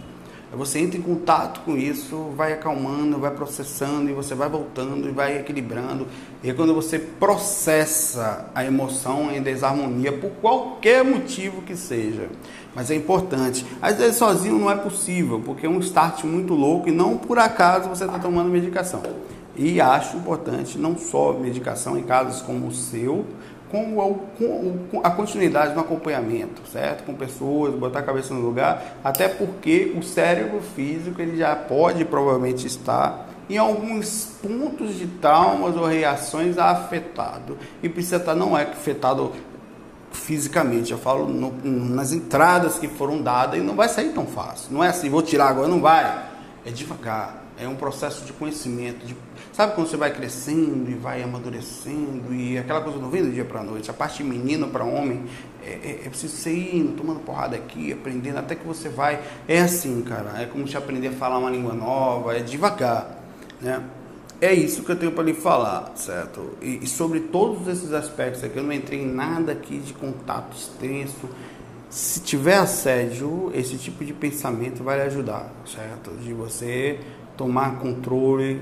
Você 0.57 0.79
entra 0.79 0.97
em 0.97 1.03
contato 1.03 1.63
com 1.65 1.77
isso, 1.77 2.31
vai 2.37 2.53
acalmando, 2.53 3.19
vai 3.19 3.33
processando 3.33 4.09
e 4.09 4.13
você 4.13 4.37
vai 4.37 4.49
voltando 4.49 5.09
e 5.09 5.11
vai 5.11 5.39
equilibrando. 5.39 6.07
E 6.45 6.53
quando 6.53 6.73
você 6.73 6.97
processa 6.97 8.49
a 8.55 8.65
emoção 8.65 9.33
em 9.33 9.43
desarmonia, 9.43 10.13
por 10.13 10.31
qualquer 10.41 11.05
motivo 11.05 11.63
que 11.63 11.75
seja, 11.75 12.29
mas 12.73 12.89
é 12.89 12.95
importante. 12.95 13.67
Às 13.83 13.97
vezes 13.97 14.17
sozinho 14.17 14.57
não 14.57 14.71
é 14.71 14.77
possível, 14.77 15.43
porque 15.45 15.67
é 15.67 15.69
um 15.69 15.81
start 15.81 16.23
muito 16.23 16.55
louco 16.55 16.89
e 16.89 16.93
não 16.93 17.17
por 17.17 17.37
acaso 17.39 17.89
você 17.89 18.05
está 18.05 18.19
tomando 18.21 18.49
medicação. 18.49 19.03
E 19.57 19.81
acho 19.81 20.17
importante 20.17 20.79
não 20.79 20.97
só 20.97 21.33
medicação 21.33 21.97
em 21.97 22.03
casos 22.03 22.43
como 22.43 22.67
o 22.67 22.73
seu, 22.73 23.25
como 23.71 25.01
a 25.03 25.11
continuidade 25.11 25.75
no 25.75 25.81
acompanhamento, 25.81 26.63
certo? 26.71 27.05
Com 27.05 27.15
pessoas, 27.15 27.75
botar 27.75 28.01
a 28.01 28.03
cabeça 28.03 28.33
no 28.33 28.41
lugar, 28.41 28.99
até 29.03 29.29
porque 29.29 29.93
o 29.97 30.03
cérebro 30.03 30.61
físico 30.61 31.21
ele 31.21 31.37
já 31.37 31.55
pode 31.57 32.05
provavelmente 32.05 32.67
estar 32.67 33.29
em 33.49 33.59
alguns 33.59 34.39
pontos 34.43 34.95
de 34.97 35.07
traumas 35.07 35.77
ou 35.77 35.87
reações 35.87 36.57
afetado 36.57 37.59
e 37.83 37.89
precisa 37.89 38.17
estar 38.17 38.35
não 38.35 38.57
é 38.57 38.63
afetado 38.63 39.33
fisicamente, 40.13 40.93
eu 40.93 40.99
falo 40.99 41.27
no, 41.27 41.53
nas 41.65 42.13
entradas 42.13 42.79
que 42.79 42.89
foram 42.89 43.21
dadas 43.21 43.59
e 43.59 43.63
não 43.63 43.75
vai 43.75 43.89
sair 43.89 44.11
tão 44.11 44.25
fácil. 44.25 44.73
Não 44.73 44.83
é 44.83 44.89
assim, 44.89 45.11
vou 45.11 45.21
tirar 45.21 45.49
agora, 45.49 45.69
não 45.69 45.81
vai. 45.81 46.31
É 46.65 46.71
devagar 46.71 47.44
é 47.59 47.69
um 47.69 47.77
processo 47.77 48.25
de 48.25 48.33
conhecimento. 48.33 49.07
De, 49.07 49.17
sabe 49.53 49.75
quando 49.75 49.89
você 49.89 49.97
vai 49.97 50.13
crescendo 50.13 50.91
e 50.91 50.95
vai 50.95 51.23
amadurecendo 51.23 52.35
e 52.35 52.59
aquela 52.59 52.81
coisa 52.81 52.99
não 52.99 53.11
vem 53.11 53.23
do 53.23 53.31
dia 53.31 53.45
para 53.45 53.63
noite. 53.63 53.91
A 53.91 53.95
parte 53.95 54.23
de 54.23 54.29
menino 54.29 54.69
para 54.69 54.85
homem 54.85 55.25
é, 55.65 55.71
é, 55.71 56.01
é, 56.05 56.09
preciso 56.09 56.37
ser 56.37 56.75
indo, 56.75 56.93
tomando 56.93 57.21
porrada 57.21 57.57
aqui, 57.57 57.93
aprendendo, 57.93 58.39
até 58.39 58.55
que 58.55 58.67
você 58.67 58.89
vai. 58.89 59.23
É 59.47 59.61
assim, 59.61 60.03
cara. 60.03 60.43
É 60.43 60.47
como 60.47 60.67
se 60.67 60.77
aprender 60.77 61.09
a 61.09 61.13
falar 61.13 61.39
uma 61.39 61.51
língua 61.51 61.75
nova, 61.75 62.37
é 62.37 62.41
devagar. 62.41 63.19
Né? 63.61 63.83
É 64.41 64.53
isso 64.53 64.83
que 64.83 64.91
eu 64.91 64.97
tenho 64.97 65.13
para 65.13 65.25
lhe 65.25 65.33
falar, 65.33 65.93
certo? 65.95 66.51
E, 66.61 66.81
e 66.83 66.87
sobre 66.87 67.21
todos 67.21 67.69
esses 67.69 67.93
aspectos 67.93 68.43
aqui, 68.43 68.57
eu 68.57 68.65
não 68.65 68.73
entrei 68.73 69.01
em 69.01 69.07
nada 69.07 69.53
aqui 69.53 69.79
de 69.79 69.95
contato 69.95 70.55
extenso 70.57 71.29
Se 71.89 72.21
tiver 72.21 72.57
assédio, 72.57 73.53
esse 73.55 73.79
tipo 73.79 74.05
de 74.05 74.13
pensamento 74.13 74.83
vai 74.83 74.97
lhe 74.97 75.03
ajudar, 75.05 75.51
certo? 75.65 76.11
De 76.17 76.33
você 76.33 76.99
tomar 77.37 77.79
controle, 77.79 78.61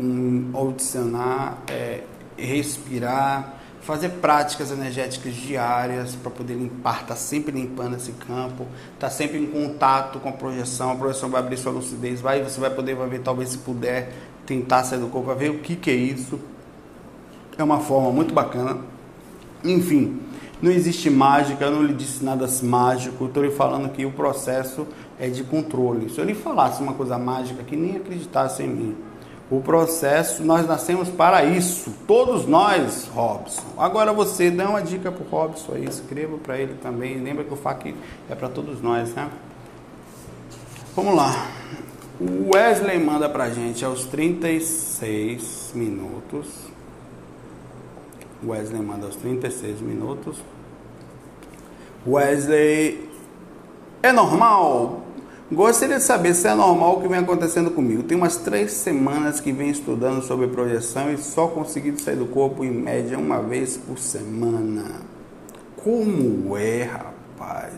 um, 0.00 0.50
audicionar, 0.54 1.58
é, 1.68 2.02
respirar, 2.36 3.60
fazer 3.82 4.10
práticas 4.10 4.70
energéticas 4.70 5.34
diárias 5.34 6.14
para 6.14 6.30
poder 6.30 6.54
limpar, 6.54 7.04
tá 7.04 7.16
sempre 7.16 7.52
limpando 7.52 7.96
esse 7.96 8.12
campo, 8.12 8.66
tá 8.98 9.10
sempre 9.10 9.38
em 9.38 9.46
contato 9.46 10.20
com 10.20 10.28
a 10.28 10.32
projeção, 10.32 10.92
a 10.92 10.94
projeção 10.94 11.28
vai 11.28 11.40
abrir 11.40 11.56
sua 11.56 11.72
lucidez, 11.72 12.20
vai, 12.20 12.42
você 12.42 12.60
vai 12.60 12.70
poder 12.70 12.94
vai 12.94 13.08
ver, 13.08 13.20
talvez 13.20 13.50
se 13.50 13.58
puder 13.58 14.12
tentar 14.46 14.84
sair 14.84 15.00
do 15.00 15.08
corpo, 15.08 15.26
para 15.26 15.34
ver 15.34 15.50
o 15.50 15.58
que, 15.58 15.74
que 15.74 15.90
é 15.90 15.94
isso. 15.94 16.38
É 17.58 17.62
uma 17.62 17.80
forma 17.80 18.10
muito 18.10 18.32
bacana. 18.32 18.78
Enfim, 19.64 20.20
não 20.60 20.70
existe 20.70 21.10
mágica, 21.10 21.64
eu 21.64 21.72
não 21.72 21.82
lhe 21.82 21.92
disse 21.92 22.24
nada 22.24 22.46
mágico, 22.62 23.26
estou 23.26 23.42
lhe 23.42 23.50
falando 23.50 23.88
que 23.90 24.06
o 24.06 24.12
processo 24.12 24.86
é 25.18 25.28
de 25.28 25.44
controle. 25.44 26.10
Se 26.10 26.18
eu 26.20 26.24
lhe 26.24 26.34
falasse 26.34 26.82
uma 26.82 26.94
coisa 26.94 27.18
mágica 27.18 27.62
que 27.62 27.76
nem 27.76 27.96
acreditasse 27.96 28.62
em 28.62 28.68
mim, 28.68 28.96
o 29.50 29.60
processo, 29.60 30.42
nós 30.42 30.66
nascemos 30.66 31.10
para 31.10 31.44
isso, 31.44 31.92
todos 32.06 32.46
nós, 32.46 33.06
Robson. 33.12 33.62
Agora 33.76 34.12
você 34.12 34.50
dá 34.50 34.68
uma 34.70 34.80
dica 34.80 35.12
para 35.12 35.22
o 35.22 35.28
Robson 35.28 35.74
aí, 35.74 35.84
escreva 35.84 36.38
para 36.38 36.58
ele 36.58 36.74
também. 36.82 37.20
Lembra 37.20 37.44
que 37.44 37.52
o 37.52 37.56
FAQ 37.56 37.94
é 38.30 38.34
para 38.34 38.48
todos 38.48 38.80
nós, 38.80 39.12
né? 39.14 39.28
Vamos 40.96 41.14
lá. 41.14 41.50
O 42.18 42.54
Wesley 42.54 42.98
manda 42.98 43.28
para 43.28 43.50
gente 43.50 43.84
aos 43.84 44.06
36 44.06 45.72
minutos. 45.74 46.46
Wesley 48.42 48.80
manda 48.80 49.06
aos 49.06 49.16
36 49.16 49.80
minutos. 49.80 50.38
Wesley, 52.06 53.08
é 54.02 54.12
normal 54.12 55.02
Gostaria 55.52 55.98
de 55.98 56.02
saber 56.02 56.32
se 56.32 56.48
é 56.48 56.54
normal 56.54 56.96
o 56.96 57.02
que 57.02 57.08
vem 57.08 57.18
acontecendo 57.18 57.70
comigo. 57.70 58.02
Tem 58.02 58.16
umas 58.16 58.38
três 58.38 58.72
semanas 58.72 59.38
que 59.38 59.52
venho 59.52 59.70
estudando 59.70 60.22
sobre 60.22 60.46
projeção 60.46 61.12
e 61.12 61.18
só 61.18 61.46
consegui 61.46 62.00
sair 62.00 62.16
do 62.16 62.24
corpo 62.24 62.64
em 62.64 62.70
média 62.70 63.18
uma 63.18 63.42
vez 63.42 63.76
por 63.76 63.98
semana. 63.98 65.02
Como 65.76 66.56
é, 66.56 66.84
rapaz? 66.84 67.74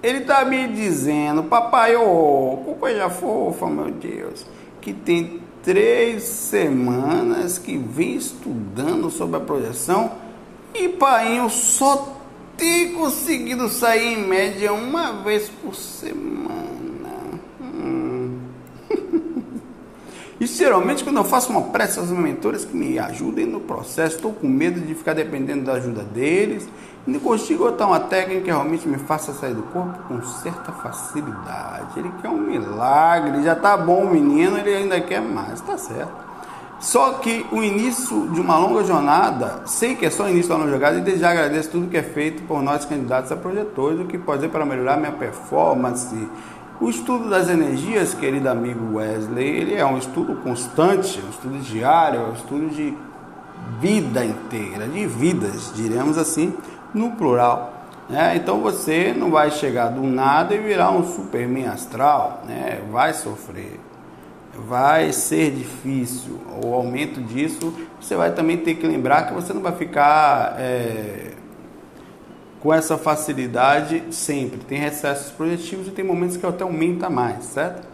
Ele 0.00 0.20
tá 0.20 0.44
me 0.44 0.68
dizendo, 0.68 1.42
papai, 1.42 1.96
ô, 1.96 2.04
oh, 2.04 2.74
coisa 2.78 3.10
fofa, 3.10 3.66
meu 3.66 3.90
Deus, 3.90 4.46
que 4.80 4.92
tem 4.92 5.40
três 5.64 6.22
semanas 6.22 7.58
que 7.58 7.76
vem 7.76 8.14
estudando 8.14 9.10
sobre 9.10 9.38
a 9.38 9.40
projeção 9.40 10.12
e 10.72 10.88
pai, 10.90 11.40
eu 11.40 11.50
só 11.50 12.15
ter 12.56 12.92
conseguido 12.92 13.68
sair 13.68 14.14
em 14.14 14.26
média 14.26 14.72
uma 14.72 15.12
vez 15.22 15.48
por 15.48 15.74
semana. 15.74 16.60
Hum. 17.60 18.38
e 20.40 20.46
geralmente 20.46 21.04
quando 21.04 21.16
eu 21.16 21.24
faço 21.24 21.50
uma 21.50 21.62
prece 21.62 21.98
aos 21.98 22.10
mentores 22.10 22.64
que 22.64 22.76
me 22.76 22.98
ajudem 22.98 23.46
no 23.46 23.60
processo, 23.60 24.16
estou 24.16 24.32
com 24.32 24.46
medo 24.46 24.80
de 24.80 24.94
ficar 24.94 25.12
dependendo 25.12 25.64
da 25.64 25.74
ajuda 25.74 26.02
deles. 26.02 26.68
E 27.06 27.10
não 27.10 27.20
consigo 27.20 27.64
botar 27.64 27.86
uma 27.86 28.00
técnica 28.00 28.40
que 28.40 28.50
realmente 28.50 28.88
me 28.88 28.98
faça 28.98 29.32
sair 29.32 29.54
do 29.54 29.62
corpo 29.62 29.96
com 30.08 30.20
certa 30.22 30.72
facilidade. 30.72 31.98
Ele 31.98 32.10
quer 32.20 32.28
um 32.28 32.40
milagre, 32.40 33.44
já 33.44 33.54
tá 33.54 33.76
bom 33.76 34.10
menino, 34.10 34.58
ele 34.58 34.74
ainda 34.74 35.00
quer 35.00 35.20
mais, 35.20 35.60
tá 35.60 35.78
certo. 35.78 36.25
Só 36.78 37.14
que 37.14 37.46
o 37.50 37.62
início 37.62 38.28
de 38.28 38.40
uma 38.40 38.58
longa 38.58 38.84
jornada, 38.84 39.62
sei 39.64 39.94
que 39.94 40.04
é 40.04 40.10
só 40.10 40.24
o 40.24 40.28
início 40.28 40.50
da 40.50 40.56
longa 40.56 40.70
jornada, 40.70 40.98
e 40.98 41.00
desde 41.00 41.22
já 41.22 41.30
agradeço 41.30 41.70
tudo 41.70 41.88
que 41.88 41.96
é 41.96 42.02
feito 42.02 42.42
por 42.42 42.62
nós 42.62 42.84
candidatos 42.84 43.32
a 43.32 43.36
projetores, 43.36 44.00
o 44.00 44.04
que 44.04 44.18
pode 44.18 44.42
ser 44.42 44.48
para 44.48 44.66
melhorar 44.66 44.98
minha 44.98 45.12
performance. 45.12 46.14
O 46.78 46.90
estudo 46.90 47.30
das 47.30 47.48
energias, 47.48 48.12
querido 48.12 48.50
amigo 48.50 48.96
Wesley, 48.96 49.48
ele 49.48 49.74
é 49.74 49.86
um 49.86 49.96
estudo 49.96 50.36
constante, 50.42 51.18
um 51.24 51.30
estudo 51.30 51.58
diário, 51.60 52.20
um 52.20 52.32
estudo 52.34 52.68
de 52.68 52.94
vida 53.80 54.22
inteira, 54.22 54.86
de 54.86 55.06
vidas, 55.06 55.72
diremos 55.74 56.18
assim, 56.18 56.54
no 56.92 57.12
plural. 57.12 57.72
Né? 58.08 58.36
Então 58.36 58.60
você 58.60 59.14
não 59.16 59.30
vai 59.30 59.50
chegar 59.50 59.88
do 59.88 60.02
nada 60.02 60.54
e 60.54 60.58
virar 60.58 60.90
um 60.90 61.04
superman 61.04 61.66
astral, 61.66 62.42
né? 62.46 62.82
vai 62.90 63.14
sofrer 63.14 63.80
vai 64.62 65.12
ser 65.12 65.50
difícil. 65.50 66.40
O 66.64 66.74
aumento 66.74 67.20
disso, 67.20 67.72
você 68.00 68.16
vai 68.16 68.32
também 68.32 68.56
ter 68.56 68.74
que 68.74 68.86
lembrar 68.86 69.26
que 69.26 69.34
você 69.34 69.52
não 69.52 69.60
vai 69.60 69.72
ficar 69.72 70.56
é, 70.58 71.32
com 72.60 72.72
essa 72.72 72.96
facilidade 72.96 74.02
sempre. 74.10 74.58
Tem 74.60 74.78
recessos 74.78 75.30
projetivos 75.30 75.88
e 75.88 75.90
tem 75.90 76.04
momentos 76.04 76.36
que 76.36 76.46
até 76.46 76.64
aumenta 76.64 77.08
mais, 77.08 77.44
certo? 77.44 77.86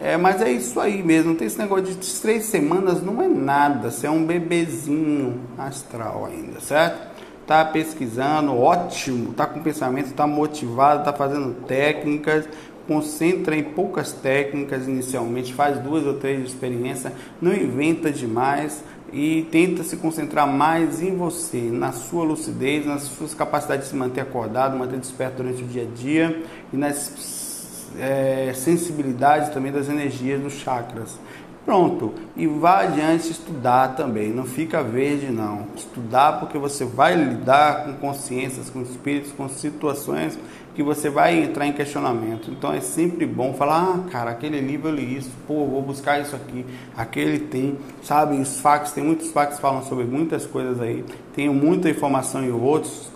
É, 0.00 0.16
mas 0.16 0.42
é 0.42 0.50
isso 0.50 0.80
aí 0.80 1.00
mesmo, 1.00 1.36
tem 1.36 1.46
esse 1.46 1.58
negócio 1.58 1.84
de 1.84 2.20
três 2.20 2.46
semanas, 2.46 3.00
não 3.00 3.22
é 3.22 3.28
nada, 3.28 3.88
você 3.88 4.08
é 4.08 4.10
um 4.10 4.26
bebezinho 4.26 5.40
astral 5.56 6.26
ainda, 6.26 6.58
certo? 6.58 7.12
Tá 7.46 7.64
pesquisando, 7.64 8.56
ótimo, 8.56 9.32
tá 9.32 9.46
com 9.46 9.60
pensamento, 9.62 10.12
tá 10.12 10.26
motivado, 10.26 11.04
tá 11.04 11.12
fazendo 11.12 11.54
técnicas, 11.66 12.48
concentra 12.92 13.56
em 13.56 13.62
poucas 13.62 14.12
técnicas 14.12 14.86
inicialmente, 14.86 15.54
faz 15.54 15.78
duas 15.78 16.04
ou 16.04 16.14
três 16.14 16.46
experiências, 16.46 17.12
não 17.40 17.52
inventa 17.54 18.10
demais 18.10 18.84
e 19.12 19.46
tenta 19.50 19.82
se 19.82 19.96
concentrar 19.96 20.46
mais 20.46 21.02
em 21.02 21.16
você, 21.16 21.60
na 21.60 21.92
sua 21.92 22.24
lucidez, 22.24 22.84
nas 22.84 23.02
suas 23.02 23.34
capacidades 23.34 23.84
de 23.84 23.90
se 23.90 23.96
manter 23.96 24.20
acordado, 24.20 24.78
manter 24.78 24.98
desperto 24.98 25.42
durante 25.42 25.62
o 25.62 25.66
dia 25.66 25.82
a 25.82 25.96
dia 25.96 26.42
e 26.72 26.76
nas 26.76 27.88
é, 27.98 28.52
sensibilidades 28.54 29.48
também 29.50 29.72
das 29.72 29.88
energias 29.88 30.40
dos 30.40 30.54
chakras. 30.54 31.18
Pronto, 31.64 32.12
e 32.36 32.44
vá 32.44 32.80
adiante 32.80 33.30
estudar 33.30 33.94
também, 33.94 34.30
não 34.30 34.44
fica 34.44 34.82
verde 34.82 35.30
não. 35.30 35.66
Estudar 35.76 36.40
porque 36.40 36.58
você 36.58 36.84
vai 36.84 37.14
lidar 37.14 37.84
com 37.84 37.92
consciências, 37.94 38.68
com 38.68 38.82
espíritos, 38.82 39.30
com 39.30 39.48
situações 39.48 40.36
que 40.74 40.82
você 40.82 41.10
vai 41.10 41.42
entrar 41.42 41.66
em 41.66 41.72
questionamento. 41.72 42.50
Então 42.50 42.72
é 42.72 42.80
sempre 42.80 43.26
bom 43.26 43.52
falar, 43.52 43.82
ah, 43.82 44.10
cara, 44.10 44.30
aquele 44.30 44.60
livro 44.60 44.88
eu 44.88 44.94
li 44.94 45.16
isso, 45.16 45.30
pô, 45.46 45.66
vou 45.66 45.82
buscar 45.82 46.20
isso 46.20 46.34
aqui, 46.34 46.64
aquele 46.96 47.38
tem, 47.38 47.78
sabe, 48.02 48.36
os 48.36 48.58
fax, 48.58 48.92
tem 48.92 49.04
muitos 49.04 49.30
fax 49.30 49.56
que 49.56 49.60
falam 49.60 49.82
sobre 49.82 50.04
muitas 50.04 50.46
coisas 50.46 50.80
aí, 50.80 51.04
tenho 51.34 51.52
muita 51.52 51.90
informação 51.90 52.42
em 52.42 52.50
outros, 52.50 53.10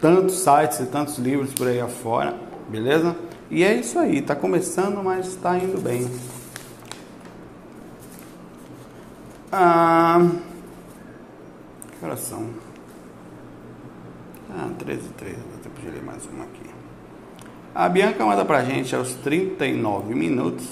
tantos 0.00 0.38
sites 0.38 0.80
e 0.80 0.86
tantos 0.86 1.18
livros 1.18 1.52
por 1.52 1.66
aí 1.66 1.80
afora, 1.80 2.34
beleza? 2.68 3.16
E 3.50 3.64
é 3.64 3.74
isso 3.74 3.98
aí, 3.98 4.22
tá 4.22 4.36
começando, 4.36 5.02
mas 5.02 5.26
está 5.28 5.58
indo 5.58 5.80
bem. 5.80 6.08
Ah, 9.50 10.28
que 11.98 12.04
horas 12.04 12.20
são? 12.20 12.48
Ah, 14.50 14.68
13 14.78 15.00
e 15.00 15.08
13, 15.10 15.36
vou 15.36 15.58
ter 15.62 15.70
que 15.70 15.86
ler 15.88 16.02
mais 16.02 16.24
uma 16.26 16.44
aqui. 16.44 16.63
A 17.74 17.88
Bianca 17.88 18.24
manda 18.24 18.44
pra 18.44 18.62
gente 18.62 18.94
aos 18.94 19.14
39 19.14 20.14
minutos. 20.14 20.64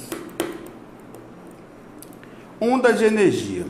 Onda 2.61 2.93
de 2.93 3.05
energia. 3.05 3.67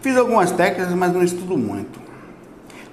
Fiz 0.00 0.16
algumas 0.16 0.50
técnicas, 0.50 0.94
mas 0.94 1.12
não 1.12 1.22
estudo 1.22 1.58
muito. 1.58 2.00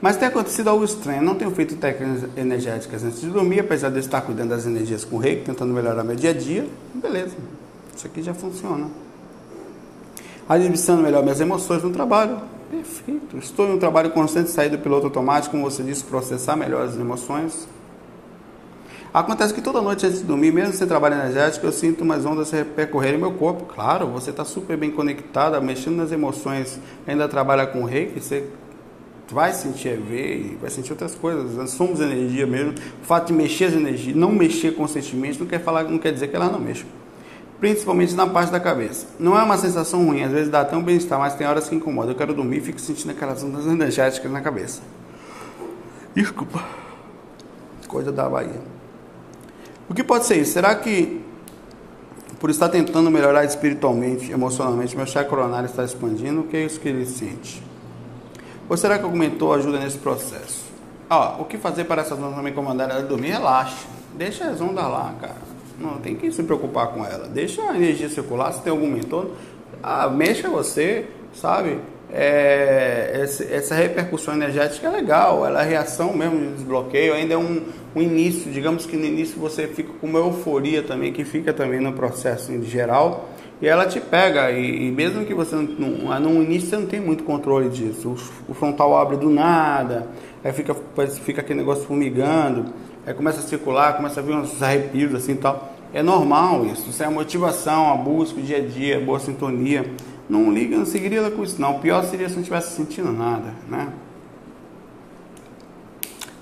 Mas 0.01 0.17
tem 0.17 0.27
acontecido 0.27 0.69
algo 0.69 0.83
estranho. 0.83 1.21
Não 1.21 1.35
tenho 1.35 1.51
feito 1.51 1.77
técnicas 1.77 2.29
energéticas 2.35 3.01
antes 3.03 3.21
de 3.21 3.29
dormir, 3.29 3.61
apesar 3.61 3.89
de 3.89 3.99
estar 3.99 4.21
cuidando 4.21 4.49
das 4.49 4.65
energias 4.65 5.05
com 5.05 5.17
reiki, 5.17 5.45
tentando 5.45 5.73
melhorar 5.73 6.03
meu 6.03 6.17
dia 6.17 6.31
a 6.31 6.33
dia. 6.33 6.67
Beleza, 6.93 7.35
isso 7.95 8.07
aqui 8.07 8.21
já 8.21 8.33
funciona. 8.33 8.87
Administrando 10.49 11.01
melhor 11.01 11.23
minhas 11.23 11.39
emoções 11.39 11.81
no 11.81 11.91
trabalho. 11.91 12.41
Perfeito. 12.69 13.37
Estou 13.37 13.67
em 13.67 13.73
um 13.73 13.79
trabalho 13.79 14.11
constante 14.11 14.51
sair 14.51 14.69
do 14.69 14.77
piloto 14.77 15.07
automático, 15.07 15.51
como 15.51 15.69
você 15.69 15.81
disse, 15.81 16.03
processar 16.03 16.55
melhor 16.55 16.85
as 16.85 16.95
emoções. 16.95 17.67
Acontece 19.11 19.53
que 19.55 19.61
toda 19.61 19.81
noite 19.81 20.05
antes 20.05 20.19
de 20.19 20.25
dormir, 20.25 20.51
mesmo 20.51 20.73
sem 20.73 20.87
trabalho 20.87 21.15
energético, 21.15 21.65
eu 21.65 21.71
sinto 21.71 22.03
umas 22.03 22.25
ondas 22.27 22.51
percorrerem 22.75 23.19
meu 23.19 23.31
corpo. 23.31 23.65
Claro, 23.65 24.05
você 24.07 24.29
está 24.29 24.45
super 24.45 24.77
bem 24.77 24.91
conectada, 24.91 25.59
mexendo 25.59 25.95
nas 25.95 26.11
emoções, 26.11 26.79
ainda 27.07 27.27
trabalha 27.27 27.65
com 27.65 27.83
reiki, 27.83 28.19
você 28.21 28.47
vai 29.31 29.53
sentir 29.53 29.89
EV 29.89 30.57
vai 30.59 30.69
sentir 30.69 30.91
outras 30.91 31.15
coisas. 31.15 31.55
Nós 31.55 31.71
somos 31.71 31.99
energia 31.99 32.45
mesmo. 32.45 32.73
O 33.01 33.05
fato 33.05 33.27
de 33.27 33.33
mexer 33.33 33.65
as 33.65 33.73
energias, 33.73 34.15
não 34.15 34.31
mexer 34.31 34.75
conscientemente, 34.75 35.39
não 35.39 35.47
quer 35.47 35.59
falar, 35.59 35.83
não 35.83 35.97
quer 35.97 36.11
dizer 36.11 36.27
que 36.27 36.35
ela 36.35 36.49
não 36.49 36.59
mexa 36.59 36.85
principalmente 37.59 38.13
na 38.13 38.25
parte 38.25 38.51
da 38.51 38.59
cabeça. 38.59 39.07
Não 39.19 39.37
é 39.37 39.43
uma 39.43 39.57
sensação 39.57 40.05
ruim, 40.05 40.23
às 40.23 40.31
vezes 40.31 40.49
dá 40.49 40.61
até 40.61 40.75
um 40.75 40.83
bem-estar, 40.83 41.19
mas 41.19 41.35
tem 41.35 41.45
horas 41.45 41.67
que 41.67 41.75
incomoda. 41.75 42.11
Eu 42.11 42.15
quero 42.15 42.33
dormir 42.33 42.57
e 42.57 42.61
fico 42.61 42.79
sentindo 42.79 43.11
aquelas 43.11 43.43
ondas 43.43 43.65
energéticas 43.65 44.31
na 44.31 44.41
cabeça. 44.41 44.81
Desculpa. 46.15 46.63
Coisa 47.87 48.11
da 48.11 48.29
Bahia. 48.29 48.61
O 49.89 49.93
que 49.93 50.03
pode 50.03 50.25
ser 50.25 50.37
isso? 50.37 50.53
Será 50.53 50.75
que 50.75 51.21
por 52.39 52.49
estar 52.49 52.69
tentando 52.69 53.11
melhorar 53.11 53.43
espiritualmente, 53.43 54.31
emocionalmente, 54.31 54.95
meu 54.95 55.05
chakra 55.05 55.29
coronário 55.29 55.65
está 55.65 55.83
expandindo? 55.83 56.41
O 56.41 56.43
que 56.43 56.55
é 56.55 56.65
isso 56.65 56.79
que 56.79 56.87
ele 56.87 57.05
sente? 57.05 57.61
Ou 58.69 58.77
será 58.77 58.97
que 58.97 59.03
aumentou 59.03 59.51
a 59.51 59.57
ajuda 59.57 59.79
nesse 59.79 59.97
processo? 59.97 60.63
Ó, 61.09 61.41
o 61.41 61.45
que 61.45 61.57
fazer 61.57 61.85
para 61.85 62.03
essas 62.03 62.17
ondas 62.17 62.41
me 62.43 62.51
incomandarem 62.51 62.95
ela 62.95 63.03
dormir? 63.03 63.31
Relaxa. 63.31 63.87
Deixa 64.15 64.45
as 64.45 64.61
ondas 64.61 64.85
lá, 64.85 65.13
cara. 65.19 65.48
Não 65.79 65.97
tem 65.99 66.15
que 66.15 66.31
se 66.31 66.43
preocupar 66.43 66.87
com 66.87 67.05
ela. 67.05 67.27
Deixa 67.27 67.61
a 67.61 67.75
energia 67.75 68.09
circular. 68.09 68.51
Se 68.51 68.61
tem 68.61 68.71
algum 68.71 68.87
mentor, 68.87 69.31
ah, 69.81 70.09
mexa 70.09 70.49
você, 70.49 71.05
sabe? 71.33 71.79
É, 72.11 73.23
essa 73.51 73.75
repercussão 73.75 74.33
energética 74.33 74.87
é 74.87 74.89
legal, 74.89 75.45
ela 75.45 75.61
é 75.61 75.69
reação 75.69 76.11
mesmo 76.11 76.39
de 76.39 76.53
desbloqueio, 76.55 77.13
ainda 77.13 77.35
é 77.35 77.37
um, 77.37 77.61
um, 77.95 78.01
início, 78.01 78.51
digamos 78.51 78.87
que 78.87 78.97
no 78.97 79.05
início 79.05 79.39
você 79.39 79.67
fica 79.67 79.93
com 80.01 80.07
uma 80.07 80.17
euforia 80.17 80.81
também, 80.81 81.13
que 81.13 81.23
fica 81.23 81.53
também 81.53 81.79
no 81.79 81.93
processo 81.93 82.51
em 82.51 82.63
geral, 82.63 83.29
e 83.61 83.67
ela 83.67 83.85
te 83.85 83.99
pega, 83.99 84.49
e, 84.49 84.87
e 84.87 84.91
mesmo 84.91 85.23
que 85.23 85.35
você 85.35 85.55
não, 85.55 86.19
no 86.19 86.41
início 86.41 86.69
você 86.69 86.77
não 86.77 86.87
tem 86.87 86.99
muito 86.99 87.23
controle 87.23 87.69
disso, 87.69 88.09
o, 88.09 88.51
o 88.51 88.55
frontal 88.55 88.97
abre 88.97 89.15
do 89.15 89.29
nada, 89.29 90.07
aí 90.43 90.51
fica, 90.51 90.75
fica 91.23 91.41
aquele 91.41 91.59
negócio 91.59 91.83
fumigando, 91.83 92.73
aí 93.09 93.15
começa 93.15 93.39
a 93.39 93.43
circular, 93.43 93.97
começa 93.97 94.19
a 94.19 94.23
vir 94.23 94.35
uns 94.35 94.61
arrepios 94.61 95.15
assim 95.15 95.31
e 95.31 95.37
tal, 95.37 95.73
é 95.91 96.03
normal 96.03 96.63
isso, 96.67 96.91
isso 96.91 97.01
é 97.01 97.07
a 97.07 97.11
motivação, 97.11 97.91
a 97.91 97.95
busca, 97.95 98.39
o 98.39 98.43
dia 98.43 98.57
a 98.57 98.61
dia, 98.61 98.97
a 98.97 99.01
boa 99.01 99.19
sintonia, 99.19 99.83
não 100.29 100.53
liga, 100.53 100.77
não 100.77 100.85
seguiria 100.85 101.31
com 101.31 101.43
isso 101.43 101.59
não. 101.59 101.77
O 101.77 101.79
pior 101.79 102.03
seria 102.03 102.29
se 102.29 102.35
não 102.35 102.41
estivesse 102.41 102.75
sentindo 102.75 103.11
nada, 103.11 103.51
né? 103.67 103.87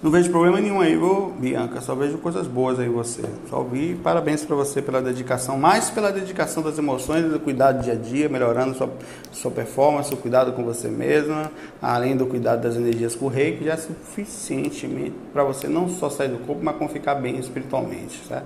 Não 0.01 0.11
vejo 0.11 0.29
problema 0.29 0.61
nenhum 0.61 0.79
aí, 0.79 0.95
viu, 0.95 1.33
Bianca? 1.39 1.81
Só 1.81 1.95
vejo 1.95 2.19
coisas 2.19 2.45
boas 2.45 2.79
aí 2.79 2.87
você. 2.87 3.23
Só 3.49 3.63
vi 3.63 3.95
parabéns 3.95 4.45
para 4.45 4.55
você 4.55 4.79
pela 4.79 5.01
dedicação, 5.01 5.57
mais 5.57 5.89
pela 5.89 6.11
dedicação 6.11 6.61
das 6.61 6.77
emoções, 6.77 7.25
do 7.31 7.39
cuidado 7.39 7.79
do 7.79 7.83
dia 7.83 7.93
a 7.93 7.95
dia, 7.95 8.29
melhorando 8.29 8.75
sua, 8.75 8.89
sua 9.31 9.49
performance, 9.49 10.13
o 10.13 10.17
cuidado 10.17 10.53
com 10.53 10.63
você 10.63 10.87
mesma, 10.87 11.51
além 11.81 12.15
do 12.15 12.27
cuidado 12.27 12.61
das 12.61 12.75
energias 12.75 13.15
com 13.15 13.25
o 13.25 13.29
rei, 13.29 13.57
que 13.57 13.65
já 13.65 13.73
é 13.73 13.77
suficiente 13.77 15.11
para 15.33 15.43
você 15.43 15.67
não 15.67 15.89
só 15.89 16.11
sair 16.11 16.29
do 16.29 16.45
corpo, 16.45 16.63
mas 16.63 16.75
como 16.75 16.89
ficar 16.89 17.15
bem 17.15 17.39
espiritualmente, 17.39 18.23
certo? 18.27 18.45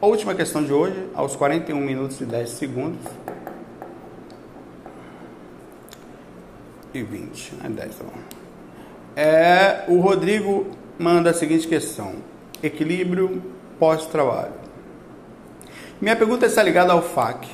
Última 0.00 0.34
questão 0.34 0.64
de 0.64 0.72
hoje, 0.72 0.96
aos 1.14 1.36
41 1.36 1.78
minutos 1.78 2.20
e 2.20 2.24
10 2.24 2.50
segundos. 2.50 3.06
e 6.94 7.02
20, 7.02 7.54
né? 7.56 7.70
10, 7.70 7.96
tá 7.96 8.04
bom. 8.04 8.41
É, 9.16 9.84
o 9.88 9.98
Rodrigo 10.00 10.66
manda 10.98 11.30
a 11.30 11.34
seguinte 11.34 11.68
questão: 11.68 12.14
equilíbrio 12.62 13.42
pós-trabalho. 13.78 14.52
Minha 16.00 16.16
pergunta 16.16 16.46
está 16.46 16.62
ligada 16.62 16.92
ao 16.92 17.02
FAQ, 17.02 17.48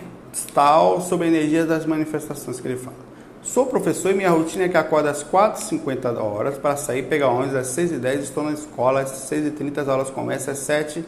tal 0.55 1.01
sobre 1.01 1.27
a 1.27 1.29
energia 1.29 1.67
das 1.67 1.85
manifestações 1.85 2.61
que 2.61 2.69
ele 2.69 2.77
fala. 2.77 2.97
Sou 3.43 3.67
professor 3.67 4.11
e 4.11 4.15
minha 4.15 4.31
rotina 4.31 4.65
é 4.65 4.69
que 4.69 4.77
acordo 4.77 5.09
às 5.09 5.25
4h50 5.25 6.19
horas 6.19 6.59
para 6.59 6.77
sair 6.77 7.05
pegar 7.05 7.29
ônibus 7.29 7.55
às 7.55 7.69
6h10, 7.69 8.21
estou 8.21 8.45
na 8.45 8.53
escola 8.53 9.01
às 9.01 9.11
6h30, 9.31 9.79
as 9.79 9.89
aulas 9.89 10.11
começam 10.11 10.53
às 10.53 10.59
7 10.59 11.05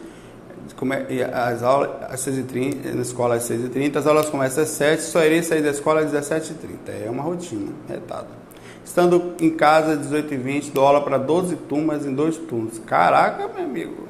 as 1.33 1.63
aulas 1.63 1.91
às 2.09 2.21
6h30, 2.27 2.95
na 2.95 3.03
escola 3.03 3.35
às 3.35 3.51
6h30, 3.51 3.97
as 3.97 4.07
aulas 4.07 4.31
começam 4.31 4.63
às 4.63 4.71
7 4.71 5.03
só 5.03 5.25
irei 5.25 5.43
sair 5.43 5.63
da 5.63 5.71
escola 5.71 6.01
às 6.01 6.13
17h30. 6.13 7.05
É 7.07 7.11
uma 7.11 7.23
rotina, 7.23 7.73
retado. 7.89 8.29
Estando 8.91 9.35
em 9.41 9.51
casa 9.51 9.93
às 9.93 10.01
18h20, 10.09 10.73
dou 10.73 10.85
aula 10.85 11.01
para 11.01 11.17
12 11.17 11.55
turmas 11.55 12.05
em 12.05 12.13
dois 12.13 12.37
turnos. 12.37 12.81
Caraca, 12.81 13.47
meu 13.47 13.65
amigo. 13.65 14.09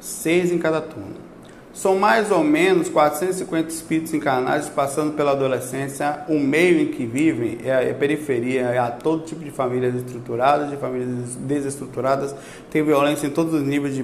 Seis 0.00 0.50
em 0.50 0.58
cada 0.58 0.80
turno. 0.80 1.14
São 1.72 1.96
mais 1.96 2.32
ou 2.32 2.42
menos 2.42 2.88
450 2.88 3.68
espíritos 3.68 4.12
encarnados 4.12 4.68
passando 4.68 5.12
pela 5.12 5.30
adolescência. 5.30 6.24
O 6.28 6.40
meio 6.40 6.80
em 6.80 6.88
que 6.88 7.06
vivem 7.06 7.58
é 7.62 7.88
a 7.88 7.94
periferia, 7.94 8.62
é 8.62 8.78
a 8.78 8.90
todo 8.90 9.24
tipo 9.24 9.44
de 9.44 9.52
famílias 9.52 9.94
estruturadas, 9.94 10.70
de 10.70 10.76
famílias 10.76 11.36
desestruturadas. 11.36 12.34
Tem 12.68 12.82
violência 12.82 13.28
em 13.28 13.30
todos 13.30 13.54
os 13.54 13.62
níveis 13.62 13.94
de, 13.94 14.02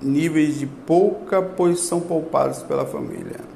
níveis 0.00 0.56
de 0.56 0.68
pouca, 0.68 1.42
pois 1.42 1.80
são 1.80 2.00
poupados 2.00 2.62
pela 2.62 2.86
família. 2.86 3.49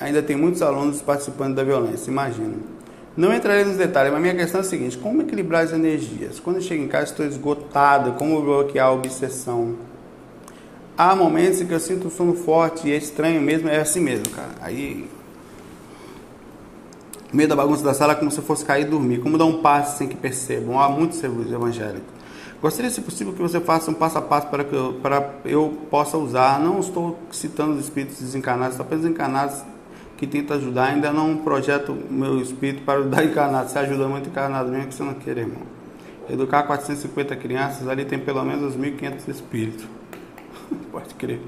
Ainda 0.00 0.22
tem 0.22 0.36
muitos 0.36 0.60
alunos 0.62 1.00
participando 1.00 1.54
da 1.54 1.64
violência, 1.64 2.10
imagina. 2.10 2.54
Não 3.16 3.32
entrarei 3.32 3.64
nos 3.64 3.78
detalhes, 3.78 4.12
mas 4.12 4.20
minha 4.20 4.34
questão 4.34 4.60
é 4.60 4.64
a 4.64 4.66
seguinte: 4.66 4.98
como 4.98 5.22
equilibrar 5.22 5.64
as 5.64 5.72
energias? 5.72 6.38
Quando 6.38 6.60
chego 6.60 6.82
em 6.82 6.88
casa, 6.88 7.04
estou 7.04 7.24
esgotado, 7.24 8.12
como 8.12 8.42
bloquear 8.42 8.88
a 8.88 8.92
obsessão? 8.92 9.74
Há 10.98 11.14
momentos 11.16 11.60
em 11.60 11.66
que 11.66 11.72
eu 11.72 11.80
sinto 11.80 12.10
sono 12.10 12.34
forte 12.34 12.88
e 12.88 12.92
é 12.92 12.96
estranho 12.96 13.40
mesmo, 13.40 13.68
é 13.68 13.78
assim 13.78 14.00
mesmo, 14.00 14.28
cara. 14.30 14.50
Aí. 14.60 15.08
Meio 17.32 17.48
da 17.48 17.56
bagunça 17.56 17.82
da 17.82 17.92
sala, 17.92 18.12
é 18.12 18.16
como 18.16 18.30
se 18.30 18.40
fosse 18.40 18.64
cair 18.64 18.86
e 18.86 18.90
dormir. 18.90 19.18
Como 19.20 19.36
dar 19.36 19.44
um 19.44 19.60
passo 19.60 19.98
sem 19.98 20.08
que 20.08 20.16
percebam. 20.16 20.78
Há 20.78 20.88
muitos 20.88 21.22
evangélicos. 21.22 22.16
Gostaria, 22.62 22.90
se 22.90 23.00
possível, 23.02 23.34
que 23.34 23.42
você 23.42 23.60
faça 23.60 23.90
um 23.90 23.94
passo 23.94 24.16
a 24.16 24.22
passo 24.22 24.46
para 24.46 24.64
que 24.64 24.74
eu, 24.74 24.94
para 25.02 25.34
eu 25.44 25.76
possa 25.90 26.16
usar. 26.16 26.58
Não 26.60 26.80
estou 26.80 27.18
citando 27.30 27.72
os 27.72 27.80
espíritos 27.80 28.18
desencarnados, 28.18 28.80
apenas 28.80 29.04
encarnados 29.04 29.62
que 30.16 30.26
tenta 30.26 30.54
ajudar. 30.54 30.86
Ainda 30.86 31.12
não 31.12 31.36
projeto 31.36 31.96
meu 32.10 32.40
espírito 32.40 32.82
para 32.82 33.00
ajudar 33.00 33.24
encarnado. 33.24 33.68
Você 33.68 33.78
ajuda 33.78 34.08
muito 34.08 34.28
encarnado 34.28 34.70
mesmo 34.70 34.88
que 34.88 34.94
você 34.94 35.02
não 35.02 35.14
quer, 35.14 35.38
irmão. 35.38 35.62
Educar 36.28 36.64
450 36.64 37.36
crianças, 37.36 37.86
ali 37.88 38.04
tem 38.04 38.18
pelo 38.18 38.44
menos 38.44 38.76
1.500 38.76 39.28
espíritos. 39.28 39.86
Pode 40.90 41.14
crer. 41.14 41.40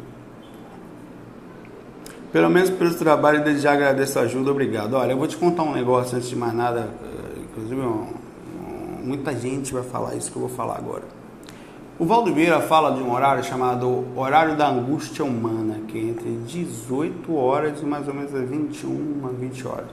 Pelo 2.33 2.51
menos 2.51 2.69
pelo 2.71 2.95
trabalho, 2.95 3.43
desde 3.43 3.63
já 3.63 3.73
agradeço 3.73 4.19
a 4.19 4.23
ajuda, 4.23 4.51
obrigado. 4.51 4.95
Olha, 4.95 5.13
eu 5.13 5.17
vou 5.17 5.27
te 5.27 5.37
contar 5.37 5.63
um 5.63 5.73
negócio 5.73 6.17
antes 6.17 6.29
de 6.29 6.37
mais 6.37 6.53
nada, 6.53 6.91
eh, 7.03 7.41
inclusive 7.41 7.83
muita 9.03 9.35
gente 9.35 9.73
vai 9.73 9.83
falar 9.83 10.15
isso 10.15 10.31
que 10.31 10.37
eu 10.37 10.43
vou 10.43 10.51
falar 10.51 10.77
agora. 10.77 11.18
O 11.99 12.05
Valdo 12.05 12.33
Vieira 12.33 12.61
fala 12.61 12.97
de 12.97 13.03
um 13.03 13.13
horário 13.13 13.43
chamado 13.43 14.07
horário 14.17 14.57
da 14.57 14.69
angústia 14.69 15.25
humana, 15.25 15.81
que 15.89 15.99
é 15.99 16.03
entre 16.03 16.31
18 16.47 17.35
horas 17.35 17.81
e 17.81 17.85
mais 17.85 18.07
ou 18.07 18.15
menos 18.15 18.31
21 18.31 19.27
a 19.27 19.31
20 19.31 19.67
horas 19.67 19.89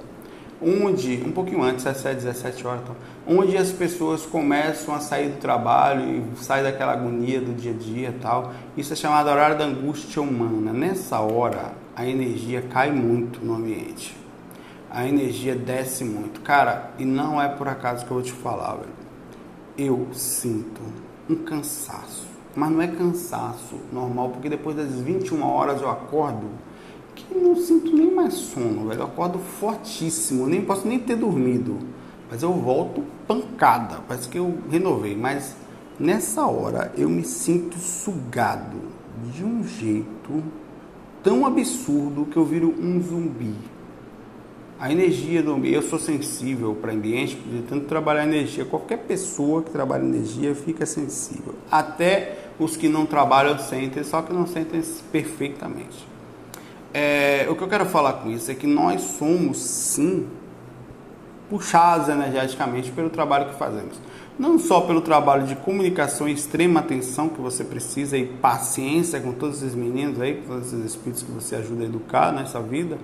onde, 0.61 1.21
um 1.25 1.31
pouquinho 1.31 1.61
antes, 1.61 1.83
17, 1.83 2.15
17 2.15 2.67
horas, 2.67 2.81
então, 2.81 2.95
onde 3.27 3.57
as 3.57 3.71
pessoas 3.71 4.25
começam 4.25 4.95
a 4.95 4.99
sair 4.99 5.29
do 5.29 5.37
trabalho 5.37 6.25
e 6.33 6.43
sair 6.43 6.63
daquela 6.63 6.93
agonia 6.93 7.41
do 7.41 7.53
dia 7.53 7.71
a 7.71 7.75
dia 7.75 8.09
e 8.09 8.19
tal. 8.19 8.53
Isso 8.75 8.93
é 8.93 8.95
chamado 8.95 9.29
horário 9.29 9.57
da 9.57 9.65
angústia 9.65 10.21
humana. 10.21 10.71
Nessa 10.71 11.19
hora, 11.19 11.73
a 11.95 12.05
energia 12.05 12.61
cai 12.61 12.91
muito 12.91 13.43
no 13.45 13.55
ambiente. 13.55 14.15
A 14.89 15.05
energia 15.05 15.55
desce 15.55 16.05
muito. 16.05 16.39
Cara, 16.41 16.91
e 16.97 17.05
não 17.05 17.41
é 17.41 17.49
por 17.49 17.67
acaso 17.67 18.05
que 18.05 18.11
eu 18.11 18.15
vou 18.15 18.23
te 18.23 18.31
falar, 18.31 18.75
velho. 18.75 19.05
Eu 19.77 20.07
sinto 20.13 20.81
um 21.29 21.35
cansaço. 21.35 22.25
Mas 22.55 22.71
não 22.71 22.81
é 22.81 22.87
cansaço 22.87 23.75
normal, 23.91 24.29
porque 24.29 24.49
depois 24.49 24.75
das 24.75 24.93
21 24.93 25.43
horas 25.43 25.81
eu 25.81 25.89
acordo 25.89 26.47
que 27.13 27.33
não 27.33 27.55
sinto 27.55 27.95
nem 27.95 28.13
mais 28.13 28.33
sono, 28.33 28.87
velho. 28.87 29.01
Eu 29.01 29.05
acordo 29.05 29.39
fortíssimo, 29.39 30.47
nem 30.47 30.63
posso 30.63 30.87
nem 30.87 30.99
ter 30.99 31.15
dormido. 31.15 31.77
Mas 32.29 32.43
eu 32.43 32.53
volto 32.53 33.03
pancada. 33.27 33.99
Parece 34.07 34.29
que 34.29 34.37
eu 34.37 34.57
renovei. 34.69 35.15
Mas 35.15 35.55
nessa 35.99 36.45
hora 36.45 36.93
eu 36.97 37.09
me 37.09 37.23
sinto 37.23 37.77
sugado 37.77 38.77
de 39.33 39.43
um 39.43 39.63
jeito 39.63 40.43
tão 41.23 41.45
absurdo 41.45 42.25
que 42.25 42.37
eu 42.37 42.45
viro 42.45 42.73
um 42.79 43.01
zumbi. 43.01 43.55
A 44.77 44.91
energia 44.91 45.41
do 45.41 45.53
ambiente, 45.53 45.75
eu 45.75 45.81
sou 45.81 45.97
sensível 45.97 46.75
para 46.75 46.91
ambiente, 46.91 47.35
de 47.35 47.61
tanto 47.61 47.85
trabalhar 47.85 48.23
energia. 48.23 48.65
Qualquer 48.65 48.97
pessoa 48.97 49.63
que 49.63 49.71
trabalha 49.71 50.03
energia 50.03 50.53
fica 50.53 50.85
sensível. 50.85 51.55
Até 51.71 52.39
os 52.59 52.75
que 52.75 52.89
não 52.89 53.05
trabalham 53.05 53.57
sentem, 53.57 54.03
só 54.03 54.21
que 54.21 54.33
não 54.33 54.45
sentem 54.45 54.81
perfeitamente. 55.13 56.05
É, 56.93 57.47
o 57.49 57.55
que 57.55 57.61
eu 57.61 57.69
quero 57.69 57.85
falar 57.85 58.13
com 58.13 58.29
isso 58.29 58.51
é 58.51 58.55
que 58.55 58.67
nós 58.67 59.01
somos, 59.01 59.57
sim, 59.59 60.27
puxados 61.49 62.09
energeticamente 62.09 62.91
pelo 62.91 63.09
trabalho 63.09 63.49
que 63.49 63.55
fazemos. 63.55 63.97
Não 64.37 64.59
só 64.59 64.81
pelo 64.81 64.99
trabalho 64.99 65.47
de 65.47 65.55
comunicação 65.55 66.27
e 66.27 66.33
extrema 66.33 66.81
atenção 66.81 67.29
que 67.29 67.39
você 67.39 67.63
precisa 67.63 68.17
e 68.17 68.25
paciência 68.25 69.21
com 69.21 69.31
todos 69.31 69.63
esses 69.63 69.73
meninos 69.73 70.19
aí, 70.19 70.35
com 70.35 70.47
todos 70.47 70.73
esses 70.73 70.85
espíritos 70.85 71.23
que 71.23 71.31
você 71.31 71.55
ajuda 71.55 71.83
a 71.83 71.85
educar 71.85 72.33
nessa 72.33 72.59
vida, 72.59 72.97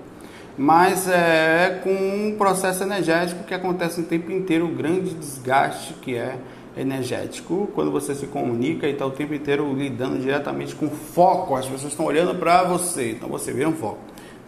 mas 0.57 1.07
é 1.07 1.79
com 1.83 1.91
um 1.91 2.35
processo 2.37 2.83
energético 2.83 3.43
que 3.43 3.53
acontece 3.53 4.01
o 4.01 4.03
tempo 4.03 4.31
inteiro, 4.31 4.65
o 4.65 4.69
grande 4.69 5.13
desgaste 5.13 5.93
que 5.95 6.15
é 6.15 6.37
energético, 6.75 7.69
quando 7.75 7.91
você 7.91 8.15
se 8.15 8.27
comunica 8.27 8.87
e 8.87 8.91
está 8.91 9.05
o 9.05 9.11
tempo 9.11 9.33
inteiro 9.33 9.73
lidando 9.73 10.19
diretamente 10.19 10.73
com 10.75 10.89
foco, 10.89 11.55
as 11.55 11.65
pessoas 11.65 11.91
estão 11.91 12.05
olhando 12.05 12.35
para 12.35 12.63
você, 12.63 13.11
então 13.11 13.27
você 13.29 13.51
vira 13.51 13.67
um 13.67 13.73
foco, 13.73 13.99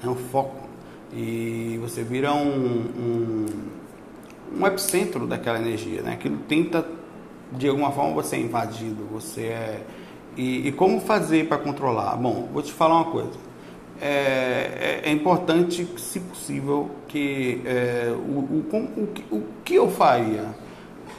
é 0.04 0.08
um 0.08 0.16
foco, 0.16 0.64
e 1.12 1.78
você 1.82 2.02
vira 2.02 2.34
um, 2.34 2.48
um, 2.48 3.46
um 4.60 4.68
epicentro 4.68 5.28
daquela 5.28 5.60
energia, 5.60 6.02
né? 6.02 6.14
Aquilo 6.14 6.38
tenta, 6.48 6.86
de 7.52 7.68
alguma 7.68 7.92
forma, 7.92 8.14
você 8.14 8.38
é 8.38 8.40
invadido, 8.40 9.06
você 9.12 9.42
é... 9.42 9.82
E, 10.36 10.68
e 10.68 10.72
como 10.72 11.00
fazer 11.00 11.48
para 11.48 11.58
controlar? 11.58 12.16
Bom, 12.16 12.50
vou 12.52 12.64
te 12.64 12.72
falar 12.72 12.96
uma 12.96 13.12
coisa. 13.12 13.53
É, 14.06 15.02
é, 15.06 15.10
é 15.10 15.12
importante, 15.14 15.88
se 15.98 16.20
possível, 16.20 16.92
que 17.08 17.62
é, 17.64 18.14
o, 18.14 18.40
o, 18.40 18.66
o, 19.32 19.38
o 19.38 19.44
que 19.64 19.76
eu 19.76 19.90
faria 19.90 20.54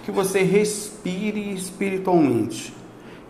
que 0.05 0.11
você 0.11 0.43
respire 0.43 1.55
espiritualmente, 1.55 2.74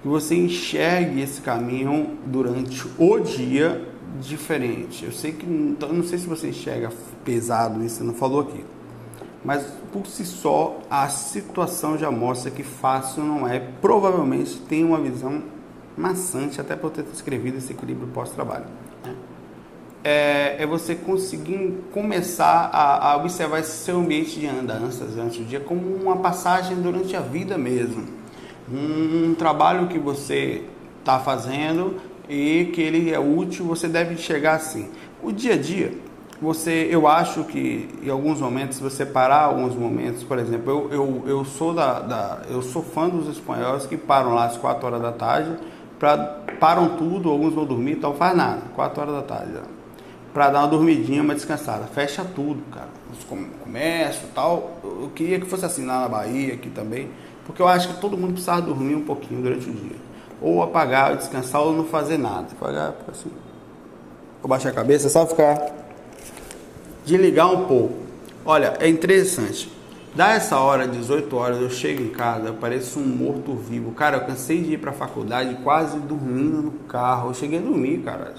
que 0.02 0.08
você 0.08 0.34
enxergue 0.34 1.20
esse 1.20 1.40
caminho 1.40 2.18
durante 2.26 2.84
o 2.98 3.20
dia 3.20 3.88
diferente. 4.20 5.04
Eu 5.04 5.12
sei 5.12 5.30
que 5.30 5.46
eu 5.46 5.92
não 5.92 6.02
sei 6.02 6.18
se 6.18 6.26
você 6.26 6.48
enxerga 6.48 6.90
pesado 7.24 7.80
isso, 7.84 8.02
não 8.02 8.12
falou 8.12 8.40
aqui. 8.40 8.64
Mas 9.44 9.64
por 9.92 10.04
si 10.08 10.24
só 10.24 10.80
a 10.90 11.08
situação 11.08 11.96
já 11.96 12.10
mostra 12.10 12.50
que 12.50 12.64
fácil 12.64 13.22
não 13.22 13.46
é. 13.46 13.60
Provavelmente 13.80 14.58
tem 14.68 14.82
uma 14.82 15.00
visão 15.00 15.44
maçante 15.96 16.60
até 16.60 16.74
por 16.74 16.90
ter 16.90 17.04
escrevido 17.12 17.58
esse 17.58 17.72
equilíbrio 17.72 18.08
pós-trabalho. 18.08 18.64
É, 20.04 20.56
é, 20.58 20.66
você 20.66 20.94
conseguir 20.94 21.82
começar 21.90 22.68
a, 22.70 23.12
a, 23.12 23.16
observar 23.16 23.60
esse 23.60 23.84
seu 23.84 23.98
ambiente 23.98 24.38
de 24.38 24.46
andanças 24.46 25.14
durante 25.14 25.40
o 25.40 25.44
dia 25.46 25.60
como 25.60 25.80
uma 25.96 26.16
passagem 26.18 26.76
durante 26.76 27.16
a 27.16 27.20
vida 27.20 27.56
mesmo. 27.56 28.04
Um, 28.70 29.30
um 29.30 29.34
trabalho 29.34 29.88
que 29.88 29.98
você 29.98 30.62
está 31.00 31.18
fazendo 31.18 31.96
e 32.28 32.70
que 32.74 32.82
ele 32.82 33.12
é 33.12 33.18
útil, 33.18 33.64
você 33.64 33.88
deve 33.88 34.12
enxergar 34.12 34.56
assim. 34.56 34.90
O 35.22 35.32
dia 35.32 35.54
a 35.54 35.56
dia, 35.56 35.92
você, 36.40 36.88
eu 36.90 37.06
acho 37.08 37.44
que 37.44 37.88
em 38.02 38.10
alguns 38.10 38.40
momentos, 38.40 38.78
você 38.78 39.06
parar 39.06 39.44
alguns 39.44 39.74
momentos, 39.74 40.22
por 40.22 40.38
exemplo, 40.38 40.70
eu, 40.70 40.92
eu, 40.92 41.22
eu, 41.26 41.44
sou 41.44 41.72
da, 41.72 42.00
da 42.00 42.42
eu 42.50 42.60
sou 42.60 42.82
fã 42.82 43.08
dos 43.08 43.28
espanhóis 43.28 43.86
que 43.86 43.96
param 43.96 44.34
lá 44.34 44.46
às 44.46 44.56
4 44.56 44.86
horas 44.86 45.00
da 45.00 45.12
tarde, 45.12 45.56
pra, 45.98 46.18
param 46.60 46.96
tudo, 46.96 47.30
alguns 47.30 47.54
vão 47.54 47.64
dormir, 47.64 47.92
então 47.92 48.12
faz 48.14 48.36
nada, 48.36 48.62
4 48.74 49.00
horas 49.00 49.14
da 49.14 49.22
tarde, 49.22 49.52
para 50.34 50.50
dar 50.50 50.58
uma 50.60 50.68
dormidinha, 50.68 51.22
uma 51.22 51.34
descansada, 51.34 51.86
fecha 51.86 52.22
tudo, 52.34 52.62
cara, 52.70 52.88
os 53.10 53.24
comércio 53.62 54.28
tal, 54.34 54.78
eu 54.84 55.10
queria 55.14 55.40
que 55.40 55.46
fosse 55.46 55.64
assim 55.64 55.86
lá 55.86 56.00
na 56.00 56.08
Bahia, 56.08 56.54
aqui 56.54 56.68
também, 56.68 57.08
porque 57.46 57.62
eu 57.62 57.68
acho 57.68 57.88
que 57.88 58.00
todo 58.00 58.18
mundo 58.18 58.32
precisava 58.32 58.60
dormir 58.60 58.96
um 58.96 59.04
pouquinho 59.04 59.40
durante 59.40 59.70
o 59.70 59.72
dia 59.72 60.04
ou 60.44 60.62
apagar, 60.62 61.10
ou 61.10 61.16
descansar, 61.16 61.62
ou 61.62 61.72
não 61.72 61.84
fazer 61.84 62.18
nada. 62.18 62.48
Apagar, 62.52 62.94
assim, 63.10 63.30
ou 64.42 64.48
baixar 64.48 64.68
a 64.68 64.72
cabeça, 64.72 65.08
só 65.08 65.26
ficar. 65.26 65.58
Desligar 67.04 67.50
um 67.50 67.66
pouco. 67.66 67.94
Olha, 68.44 68.74
é 68.78 68.86
interessante. 68.86 69.72
Da 70.14 70.34
essa 70.34 70.58
hora, 70.58 70.86
18 70.86 71.34
horas, 71.34 71.60
eu 71.60 71.70
chego 71.70 72.02
em 72.02 72.10
casa, 72.10 72.48
eu 72.48 72.54
pareço 72.54 73.00
um 73.00 73.06
morto-vivo. 73.06 73.92
Cara, 73.92 74.18
eu 74.18 74.24
cansei 74.26 74.62
de 74.62 74.74
ir 74.74 74.78
pra 74.78 74.92
faculdade 74.92 75.56
quase 75.64 75.98
dormindo 75.98 76.62
no 76.62 76.70
carro. 76.86 77.30
Eu 77.30 77.34
cheguei 77.34 77.58
a 77.58 77.62
dormir, 77.62 77.98
cara. 77.98 78.34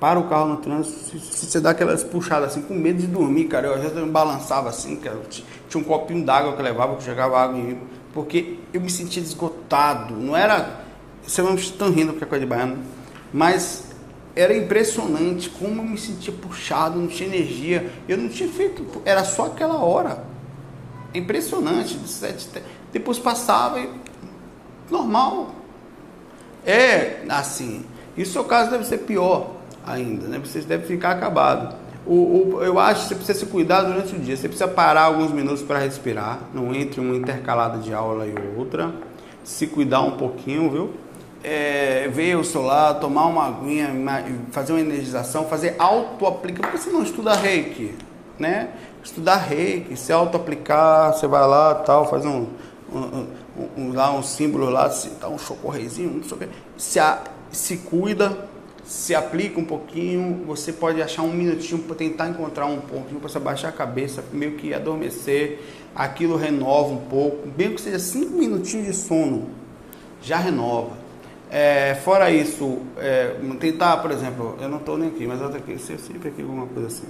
Para 0.00 0.18
o 0.18 0.28
carro 0.28 0.46
no 0.46 0.56
trânsito, 0.58 1.18
se, 1.18 1.46
você 1.46 1.60
dá 1.60 1.70
aquelas 1.70 2.04
puxadas 2.04 2.50
assim, 2.50 2.62
com 2.62 2.74
medo 2.74 3.00
de 3.00 3.06
dormir, 3.06 3.44
cara. 3.44 3.66
Eu 3.66 3.74
às 3.74 3.80
vezes 3.80 3.96
eu 3.96 4.06
balançava 4.06 4.68
assim, 4.68 4.96
cara. 4.96 5.20
Tinha 5.68 5.82
um 5.82 5.84
copinho 5.84 6.24
d'água 6.24 6.52
que 6.52 6.60
eu 6.60 6.64
levava, 6.64 6.96
que 6.96 7.04
jogava 7.04 7.38
água 7.38 7.58
em 7.58 7.62
mim. 7.62 7.80
Porque 8.14 8.58
eu 8.72 8.80
me 8.80 8.90
sentia 8.90 9.22
esgotado. 9.22 10.14
Não 10.14 10.36
era 10.36 10.86
vocês 11.28 11.46
não 11.46 11.54
estão 11.56 11.90
rindo 11.90 12.12
porque 12.12 12.24
é 12.24 12.26
coisa 12.26 12.44
de 12.44 12.48
baiano, 12.48 12.78
mas 13.30 13.88
era 14.34 14.56
impressionante 14.56 15.50
como 15.50 15.82
eu 15.82 15.84
me 15.84 15.98
sentia 15.98 16.32
puxado, 16.32 16.98
não 16.98 17.06
tinha 17.06 17.28
energia. 17.28 17.92
Eu 18.08 18.16
não 18.16 18.30
tinha 18.30 18.48
feito, 18.48 19.02
era 19.04 19.24
só 19.24 19.46
aquela 19.46 19.76
hora. 19.76 20.24
É 21.12 21.18
impressionante. 21.18 21.98
Depois 22.92 23.18
passava 23.18 23.78
e 23.78 23.90
normal. 24.90 25.54
É 26.64 27.24
assim. 27.28 27.84
E 28.16 28.22
o 28.22 28.44
caso 28.44 28.70
deve 28.70 28.84
ser 28.84 28.98
pior 28.98 29.57
ainda, 29.92 30.26
né? 30.26 30.38
Você 30.38 30.60
deve 30.60 30.86
ficar 30.86 31.12
acabado. 31.12 31.74
O, 32.06 32.56
o, 32.56 32.62
eu 32.62 32.78
acho 32.78 33.02
que 33.02 33.08
você 33.08 33.14
precisa 33.14 33.38
se 33.40 33.46
cuidar 33.46 33.82
durante 33.82 34.14
o 34.14 34.18
dia. 34.18 34.36
Você 34.36 34.48
precisa 34.48 34.68
parar 34.68 35.02
alguns 35.02 35.32
minutos 35.32 35.62
para 35.62 35.78
respirar, 35.78 36.40
não 36.54 36.74
entre 36.74 37.00
uma 37.00 37.14
intercalada 37.14 37.78
de 37.78 37.92
aula 37.92 38.26
e 38.26 38.34
outra. 38.56 38.92
Se 39.44 39.66
cuidar 39.66 40.00
um 40.00 40.12
pouquinho, 40.12 40.70
viu? 40.70 40.94
é, 41.42 42.08
ver 42.08 42.36
o 42.36 42.44
celular, 42.44 42.94
tomar 42.94 43.26
uma 43.26 43.46
aguinha, 43.46 43.90
fazer 44.50 44.72
uma 44.72 44.80
energização, 44.80 45.46
fazer 45.46 45.76
auto-aplicar. 45.78 46.70
Por 46.70 46.72
que 46.72 46.84
você 46.84 46.90
não 46.90 47.02
estuda 47.02 47.34
reiki? 47.34 47.94
Né? 48.38 48.70
Estudar 49.02 49.36
reiki, 49.36 49.96
se 49.96 50.12
auto-aplicar, 50.12 51.12
você 51.12 51.26
vai 51.26 51.46
lá 51.46 51.74
tal, 51.76 52.08
faz 52.08 52.24
um, 52.24 52.46
um, 52.92 53.26
um, 53.76 53.92
lá 53.92 54.12
um 54.12 54.22
símbolo 54.22 54.68
lá, 54.68 54.90
se 54.90 55.10
dá 55.20 55.28
um 55.28 55.38
chocorrezinho, 55.38 56.10
não 56.10 56.22
sei 56.22 56.36
o 56.36 56.40
que. 56.40 56.48
Se, 56.76 57.00
a, 57.00 57.22
se 57.50 57.78
cuida, 57.78 58.36
se 58.88 59.14
aplica 59.14 59.60
um 59.60 59.64
pouquinho, 59.66 60.44
você 60.46 60.72
pode 60.72 61.02
achar 61.02 61.20
um 61.20 61.30
minutinho 61.30 61.82
para 61.82 61.94
tentar 61.94 62.26
encontrar 62.26 62.64
um 62.64 62.80
pontinho 62.80 63.20
para 63.20 63.28
você 63.28 63.38
baixar 63.38 63.68
a 63.68 63.72
cabeça, 63.72 64.24
meio 64.32 64.52
que 64.52 64.72
adormecer, 64.72 65.60
aquilo 65.94 66.38
renova 66.38 66.94
um 66.94 67.04
pouco, 67.04 67.46
mesmo 67.54 67.74
que 67.74 67.82
seja 67.82 67.98
cinco 67.98 68.38
minutinhos 68.38 68.86
de 68.86 68.94
sono, 68.94 69.50
já 70.22 70.38
renova. 70.38 70.96
É, 71.50 71.96
fora 71.96 72.30
isso, 72.30 72.78
é, 72.96 73.36
tentar, 73.60 73.98
por 73.98 74.10
exemplo, 74.10 74.56
eu 74.58 74.70
não 74.70 74.78
estou 74.78 74.96
nem 74.96 75.10
aqui, 75.10 75.26
mas 75.26 75.38
eu 75.38 75.50
tô 75.50 75.58
aqui, 75.58 75.78
sempre 75.78 76.30
aqui 76.30 76.40
alguma 76.40 76.66
coisa 76.66 76.86
assim. 76.86 77.08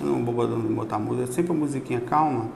Eu 0.00 0.08
não 0.08 0.24
vou 0.24 0.34
botar 0.48 0.98
música, 0.98 1.30
sempre 1.32 1.52
a 1.52 1.54
musiquinha 1.54 2.00
calma. 2.00 2.48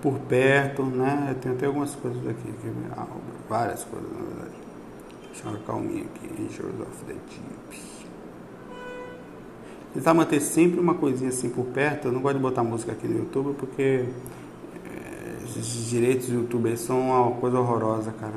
Por 0.00 0.18
perto, 0.20 0.82
né? 0.82 1.36
Tem 1.42 1.52
até 1.52 1.66
algumas 1.66 1.94
coisas 1.94 2.26
aqui, 2.26 2.54
ah, 2.96 3.06
várias 3.50 3.84
coisas 3.84 4.08
na 4.10 4.24
verdade. 4.24 4.59
Deixa 5.32 5.48
eu 5.48 5.58
calminha 5.66 6.04
aqui, 6.04 6.42
Angels 6.42 6.80
of 6.80 7.04
the 7.06 7.14
Deep. 7.14 8.00
Tentar 9.94 10.14
manter 10.14 10.40
sempre 10.40 10.78
uma 10.78 10.94
coisinha 10.94 11.30
assim 11.30 11.48
por 11.48 11.66
perto. 11.66 12.08
Eu 12.08 12.12
não 12.12 12.20
gosto 12.20 12.36
de 12.36 12.42
botar 12.42 12.62
música 12.62 12.92
aqui 12.92 13.08
no 13.08 13.18
YouTube 13.18 13.54
porque 13.58 14.04
é, 14.86 15.60
direitos 15.88 16.28
do 16.28 16.34
YouTube 16.34 16.76
são 16.76 17.00
uma 17.00 17.32
coisa 17.36 17.58
horrorosa, 17.58 18.12
cara. 18.12 18.36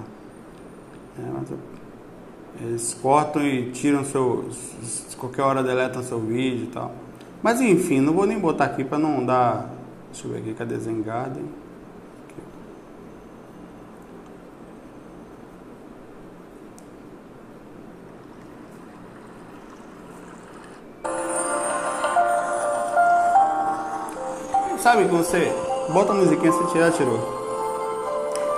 É, 1.19 2.63
eles 2.63 2.93
cortam 2.99 3.45
e 3.45 3.71
tiram 3.71 4.03
seu. 4.03 4.49
qualquer 5.17 5.43
hora 5.43 5.63
deletam 5.63 6.01
seu 6.03 6.19
vídeo 6.19 6.65
e 6.65 6.67
tal. 6.67 6.91
Mas 7.41 7.59
enfim, 7.59 7.99
não 7.99 8.13
vou 8.13 8.25
nem 8.25 8.39
botar 8.39 8.65
aqui 8.65 8.83
para 8.83 8.97
não 8.97 9.23
dar. 9.25 9.69
Deixa 10.11 10.27
eu 10.27 10.31
ver 10.31 10.39
aqui, 10.39 10.53
cadê 10.53 10.77
Zengarden? 10.77 11.62
Sabe 24.93 25.05
que 25.05 25.15
você 25.15 25.51
bota 25.89 26.11
a 26.11 26.15
musiquinha, 26.15 26.51
você 26.51 26.71
tirar, 26.71 26.91
tirou. 26.91 27.17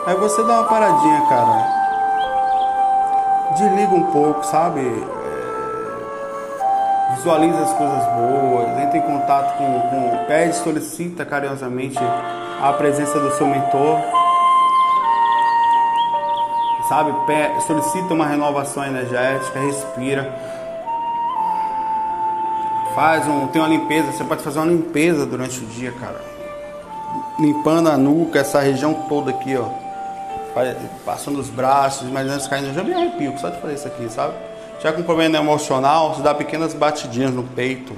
Aí 0.06 0.16
você 0.16 0.44
dá 0.44 0.60
uma 0.60 0.68
paradinha, 0.68 1.22
cara 1.30 1.76
desliga 3.56 3.96
um 3.96 4.12
pouco, 4.12 4.44
sabe? 4.46 4.82
É, 4.82 5.96
visualiza 7.16 7.58
as 7.58 7.72
coisas 7.74 8.04
boas, 8.08 8.68
entra 8.82 8.98
em 8.98 9.02
contato 9.02 9.58
com, 9.58 9.80
com 9.80 10.26
pede, 10.26 10.58
solicita 10.58 11.24
carinhosamente 11.26 12.00
a 12.62 12.74
presença 12.74 13.18
do 13.18 13.32
seu 13.36 13.48
mentor, 13.48 14.02
sabe? 16.90 17.14
Solicita 17.66 18.14
uma 18.14 18.28
renovação 18.28 18.84
energética, 18.84 19.58
respira, 19.60 20.30
faz 22.96 23.28
um, 23.28 23.48
tem 23.48 23.62
uma 23.62 23.68
limpeza, 23.68 24.12
você 24.12 24.24
pode 24.24 24.42
fazer 24.42 24.58
uma 24.60 24.72
limpeza 24.72 25.26
durante 25.26 25.60
o 25.60 25.66
dia, 25.68 25.92
cara, 25.92 26.22
limpando 27.38 27.90
a 27.90 27.98
nuca, 27.98 28.40
essa 28.40 28.60
região 28.62 28.94
toda 29.10 29.32
aqui, 29.32 29.56
ó 29.56 29.86
passando 31.06 31.40
os 31.40 31.50
braços, 31.50 32.08
imaginando 32.08 32.48
caindo. 32.50 32.74
Já 32.74 32.84
me 32.84 32.94
arrepio 32.94 33.38
só 33.38 33.50
de 33.50 33.60
fazer 33.60 33.74
isso 33.74 33.88
aqui, 33.88 34.10
sabe? 34.10 34.34
Já 34.82 34.94
com 34.94 35.04
problema 35.04 35.38
emocional, 35.38 36.14
você 36.14 36.22
dá 36.22 36.34
pequenas 36.34 36.74
batidinhas 36.74 37.32
no 37.32 37.44
peito. 37.44 37.94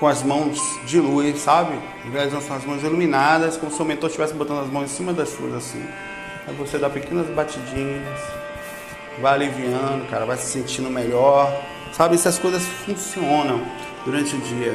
Com 0.00 0.08
as 0.08 0.22
mãos 0.22 0.58
de 0.86 0.98
luz, 0.98 1.40
sabe? 1.40 1.78
Visualizando 2.04 2.54
as 2.54 2.64
mãos 2.64 2.82
iluminadas, 2.82 3.56
como 3.56 3.70
se 3.70 3.80
o 3.80 3.84
mentor 3.84 4.08
estivesse 4.08 4.34
botando 4.34 4.60
as 4.60 4.68
mãos 4.68 4.84
em 4.84 4.94
cima 4.94 5.12
das 5.12 5.28
suas 5.28 5.54
assim. 5.54 5.84
Aí 6.48 6.54
você 6.54 6.78
dá 6.78 6.88
pequenas 6.88 7.28
batidinhas, 7.28 8.18
vai 9.20 9.34
aliviando, 9.34 10.08
cara, 10.10 10.24
vai 10.24 10.36
se 10.36 10.46
sentindo 10.46 10.90
melhor. 10.90 11.52
Sabe, 11.92 12.14
essas 12.14 12.38
coisas 12.38 12.62
funcionam 12.62 13.60
durante 14.04 14.34
o 14.36 14.40
dia 14.40 14.74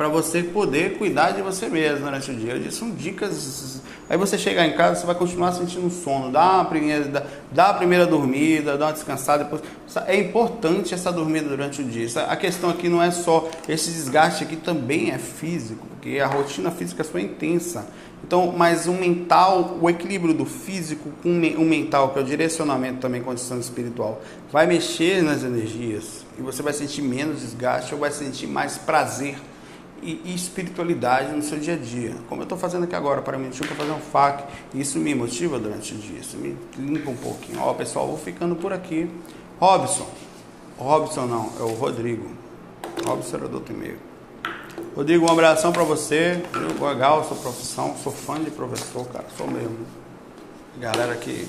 para 0.00 0.08
você 0.08 0.42
poder 0.42 0.96
cuidar 0.96 1.32
de 1.32 1.42
você 1.42 1.68
mesmo 1.68 2.06
durante 2.06 2.30
o 2.30 2.34
dia. 2.34 2.70
São 2.70 2.90
dicas. 2.90 3.82
Aí 4.08 4.16
você 4.16 4.38
chegar 4.38 4.66
em 4.66 4.72
casa, 4.72 4.98
você 4.98 5.06
vai 5.06 5.14
continuar 5.14 5.52
sentindo 5.52 5.90
sono. 5.90 6.32
Dá 6.32 6.54
uma 6.54 6.64
primeira, 6.64 7.04
dá, 7.04 7.22
dá 7.52 7.68
a 7.68 7.74
primeira 7.74 8.06
dormida, 8.06 8.78
dá 8.78 8.86
uma 8.86 8.92
descansada. 8.94 9.44
Depois. 9.44 9.60
É 10.06 10.16
importante 10.18 10.94
essa 10.94 11.12
dormida 11.12 11.50
durante 11.50 11.82
o 11.82 11.84
dia. 11.84 12.08
A 12.28 12.34
questão 12.34 12.70
aqui 12.70 12.88
não 12.88 13.02
é 13.02 13.10
só 13.10 13.46
esse 13.68 13.90
desgaste 13.90 14.42
aqui 14.42 14.56
também 14.56 15.10
é 15.10 15.18
físico, 15.18 15.86
porque 15.90 16.18
a 16.18 16.26
rotina 16.26 16.70
física 16.70 17.04
é 17.14 17.20
intensa. 17.20 17.86
Então, 18.24 18.54
mas 18.56 18.86
o 18.86 18.92
mental, 18.92 19.76
o 19.82 19.90
equilíbrio 19.90 20.32
do 20.32 20.46
físico 20.46 21.10
com 21.22 21.28
o 21.28 21.64
mental, 21.64 22.08
que 22.08 22.18
é 22.18 22.22
o 22.22 22.24
direcionamento 22.24 23.00
também 23.00 23.22
condição 23.22 23.60
espiritual, 23.60 24.22
vai 24.50 24.66
mexer 24.66 25.22
nas 25.22 25.44
energias 25.44 26.24
e 26.40 26.42
você 26.42 26.62
vai 26.62 26.72
sentir 26.72 27.02
menos 27.02 27.42
desgaste 27.42 27.92
ou 27.92 28.00
vai 28.00 28.10
sentir 28.10 28.46
mais 28.46 28.78
prazer 28.78 29.36
e, 30.02 30.34
espiritualidade 30.34 31.30
no 31.32 31.42
seu 31.42 31.58
dia 31.58 31.74
a 31.74 31.76
dia. 31.76 32.14
Como 32.30 32.40
eu 32.40 32.44
estou 32.44 32.56
fazendo 32.56 32.84
aqui 32.84 32.94
agora, 32.94 33.20
para 33.20 33.36
mim, 33.36 33.50
eu 33.52 33.66
fazer 33.76 33.92
um 33.92 34.00
FAQ. 34.00 34.44
Isso 34.74 34.98
me 34.98 35.14
motiva 35.14 35.58
durante 35.58 35.92
o 35.92 35.98
dia, 35.98 36.18
isso 36.18 36.38
me 36.38 36.56
limpa 36.78 37.10
um 37.10 37.16
pouquinho. 37.16 37.60
Ó, 37.60 37.74
pessoal, 37.74 38.06
vou 38.06 38.16
ficando 38.16 38.56
por 38.56 38.72
aqui. 38.72 39.10
Robson, 39.60 40.08
Robson 40.78 41.26
não, 41.26 41.52
é 41.60 41.62
o 41.62 41.74
Rodrigo. 41.74 42.30
Robson 43.04 43.36
era 43.36 43.46
do 43.46 43.56
outro 43.56 43.74
e-mail. 43.74 43.98
Rodrigo, 44.96 45.26
um 45.26 45.30
abração 45.30 45.72
para 45.72 45.84
você. 45.84 46.42
Eu, 46.54 46.88
legal, 46.88 47.22
sua 47.24 47.36
profissão, 47.36 47.94
sou 48.02 48.12
fã 48.12 48.42
de 48.42 48.50
professor, 48.50 49.06
cara, 49.08 49.26
sou 49.36 49.46
mesmo. 49.46 49.76
Galera 50.78 51.14
que, 51.16 51.46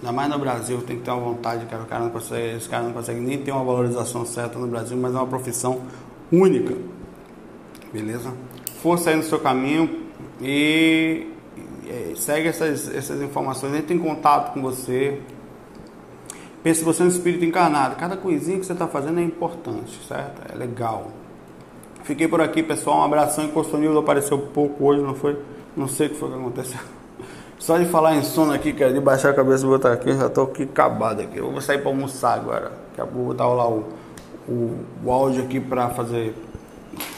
ainda 0.00 0.12
mais 0.12 0.30
no 0.30 0.38
Brasil, 0.38 0.82
tem 0.82 0.96
que 0.96 1.04
ter 1.04 1.10
uma 1.10 1.20
vontade, 1.20 1.66
cara. 1.66 1.82
O 1.82 1.86
cara 1.86 2.04
não 2.04 2.10
consegue, 2.10 2.56
esse 2.56 2.68
cara 2.68 2.82
não 2.82 2.92
consegue 2.92 3.20
nem 3.20 3.38
ter 3.38 3.52
uma 3.52 3.62
valorização 3.62 4.24
certa 4.24 4.58
no 4.58 4.66
Brasil, 4.66 4.96
mas 4.96 5.14
é 5.14 5.16
uma 5.18 5.26
profissão 5.26 5.82
única. 6.32 6.74
Beleza? 7.92 8.32
Força 8.82 9.10
aí 9.10 9.16
no 9.16 9.22
seu 9.22 9.38
caminho 9.38 10.06
e, 10.40 11.26
segue 12.16 12.48
essas, 12.48 12.92
essas 12.94 13.20
informações. 13.20 13.74
Entre 13.74 13.94
em 13.94 13.98
contato 13.98 14.54
com 14.54 14.62
você. 14.62 15.20
Pense 16.62 16.84
você 16.84 17.02
é 17.02 17.06
um 17.06 17.08
espírito 17.08 17.44
encarnado. 17.44 17.96
Cada 17.96 18.16
coisinha 18.16 18.58
que 18.58 18.66
você 18.66 18.72
está 18.72 18.86
fazendo 18.86 19.18
é 19.18 19.22
importante, 19.22 19.98
certo? 20.06 20.42
É 20.52 20.56
legal. 20.56 21.10
Fiquei 22.04 22.28
por 22.28 22.40
aqui, 22.40 22.62
pessoal. 22.62 22.98
Um 22.98 23.04
abração. 23.04 23.44
Encostou 23.44 23.80
Nildo 23.80 23.98
apareceu 23.98 24.38
pouco 24.38 24.84
hoje, 24.84 25.02
não 25.02 25.14
foi? 25.14 25.38
Não 25.76 25.88
sei 25.88 26.08
o 26.08 26.10
que 26.10 26.16
foi 26.16 26.28
que 26.28 26.34
aconteceu. 26.34 26.99
Só 27.60 27.76
de 27.76 27.84
falar 27.84 28.16
em 28.16 28.22
sono 28.22 28.54
aqui, 28.54 28.72
cara, 28.72 28.90
de 28.90 29.00
baixar 29.00 29.30
a 29.30 29.34
cabeça 29.34 29.66
e 29.66 29.68
botar 29.68 29.92
aqui, 29.92 30.16
já 30.16 30.30
tô 30.30 30.44
aqui 30.44 30.62
acabado 30.62 31.20
aqui. 31.20 31.36
Eu 31.36 31.52
vou 31.52 31.60
sair 31.60 31.76
para 31.76 31.90
almoçar 31.90 32.32
agora. 32.32 32.72
Daqui 32.88 33.02
a 33.02 33.04
pouco 33.04 33.18
vou 33.18 33.26
botar 33.26 33.46
lá 33.48 33.68
o, 33.68 33.84
o, 34.48 34.78
o 35.04 35.12
áudio 35.12 35.44
aqui 35.44 35.60
para 35.60 35.90
fazer. 35.90 36.34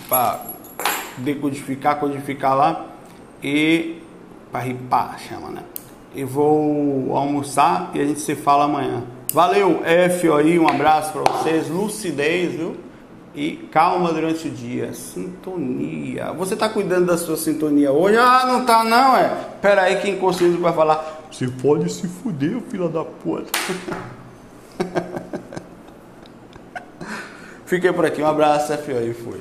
para 0.09 0.40
decodificar, 1.18 2.01
codificar 2.01 2.57
lá 2.57 2.86
e 3.40 4.03
para 4.51 4.61
ripar, 4.64 5.16
chama, 5.20 5.49
né? 5.49 5.62
E 6.12 6.24
vou 6.24 7.16
almoçar 7.16 7.93
e 7.95 8.01
a 8.01 8.05
gente 8.05 8.18
se 8.18 8.34
fala 8.34 8.64
amanhã. 8.64 9.05
Valeu, 9.32 9.80
F 9.84 10.28
aí, 10.32 10.59
um 10.59 10.68
abraço 10.68 11.12
para 11.12 11.22
vocês, 11.22 11.68
lucidez, 11.68 12.53
viu? 12.53 12.76
E 13.35 13.68
calma 13.72 14.12
durante 14.12 14.47
o 14.47 14.51
dia, 14.51 14.93
sintonia. 14.93 16.33
Você 16.33 16.55
tá 16.55 16.68
cuidando 16.68 17.07
da 17.07 17.16
sua 17.16 17.37
sintonia 17.37 17.91
hoje? 17.91 18.18
Ah, 18.18 18.45
não 18.47 18.66
tá 18.66 18.85
não, 18.85 19.16
é. 19.16 19.28
Pera 19.61 19.83
aí 19.83 19.97
que 19.97 20.11
inconsciente 20.11 20.61
vai 20.61 20.72
falar. 20.74 21.22
Você 21.30 21.49
pode 21.49 21.91
se 21.91 22.07
fuder, 22.07 22.61
filha 22.68 22.89
da 22.89 23.05
puta. 23.05 23.51
Fiquei 27.64 27.91
por 27.91 28.05
aqui, 28.05 28.20
um 28.20 28.26
abraço, 28.26 28.70
F 28.74 28.93
aí, 28.93 29.14
fui. 29.14 29.41